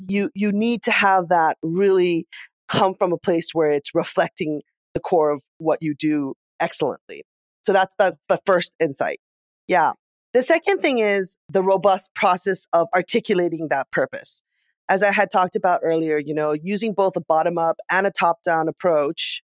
you 0.08 0.30
you 0.34 0.54
need 0.54 0.82
to 0.84 0.92
have 0.92 1.28
that 1.28 1.58
really 1.62 2.26
come 2.70 2.96
from 2.96 3.12
a 3.12 3.18
place 3.18 3.50
where 3.52 3.70
it's 3.70 3.94
reflecting 3.94 4.62
the 4.94 5.02
core 5.02 5.32
of 5.32 5.42
what 5.58 5.80
you 5.82 5.94
do 5.94 6.36
excellently. 6.62 7.24
So 7.64 7.74
that's 7.74 7.96
that's 8.00 8.22
the 8.30 8.40
first 8.46 8.74
insight. 8.80 9.20
Yeah. 9.68 9.92
The 10.36 10.44
second 10.44 10.82
thing 10.82 11.00
is 11.00 11.38
the 11.50 11.64
robust 11.64 12.14
process 12.14 12.68
of 12.74 12.90
articulating 12.94 13.70
that 13.70 13.90
purpose. 13.92 14.44
As 14.90 15.02
I 15.02 15.14
had 15.14 15.32
talked 15.32 15.56
about 15.56 15.80
earlier, 15.82 16.18
you 16.18 16.34
know, 16.34 16.52
using 16.52 16.94
both 16.94 17.16
a 17.16 17.22
bottom 17.22 17.58
up 17.58 17.78
and 17.90 18.06
a 18.06 18.12
top 18.12 18.44
down 18.44 18.68
approach 18.68 19.42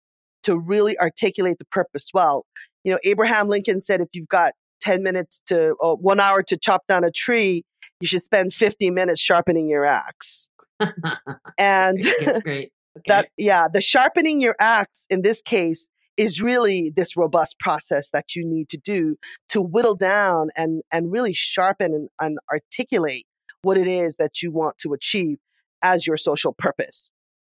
to 0.45 0.57
really 0.57 0.97
articulate 1.01 1.59
the 1.59 1.64
purpose 1.64 2.11
well. 2.14 2.47
You 2.84 2.93
know, 2.93 3.01
Abraham 3.03 3.49
Lincoln 3.49 3.80
said 3.80 4.01
if 4.01 4.07
you've 4.12 4.28
got 4.28 4.53
10 4.80 5.03
minutes 5.03 5.43
to 5.47 5.74
or 5.80 5.97
one 5.97 6.20
hour 6.20 6.45
to 6.45 6.57
chop 6.57 6.87
down 6.87 7.03
a 7.03 7.11
tree, 7.11 7.64
you 8.01 8.07
should 8.07 8.22
spend 8.22 8.55
50 8.55 8.93
minutes 8.93 9.20
sharpening 9.20 9.68
your 9.68 9.84
axe. 9.84 10.49
and 11.59 12.01
That's 12.20 12.41
great. 12.41 12.72
Okay. 13.01 13.09
that 13.09 13.28
yeah, 13.37 13.68
the 13.70 13.82
sharpening 13.82 14.41
your 14.41 14.57
axe 14.59 15.07
in 15.11 15.20
this 15.20 15.43
case 15.43 15.91
is 16.16 16.40
really 16.40 16.90
this 16.94 17.16
robust 17.16 17.58
process 17.58 18.10
that 18.10 18.34
you 18.34 18.44
need 18.44 18.68
to 18.70 18.78
do 18.78 19.16
to 19.50 19.60
whittle 19.60 19.94
down 19.94 20.48
and 20.56 20.82
and 20.90 21.12
really 21.12 21.34
sharpen 21.34 21.92
and, 21.94 22.08
and 22.20 22.38
articulate 22.50 23.26
what 23.62 23.76
it 23.76 23.86
is 23.86 24.16
that 24.16 24.42
you 24.42 24.50
want 24.50 24.78
to 24.78 24.92
achieve 24.92 25.38
as 25.82 26.06
your 26.06 26.16
social 26.16 26.54
purpose. 26.56 27.10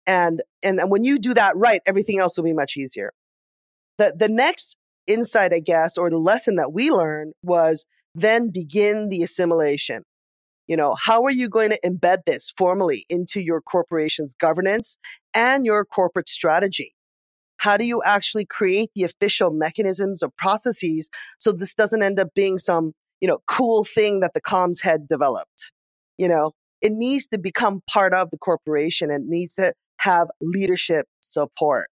And, 0.07 0.43
and 0.63 0.79
and 0.81 0.91
when 0.91 1.05
you 1.05 1.19
do 1.19 1.35
that 1.35 1.57
right, 1.57 1.83
everything 1.85 2.19
else 2.19 2.37
will 2.37 2.45
be 2.45 2.53
much 2.53 2.77
easier. 2.77 3.13
The 3.99 4.15
the 4.17 4.29
next 4.29 4.77
insight, 5.07 5.53
I 5.53 5.61
guess, 5.61 5.97
or 5.99 6.11
the 6.11 6.19
lesson 6.19 6.57
that 6.57 6.73
we 6.73 6.91
learned 6.91 7.35
was 7.43 7.87
then 8.15 8.51
begin 8.51 9.09
the 9.09 9.23
assimilation. 9.23 10.05
You 10.67 10.77
know, 10.77 10.97
how 11.01 11.25
are 11.25 11.31
you 11.31 11.49
going 11.49 11.71
to 11.71 11.81
embed 11.85 12.25
this 12.27 12.53
formally 12.57 13.07
into 13.09 13.41
your 13.41 13.61
corporation's 13.61 14.35
governance 14.35 14.99
and 15.33 15.65
your 15.65 15.85
corporate 15.85 16.29
strategy? 16.29 16.96
How 17.59 17.77
do 17.77 17.85
you 17.85 18.03
actually 18.05 18.45
create 18.45 18.91
the 18.95 19.05
official 19.05 19.51
mechanisms 19.51 20.23
or 20.23 20.31
processes 20.37 21.09
so 21.39 21.53
this 21.53 21.75
doesn't 21.75 22.03
end 22.03 22.19
up 22.19 22.29
being 22.35 22.59
some, 22.59 22.93
you 23.21 23.29
know, 23.29 23.39
cool 23.47 23.85
thing 23.85 24.21
that 24.21 24.33
the 24.35 24.41
comms 24.41 24.83
head 24.83 25.09
developed? 25.09 25.73
You 26.19 26.29
know, 26.29 26.53
it 26.83 26.93
needs 26.93 27.27
to 27.29 27.39
become 27.39 27.83
part 27.89 28.13
of 28.15 28.31
the 28.31 28.39
corporation 28.39 29.11
and 29.11 29.29
needs 29.29 29.55
to 29.55 29.73
have 29.99 30.29
leadership 30.41 31.07
support. 31.21 31.89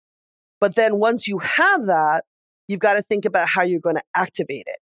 But 0.59 0.75
then 0.75 0.97
once 0.97 1.27
you 1.27 1.39
have 1.39 1.85
that, 1.87 2.23
you've 2.67 2.79
got 2.79 2.93
to 2.93 3.03
think 3.03 3.25
about 3.25 3.47
how 3.47 3.63
you're 3.63 3.79
going 3.79 3.95
to 3.95 4.03
activate 4.15 4.65
it. 4.67 4.77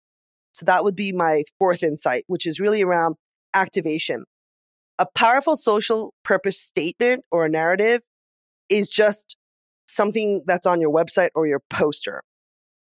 So 0.52 0.64
that 0.66 0.84
would 0.84 0.96
be 0.96 1.12
my 1.12 1.44
fourth 1.58 1.82
insight, 1.82 2.24
which 2.26 2.46
is 2.46 2.58
really 2.58 2.82
around 2.82 3.16
activation. 3.54 4.24
A 4.98 5.06
powerful 5.14 5.56
social 5.56 6.12
purpose 6.24 6.60
statement 6.60 7.24
or 7.30 7.46
a 7.46 7.48
narrative 7.48 8.02
is 8.68 8.90
just 8.90 9.36
something 9.88 10.42
that's 10.46 10.66
on 10.66 10.80
your 10.80 10.92
website 10.92 11.30
or 11.34 11.46
your 11.46 11.62
poster, 11.70 12.22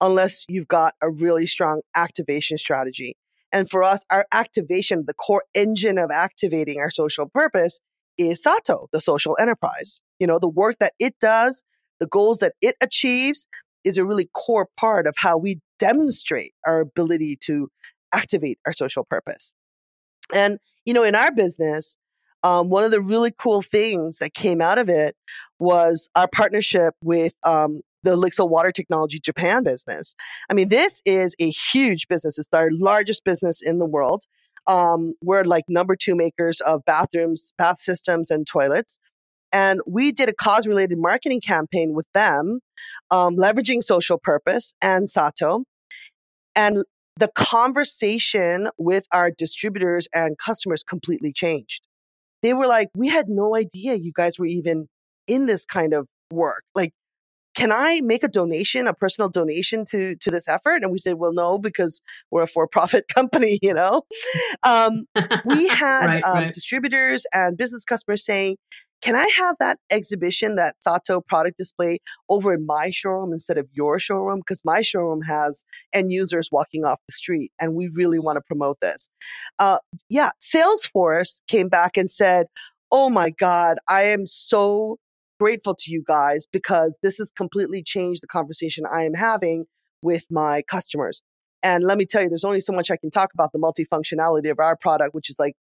unless 0.01 0.45
you've 0.47 0.67
got 0.67 0.93
a 1.01 1.09
really 1.09 1.47
strong 1.47 1.81
activation 1.95 2.57
strategy. 2.57 3.15
And 3.51 3.69
for 3.69 3.83
us, 3.83 4.03
our 4.09 4.25
activation, 4.33 5.03
the 5.05 5.13
core 5.13 5.43
engine 5.53 5.97
of 5.97 6.09
activating 6.11 6.79
our 6.79 6.89
social 6.89 7.29
purpose 7.31 7.79
is 8.17 8.41
Sato, 8.41 8.87
the 8.91 9.01
social 9.01 9.37
enterprise. 9.39 10.01
You 10.19 10.27
know, 10.27 10.39
the 10.39 10.49
work 10.49 10.77
that 10.79 10.93
it 10.99 11.15
does, 11.21 11.63
the 11.99 12.07
goals 12.07 12.39
that 12.39 12.53
it 12.61 12.75
achieves 12.81 13.47
is 13.83 13.97
a 13.97 14.05
really 14.05 14.29
core 14.33 14.69
part 14.79 15.05
of 15.05 15.13
how 15.17 15.37
we 15.37 15.59
demonstrate 15.79 16.53
our 16.65 16.79
ability 16.79 17.37
to 17.43 17.69
activate 18.13 18.57
our 18.65 18.73
social 18.73 19.05
purpose. 19.09 19.51
And, 20.33 20.59
you 20.85 20.93
know, 20.93 21.03
in 21.03 21.15
our 21.15 21.31
business, 21.31 21.95
um, 22.43 22.69
one 22.69 22.83
of 22.83 22.91
the 22.91 23.01
really 23.01 23.31
cool 23.31 23.61
things 23.61 24.17
that 24.17 24.33
came 24.33 24.61
out 24.61 24.77
of 24.77 24.89
it 24.89 25.15
was 25.59 26.09
our 26.15 26.27
partnership 26.27 26.93
with 27.01 27.33
um, 27.43 27.81
the 28.03 28.17
Lixil 28.17 28.49
Water 28.49 28.71
Technology 28.71 29.19
Japan 29.19 29.63
business. 29.63 30.13
I 30.49 30.53
mean, 30.53 30.69
this 30.69 31.01
is 31.05 31.35
a 31.39 31.49
huge 31.49 32.07
business. 32.07 32.37
It's 32.37 32.49
our 32.53 32.69
largest 32.71 33.23
business 33.23 33.61
in 33.61 33.79
the 33.79 33.85
world. 33.85 34.25
Um, 34.67 35.13
we're 35.21 35.43
like 35.43 35.65
number 35.67 35.95
two 35.95 36.15
makers 36.15 36.61
of 36.61 36.83
bathrooms, 36.85 37.53
bath 37.57 37.81
systems, 37.81 38.29
and 38.29 38.45
toilets. 38.45 38.99
And 39.51 39.81
we 39.85 40.11
did 40.11 40.29
a 40.29 40.33
cause 40.33 40.67
related 40.67 40.97
marketing 40.97 41.41
campaign 41.41 41.93
with 41.93 42.07
them, 42.13 42.59
um, 43.11 43.37
leveraging 43.37 43.83
social 43.83 44.17
purpose 44.17 44.73
and 44.81 45.09
Sato. 45.09 45.63
And 46.55 46.83
the 47.17 47.29
conversation 47.35 48.69
with 48.77 49.05
our 49.11 49.29
distributors 49.29 50.07
and 50.13 50.37
customers 50.37 50.83
completely 50.83 51.31
changed. 51.31 51.83
They 52.43 52.53
were 52.53 52.67
like, 52.67 52.89
we 52.95 53.07
had 53.07 53.29
no 53.29 53.55
idea 53.55 53.95
you 53.95 54.11
guys 54.13 54.37
were 54.37 54.45
even 54.45 54.87
in 55.27 55.47
this 55.47 55.65
kind 55.65 55.93
of 55.93 56.07
work. 56.31 56.63
Like, 56.75 56.91
can 57.55 57.71
I 57.71 58.01
make 58.01 58.23
a 58.23 58.27
donation, 58.27 58.87
a 58.87 58.93
personal 58.93 59.29
donation 59.29 59.85
to 59.91 60.15
to 60.15 60.31
this 60.31 60.47
effort? 60.47 60.83
And 60.83 60.91
we 60.91 60.99
said, 60.99 61.15
well, 61.15 61.33
no, 61.33 61.57
because 61.57 62.01
we're 62.31 62.43
a 62.43 62.47
for 62.47 62.67
profit 62.67 63.05
company, 63.13 63.59
you 63.61 63.73
know. 63.73 64.03
Um, 64.63 65.05
we 65.45 65.67
had 65.67 66.05
right, 66.07 66.23
um, 66.23 66.33
right. 66.33 66.53
distributors 66.53 67.25
and 67.33 67.57
business 67.57 67.83
customers 67.83 68.25
saying, 68.25 68.57
can 69.03 69.15
I 69.15 69.27
have 69.37 69.57
that 69.59 69.79
exhibition, 69.89 70.55
that 70.55 70.75
Sato 70.79 71.19
product 71.19 71.57
display 71.57 71.99
over 72.29 72.53
in 72.53 72.65
my 72.65 72.89
showroom 72.89 73.33
instead 73.33 73.57
of 73.57 73.67
your 73.73 73.99
showroom? 73.99 74.39
Because 74.39 74.61
my 74.63 74.81
showroom 74.81 75.23
has 75.23 75.65
end 75.93 76.11
users 76.11 76.47
walking 76.53 76.85
off 76.85 77.01
the 77.07 77.13
street 77.13 77.51
and 77.59 77.75
we 77.75 77.89
really 77.89 78.17
want 78.17 78.37
to 78.37 78.41
promote 78.41 78.77
this. 78.81 79.09
Uh, 79.59 79.79
yeah, 80.07 80.31
Salesforce 80.41 81.41
came 81.49 81.67
back 81.67 81.97
and 81.97 82.09
said, 82.09 82.47
Oh 82.91 83.09
my 83.09 83.29
God, 83.29 83.77
I 83.89 84.03
am 84.03 84.25
so 84.25 84.99
grateful 85.37 85.75
to 85.79 85.91
you 85.91 86.03
guys 86.07 86.47
because 86.49 86.97
this 87.03 87.17
has 87.17 87.29
completely 87.35 87.83
changed 87.83 88.23
the 88.23 88.27
conversation 88.27 88.85
I 88.89 89.03
am 89.03 89.15
having 89.15 89.65
with 90.01 90.23
my 90.31 90.61
customers. 90.61 91.21
And 91.61 91.83
let 91.83 91.97
me 91.97 92.05
tell 92.05 92.23
you, 92.23 92.29
there's 92.29 92.45
only 92.45 92.61
so 92.61 92.71
much 92.71 92.89
I 92.89 92.97
can 92.97 93.09
talk 93.09 93.31
about 93.33 93.51
the 93.51 93.59
multifunctionality 93.59 94.49
of 94.49 94.59
our 94.59 94.77
product, 94.77 95.13
which 95.13 95.29
is 95.29 95.37
like, 95.39 95.55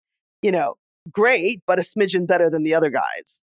you 0.44 0.52
know, 0.52 0.76
great, 1.12 1.62
but 1.66 1.80
a 1.80 1.82
smidgen 1.82 2.28
better 2.28 2.50
than 2.50 2.64
the 2.64 2.74
other 2.74 2.90
guys. 2.90 3.42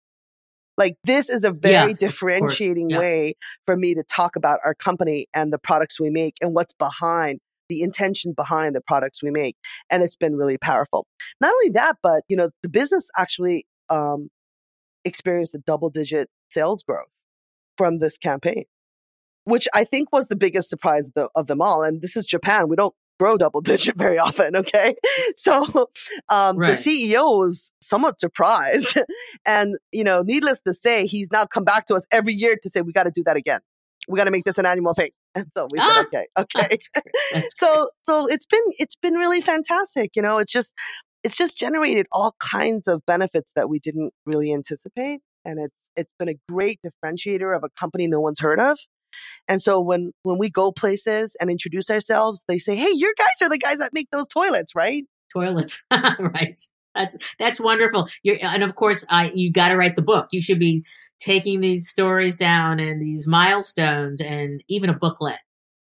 Like 0.77 0.97
this 1.05 1.29
is 1.29 1.43
a 1.43 1.51
very 1.51 1.91
Yes, 1.91 1.99
differentiating 1.99 2.89
Yeah. 2.89 2.99
way 2.99 3.35
for 3.65 3.77
me 3.77 3.95
to 3.95 4.03
talk 4.03 4.35
about 4.35 4.59
our 4.65 4.73
company 4.75 5.27
and 5.33 5.53
the 5.53 5.59
products 5.59 5.99
we 5.99 6.09
make 6.09 6.35
and 6.41 6.53
what's 6.53 6.73
behind 6.73 7.39
the 7.69 7.81
intention 7.81 8.33
behind 8.33 8.75
the 8.75 8.81
products 8.81 9.23
we 9.23 9.31
make. 9.31 9.55
And 9.89 10.03
it's 10.03 10.15
been 10.15 10.35
really 10.35 10.57
powerful. 10.57 11.07
Not 11.41 11.53
only 11.53 11.69
that, 11.71 11.97
but 12.03 12.23
you 12.27 12.35
know, 12.35 12.49
the 12.61 12.69
business 12.69 13.09
actually 13.17 13.65
um, 13.89 14.29
experienced 15.03 15.55
a 15.55 15.59
double 15.59 15.89
digit 15.89 16.29
sales 16.49 16.83
growth 16.83 17.07
from 17.77 17.99
this 17.99 18.17
campaign, 18.17 18.65
which 19.45 19.67
I 19.73 19.83
think 19.83 20.11
was 20.11 20.27
the 20.27 20.35
biggest 20.35 20.69
surprise 20.69 21.07
of, 21.07 21.13
the, 21.15 21.29
of 21.35 21.47
them 21.47 21.61
all. 21.61 21.83
And 21.83 22.01
this 22.01 22.15
is 22.15 22.25
Japan. 22.25 22.67
We 22.69 22.75
don't 22.75 22.93
grow 23.19 23.37
double 23.37 23.61
digit 23.71 23.95
very 23.97 24.17
often. 24.17 24.55
Okay. 24.55 24.95
So 25.35 25.89
um, 26.29 26.57
Right. 26.57 26.75
the 26.75 26.81
CEO 27.13 27.39
was 27.39 27.71
somewhat 27.81 28.19
surprised. 28.19 28.97
and, 29.45 29.75
you 29.91 30.03
know, 30.03 30.21
needless 30.21 30.61
to 30.61 30.73
say, 30.73 31.05
he's 31.05 31.29
now 31.31 31.45
come 31.45 31.63
back 31.63 31.85
to 31.87 31.95
us 31.95 32.05
every 32.11 32.33
year 32.33 32.55
to 32.61 32.69
say, 32.69 32.81
we 32.81 32.91
got 32.93 33.03
to 33.03 33.11
do 33.11 33.23
that 33.25 33.37
again. 33.37 33.61
We 34.07 34.17
got 34.17 34.25
to 34.25 34.31
make 34.31 34.43
this 34.45 34.57
an 34.57 34.65
annual 34.65 34.93
thing. 34.93 35.11
And 35.37 35.47
so 35.57 35.67
we 35.69 35.79
Ah! 35.81 35.93
said, 35.93 36.05
okay, 36.05 36.27
okay. 36.37 36.67
That's 36.69 36.87
great. 36.87 37.13
That's 37.33 37.59
so 37.59 37.89
so 38.03 38.25
it's 38.27 38.45
been 38.45 38.63
it's 38.79 38.95
been 38.95 39.15
really 39.15 39.41
fantastic 39.41 40.11
you 40.15 40.21
know 40.21 40.37
it's 40.37 40.49
just 40.51 40.73
it's 41.25 41.35
just 41.35 41.57
generated 41.57 42.05
all 42.13 42.35
kinds 42.39 42.87
of 42.87 43.01
benefits 43.05 43.51
that 43.57 43.67
we 43.67 43.79
didn't 43.79 44.13
really 44.25 44.53
anticipate 44.53 45.19
and 45.43 45.59
it's 45.59 45.91
it's 45.97 46.13
been 46.17 46.29
a 46.29 46.35
great 46.49 46.79
differentiator 46.85 47.53
of 47.53 47.65
a 47.65 47.69
company 47.77 48.07
no 48.07 48.21
one's 48.21 48.39
heard 48.39 48.61
of 48.61 48.79
and 49.47 49.61
so 49.61 49.79
when 49.79 50.11
when 50.23 50.37
we 50.37 50.49
go 50.49 50.71
places 50.71 51.35
and 51.39 51.49
introduce 51.49 51.89
ourselves 51.89 52.45
they 52.47 52.57
say 52.57 52.75
hey 52.75 52.89
you 52.91 53.13
guys 53.17 53.45
are 53.45 53.49
the 53.49 53.57
guys 53.57 53.77
that 53.77 53.93
make 53.93 54.09
those 54.11 54.27
toilets 54.27 54.75
right? 54.75 55.05
Toilets. 55.33 55.83
Right. 56.19 56.59
That's 56.93 57.15
that's 57.39 57.59
wonderful. 57.59 58.07
You're, 58.23 58.37
and 58.41 58.63
of 58.63 58.75
course 58.75 59.05
I, 59.09 59.31
you 59.35 59.51
got 59.51 59.69
to 59.69 59.75
write 59.75 59.95
the 59.95 60.01
book. 60.01 60.27
You 60.31 60.41
should 60.41 60.59
be 60.59 60.85
taking 61.19 61.59
these 61.59 61.89
stories 61.89 62.37
down 62.37 62.79
and 62.79 63.01
these 63.01 63.27
milestones 63.27 64.21
and 64.21 64.63
even 64.69 64.89
a 64.89 64.93
booklet 64.93 65.39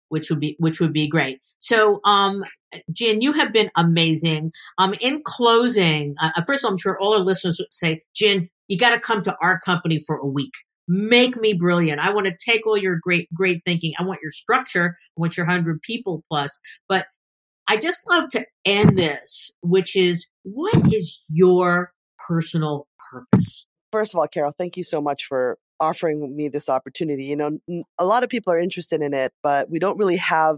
which 0.09 0.29
would 0.29 0.39
be 0.39 0.55
which 0.59 0.79
would 0.79 0.93
be 0.93 1.07
great. 1.07 1.39
So 1.57 1.99
um 2.03 2.43
Jin, 2.91 3.21
you 3.21 3.33
have 3.33 3.51
been 3.51 3.71
amazing. 3.75 4.51
Um, 4.77 4.93
in 5.01 5.21
closing, 5.23 6.13
uh, 6.21 6.43
first 6.45 6.63
of 6.63 6.67
all, 6.67 6.71
I'm 6.71 6.77
sure 6.77 6.97
all 6.99 7.13
our 7.13 7.19
listeners 7.19 7.59
would 7.59 7.73
say, 7.73 8.03
Jin, 8.13 8.47
you 8.67 8.77
got 8.77 8.93
to 8.93 8.99
come 8.99 9.23
to 9.23 9.35
our 9.41 9.59
company 9.59 9.99
for 10.05 10.17
a 10.17 10.25
week. 10.27 10.53
Make 10.89 11.37
me 11.37 11.53
brilliant. 11.53 11.99
I 11.99 12.11
want 12.11 12.27
to 12.27 12.35
take 12.43 12.65
all 12.67 12.77
your 12.77 12.97
great, 13.01 13.31
great 13.33 13.61
thinking. 13.65 13.93
I 13.99 14.03
want 14.03 14.19
your 14.21 14.31
structure. 14.31 14.97
I 15.17 15.21
want 15.21 15.37
your 15.37 15.45
hundred 15.45 15.81
people 15.81 16.23
plus. 16.29 16.59
But 16.87 17.07
I 17.67 17.77
just 17.77 18.01
love 18.09 18.29
to 18.29 18.45
end 18.65 18.97
this, 18.97 19.51
which 19.61 19.95
is 19.95 20.27
what 20.43 20.91
is 20.93 21.23
your 21.29 21.91
personal 22.27 22.87
purpose? 23.11 23.65
first 23.91 24.13
of 24.13 24.19
all 24.19 24.27
carol 24.27 24.53
thank 24.55 24.77
you 24.77 24.83
so 24.83 25.01
much 25.01 25.25
for 25.25 25.57
offering 25.79 26.35
me 26.35 26.47
this 26.47 26.69
opportunity 26.69 27.23
you 27.23 27.35
know 27.35 27.57
a 27.97 28.05
lot 28.05 28.21
of 28.21 28.29
people 28.29 28.53
are 28.53 28.59
interested 28.59 29.01
in 29.01 29.15
it 29.15 29.33
but 29.41 29.67
we 29.67 29.79
don't 29.79 29.97
really 29.97 30.17
have 30.17 30.57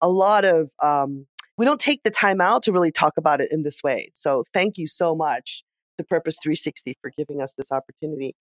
a 0.00 0.08
lot 0.08 0.44
of 0.44 0.70
um, 0.82 1.26
we 1.56 1.64
don't 1.64 1.80
take 1.80 2.02
the 2.04 2.10
time 2.10 2.40
out 2.40 2.62
to 2.64 2.72
really 2.72 2.92
talk 2.92 3.14
about 3.16 3.40
it 3.40 3.50
in 3.50 3.62
this 3.62 3.82
way. 3.82 4.10
So 4.12 4.44
thank 4.54 4.78
you 4.78 4.86
so 4.86 5.14
much 5.14 5.62
to 5.98 6.04
Purpose 6.04 6.38
360 6.42 6.96
for 7.00 7.10
giving 7.16 7.42
us 7.42 7.52
this 7.58 7.72
opportunity. 7.72 8.34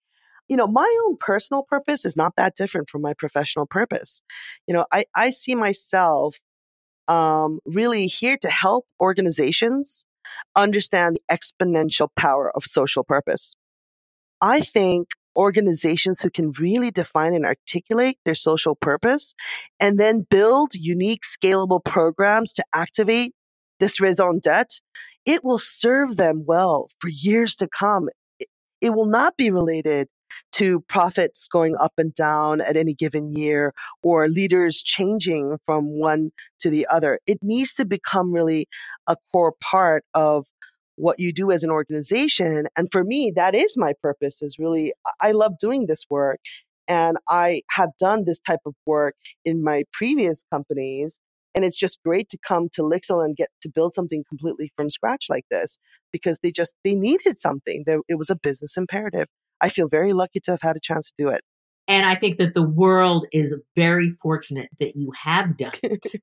You 0.47 0.57
know, 0.57 0.67
my 0.67 0.91
own 1.05 1.17
personal 1.17 1.63
purpose 1.63 2.05
is 2.05 2.15
not 2.15 2.35
that 2.37 2.55
different 2.55 2.89
from 2.89 3.01
my 3.01 3.13
professional 3.13 3.65
purpose. 3.65 4.21
You 4.67 4.73
know, 4.73 4.85
I, 4.91 5.05
I 5.15 5.31
see 5.31 5.55
myself 5.55 6.37
um, 7.07 7.59
really 7.65 8.07
here 8.07 8.37
to 8.41 8.49
help 8.49 8.85
organizations 8.99 10.05
understand 10.55 11.17
the 11.17 11.35
exponential 11.35 12.09
power 12.15 12.51
of 12.55 12.63
social 12.63 13.03
purpose. 13.03 13.55
I 14.41 14.59
think 14.61 15.09
organizations 15.37 16.21
who 16.21 16.29
can 16.29 16.51
really 16.53 16.91
define 16.91 17.33
and 17.33 17.45
articulate 17.45 18.17
their 18.25 18.35
social 18.35 18.75
purpose 18.75 19.35
and 19.79 19.99
then 19.99 20.25
build 20.29 20.73
unique 20.73 21.21
scalable 21.23 21.83
programs 21.83 22.51
to 22.53 22.63
activate 22.73 23.33
this 23.79 24.01
raison 24.01 24.39
d'etre, 24.39 24.81
it 25.25 25.43
will 25.43 25.59
serve 25.59 26.17
them 26.17 26.43
well 26.45 26.89
for 26.99 27.09
years 27.09 27.55
to 27.57 27.67
come. 27.67 28.09
It, 28.39 28.47
it 28.81 28.89
will 28.91 29.05
not 29.05 29.37
be 29.37 29.51
related 29.51 30.07
to 30.53 30.81
profits 30.89 31.47
going 31.47 31.75
up 31.77 31.93
and 31.97 32.13
down 32.13 32.61
at 32.61 32.77
any 32.77 32.93
given 32.93 33.33
year 33.33 33.73
or 34.03 34.27
leaders 34.27 34.81
changing 34.83 35.57
from 35.65 35.99
one 35.99 36.31
to 36.59 36.69
the 36.69 36.87
other. 36.91 37.19
It 37.27 37.39
needs 37.41 37.73
to 37.75 37.85
become 37.85 38.33
really 38.33 38.67
a 39.07 39.15
core 39.31 39.53
part 39.61 40.03
of 40.13 40.45
what 40.95 41.19
you 41.19 41.31
do 41.31 41.51
as 41.51 41.63
an 41.63 41.69
organization. 41.71 42.67
And 42.75 42.89
for 42.91 43.03
me, 43.03 43.31
that 43.35 43.55
is 43.55 43.75
my 43.77 43.93
purpose 44.01 44.41
is 44.41 44.57
really, 44.59 44.93
I 45.21 45.31
love 45.31 45.53
doing 45.59 45.85
this 45.87 46.05
work. 46.09 46.39
And 46.87 47.17
I 47.29 47.63
have 47.71 47.89
done 47.99 48.25
this 48.25 48.39
type 48.39 48.61
of 48.65 48.73
work 48.85 49.15
in 49.45 49.63
my 49.63 49.83
previous 49.93 50.43
companies. 50.51 51.19
And 51.53 51.65
it's 51.65 51.77
just 51.77 51.99
great 52.03 52.29
to 52.29 52.37
come 52.47 52.69
to 52.73 52.83
Lixil 52.83 53.23
and 53.23 53.35
get 53.35 53.49
to 53.61 53.69
build 53.69 53.93
something 53.93 54.23
completely 54.29 54.71
from 54.75 54.89
scratch 54.89 55.25
like 55.29 55.45
this 55.51 55.79
because 56.11 56.39
they 56.41 56.51
just, 56.51 56.75
they 56.83 56.95
needed 56.95 57.37
something. 57.37 57.83
it 58.07 58.15
was 58.17 58.29
a 58.29 58.35
business 58.35 58.77
imperative. 58.77 59.27
I 59.61 59.69
feel 59.69 59.87
very 59.87 60.13
lucky 60.13 60.39
to 60.41 60.51
have 60.51 60.61
had 60.61 60.75
a 60.75 60.79
chance 60.79 61.07
to 61.07 61.13
do 61.17 61.29
it. 61.29 61.41
And 61.87 62.05
I 62.05 62.15
think 62.15 62.35
that 62.37 62.53
the 62.53 62.67
world 62.67 63.27
is 63.31 63.55
very 63.75 64.09
fortunate 64.09 64.69
that 64.79 64.95
you 64.95 65.11
have 65.23 65.55
done 65.57 65.71
it. 65.83 66.05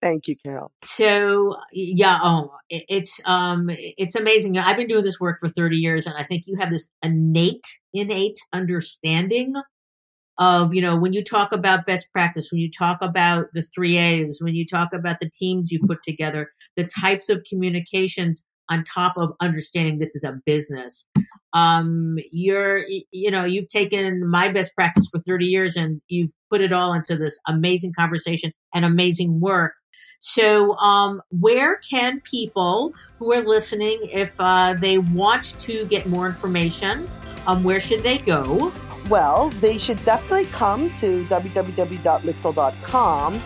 Thank 0.00 0.28
you, 0.28 0.36
Carol. 0.44 0.70
So 0.78 1.56
yeah, 1.72 2.20
oh, 2.22 2.52
it's 2.70 3.20
um, 3.24 3.68
it's 3.68 4.14
amazing. 4.14 4.56
I've 4.58 4.76
been 4.76 4.86
doing 4.86 5.04
this 5.04 5.18
work 5.18 5.38
for 5.40 5.48
thirty 5.48 5.76
years, 5.76 6.06
and 6.06 6.14
I 6.16 6.22
think 6.22 6.44
you 6.46 6.56
have 6.58 6.70
this 6.70 6.88
innate, 7.02 7.66
innate 7.92 8.38
understanding 8.52 9.54
of 10.38 10.72
you 10.72 10.82
know 10.82 10.96
when 10.96 11.12
you 11.12 11.24
talk 11.24 11.52
about 11.52 11.84
best 11.84 12.12
practice, 12.12 12.50
when 12.52 12.60
you 12.60 12.70
talk 12.70 12.98
about 13.02 13.46
the 13.54 13.62
three 13.62 13.96
A's, 13.96 14.38
when 14.40 14.54
you 14.54 14.64
talk 14.64 14.92
about 14.92 15.16
the 15.20 15.30
teams 15.30 15.72
you 15.72 15.80
put 15.84 16.02
together, 16.02 16.52
the 16.76 16.84
types 16.84 17.28
of 17.28 17.42
communications 17.48 18.44
on 18.68 18.84
top 18.84 19.14
of 19.16 19.32
understanding 19.40 19.98
this 19.98 20.14
is 20.14 20.24
a 20.24 20.38
business. 20.44 21.06
Um, 21.56 22.18
you're, 22.30 22.82
you 23.10 23.30
know, 23.30 23.46
you've 23.46 23.68
taken 23.68 24.28
my 24.28 24.48
best 24.48 24.74
practice 24.74 25.08
for 25.10 25.18
30 25.20 25.46
years 25.46 25.76
and 25.76 26.02
you've 26.08 26.32
put 26.50 26.60
it 26.60 26.70
all 26.72 26.92
into 26.92 27.16
this 27.16 27.40
amazing 27.46 27.94
conversation 27.98 28.52
and 28.74 28.84
amazing 28.84 29.40
work. 29.40 29.72
So, 30.18 30.76
um, 30.76 31.22
where 31.30 31.76
can 31.76 32.20
people 32.20 32.92
who 33.18 33.32
are 33.32 33.42
listening, 33.42 34.00
if 34.12 34.38
uh, 34.40 34.74
they 34.78 34.98
want 34.98 35.58
to 35.60 35.86
get 35.86 36.06
more 36.06 36.26
information, 36.26 37.10
um, 37.46 37.64
where 37.64 37.80
should 37.80 38.02
they 38.02 38.18
go? 38.18 38.70
Well, 39.08 39.48
they 39.60 39.78
should 39.78 40.04
definitely 40.04 40.44
come 40.46 40.92
to 40.96 41.24
www.lixil.com 41.26 43.42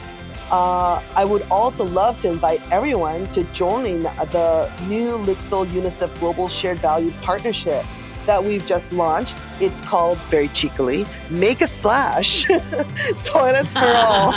uh, 0.50 1.00
I 1.14 1.24
would 1.24 1.42
also 1.48 1.84
love 1.84 2.20
to 2.22 2.28
invite 2.28 2.60
everyone 2.72 3.28
to 3.28 3.44
join 3.52 4.02
the 4.02 4.68
new 4.88 5.16
Lixil 5.18 5.64
UNICEF 5.66 6.18
Global 6.18 6.48
Shared 6.48 6.78
Value 6.78 7.12
Partnership 7.22 7.86
that 8.26 8.44
we've 8.44 8.64
just 8.66 8.90
launched. 8.92 9.36
It's 9.60 9.80
called, 9.80 10.18
very 10.30 10.48
cheekily, 10.48 11.06
Make 11.28 11.60
a 11.60 11.66
Splash 11.66 12.44
Toilets 13.24 13.72
for 13.72 13.86
All. 13.86 14.32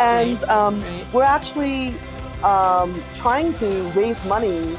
and 0.00 0.42
um, 0.44 0.82
we're 1.12 1.22
actually 1.22 1.94
um, 2.42 3.02
trying 3.14 3.54
to 3.54 3.82
raise 3.90 4.22
money 4.24 4.76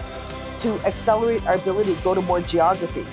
to 0.59 0.73
accelerate 0.85 1.45
our 1.47 1.55
ability 1.55 1.95
to 1.95 2.01
go 2.03 2.13
to 2.13 2.21
more 2.21 2.41
geography. 2.41 3.05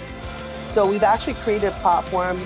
So 0.71 0.87
we've 0.87 1.03
actually 1.03 1.35
created 1.35 1.69
a 1.69 1.79
platform 1.81 2.39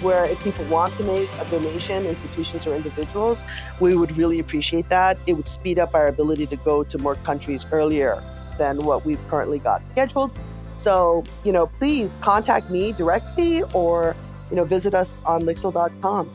where 0.00 0.24
if 0.24 0.42
people 0.44 0.64
want 0.66 0.94
to 0.96 1.02
make 1.02 1.28
a 1.40 1.44
donation, 1.50 2.06
institutions 2.06 2.66
or 2.66 2.74
individuals, 2.74 3.44
we 3.80 3.96
would 3.96 4.16
really 4.16 4.38
appreciate 4.38 4.88
that. 4.90 5.18
It 5.26 5.34
would 5.34 5.48
speed 5.48 5.78
up 5.78 5.94
our 5.94 6.06
ability 6.06 6.46
to 6.46 6.56
go 6.56 6.84
to 6.84 6.98
more 6.98 7.16
countries 7.16 7.66
earlier 7.72 8.22
than 8.58 8.78
what 8.78 9.04
we've 9.04 9.20
currently 9.28 9.58
got 9.58 9.82
scheduled. 9.90 10.30
So, 10.78 11.24
you 11.44 11.52
know, 11.52 11.66
please 11.66 12.16
contact 12.22 12.70
me 12.70 12.92
directly 12.92 13.62
or, 13.74 14.14
you 14.48 14.56
know, 14.56 14.64
visit 14.64 14.94
us 14.94 15.20
on 15.26 15.42
Lixil.com. 15.42 16.30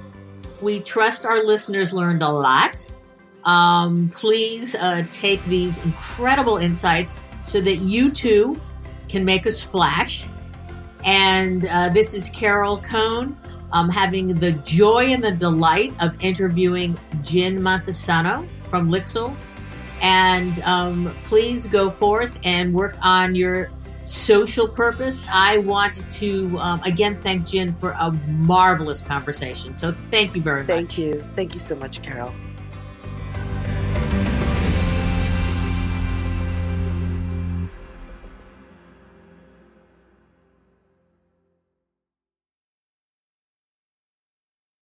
We 0.62 0.82
trust 0.82 1.26
our 1.26 1.44
listeners 1.44 1.94
learned 1.94 2.22
a 2.22 2.30
lot. 2.30 2.92
Um, 3.46 4.12
please 4.14 4.76
uh, 4.76 5.06
take 5.12 5.44
these 5.46 5.78
incredible 5.80 6.58
insights 6.58 7.22
so 7.44 7.62
that 7.62 7.78
you 7.78 8.12
too 8.12 8.60
can 9.08 9.24
make 9.24 9.46
a 9.46 9.52
splash. 9.52 10.30
And 11.06 11.66
uh, 11.66 11.90
this 11.90 12.14
is 12.14 12.30
Carol 12.30 12.82
Cone 12.82 13.38
um, 13.72 13.90
having 13.90 14.28
the 14.28 14.52
joy 14.52 15.06
and 15.08 15.24
the 15.24 15.32
delight 15.32 15.94
of 16.00 16.16
interviewing 16.22 16.98
Jin 17.22 17.60
Montesano 17.60 18.48
from 18.68 18.90
Lixil. 18.90 19.36
And 20.02 20.62
um, 20.64 21.16
please 21.24 21.68
go 21.68 21.90
forth 21.90 22.38
and 22.44 22.74
work 22.74 22.98
on 23.02 23.36
your 23.36 23.70
social 24.04 24.68
purpose. 24.68 25.30
I 25.32 25.58
want 25.58 26.10
to 26.12 26.58
um, 26.60 26.82
again 26.84 27.16
thank 27.16 27.48
Jen 27.48 27.74
for 27.74 27.92
a 27.92 28.12
marvelous 28.28 29.02
conversation. 29.02 29.74
So 29.74 29.96
thank 30.12 30.36
you 30.36 30.42
very 30.42 30.62
much. 30.62 30.68
Thank 30.68 30.98
you. 30.98 31.26
Thank 31.36 31.54
you 31.54 31.60
so 31.60 31.76
much, 31.76 32.02
Carol. 32.02 32.34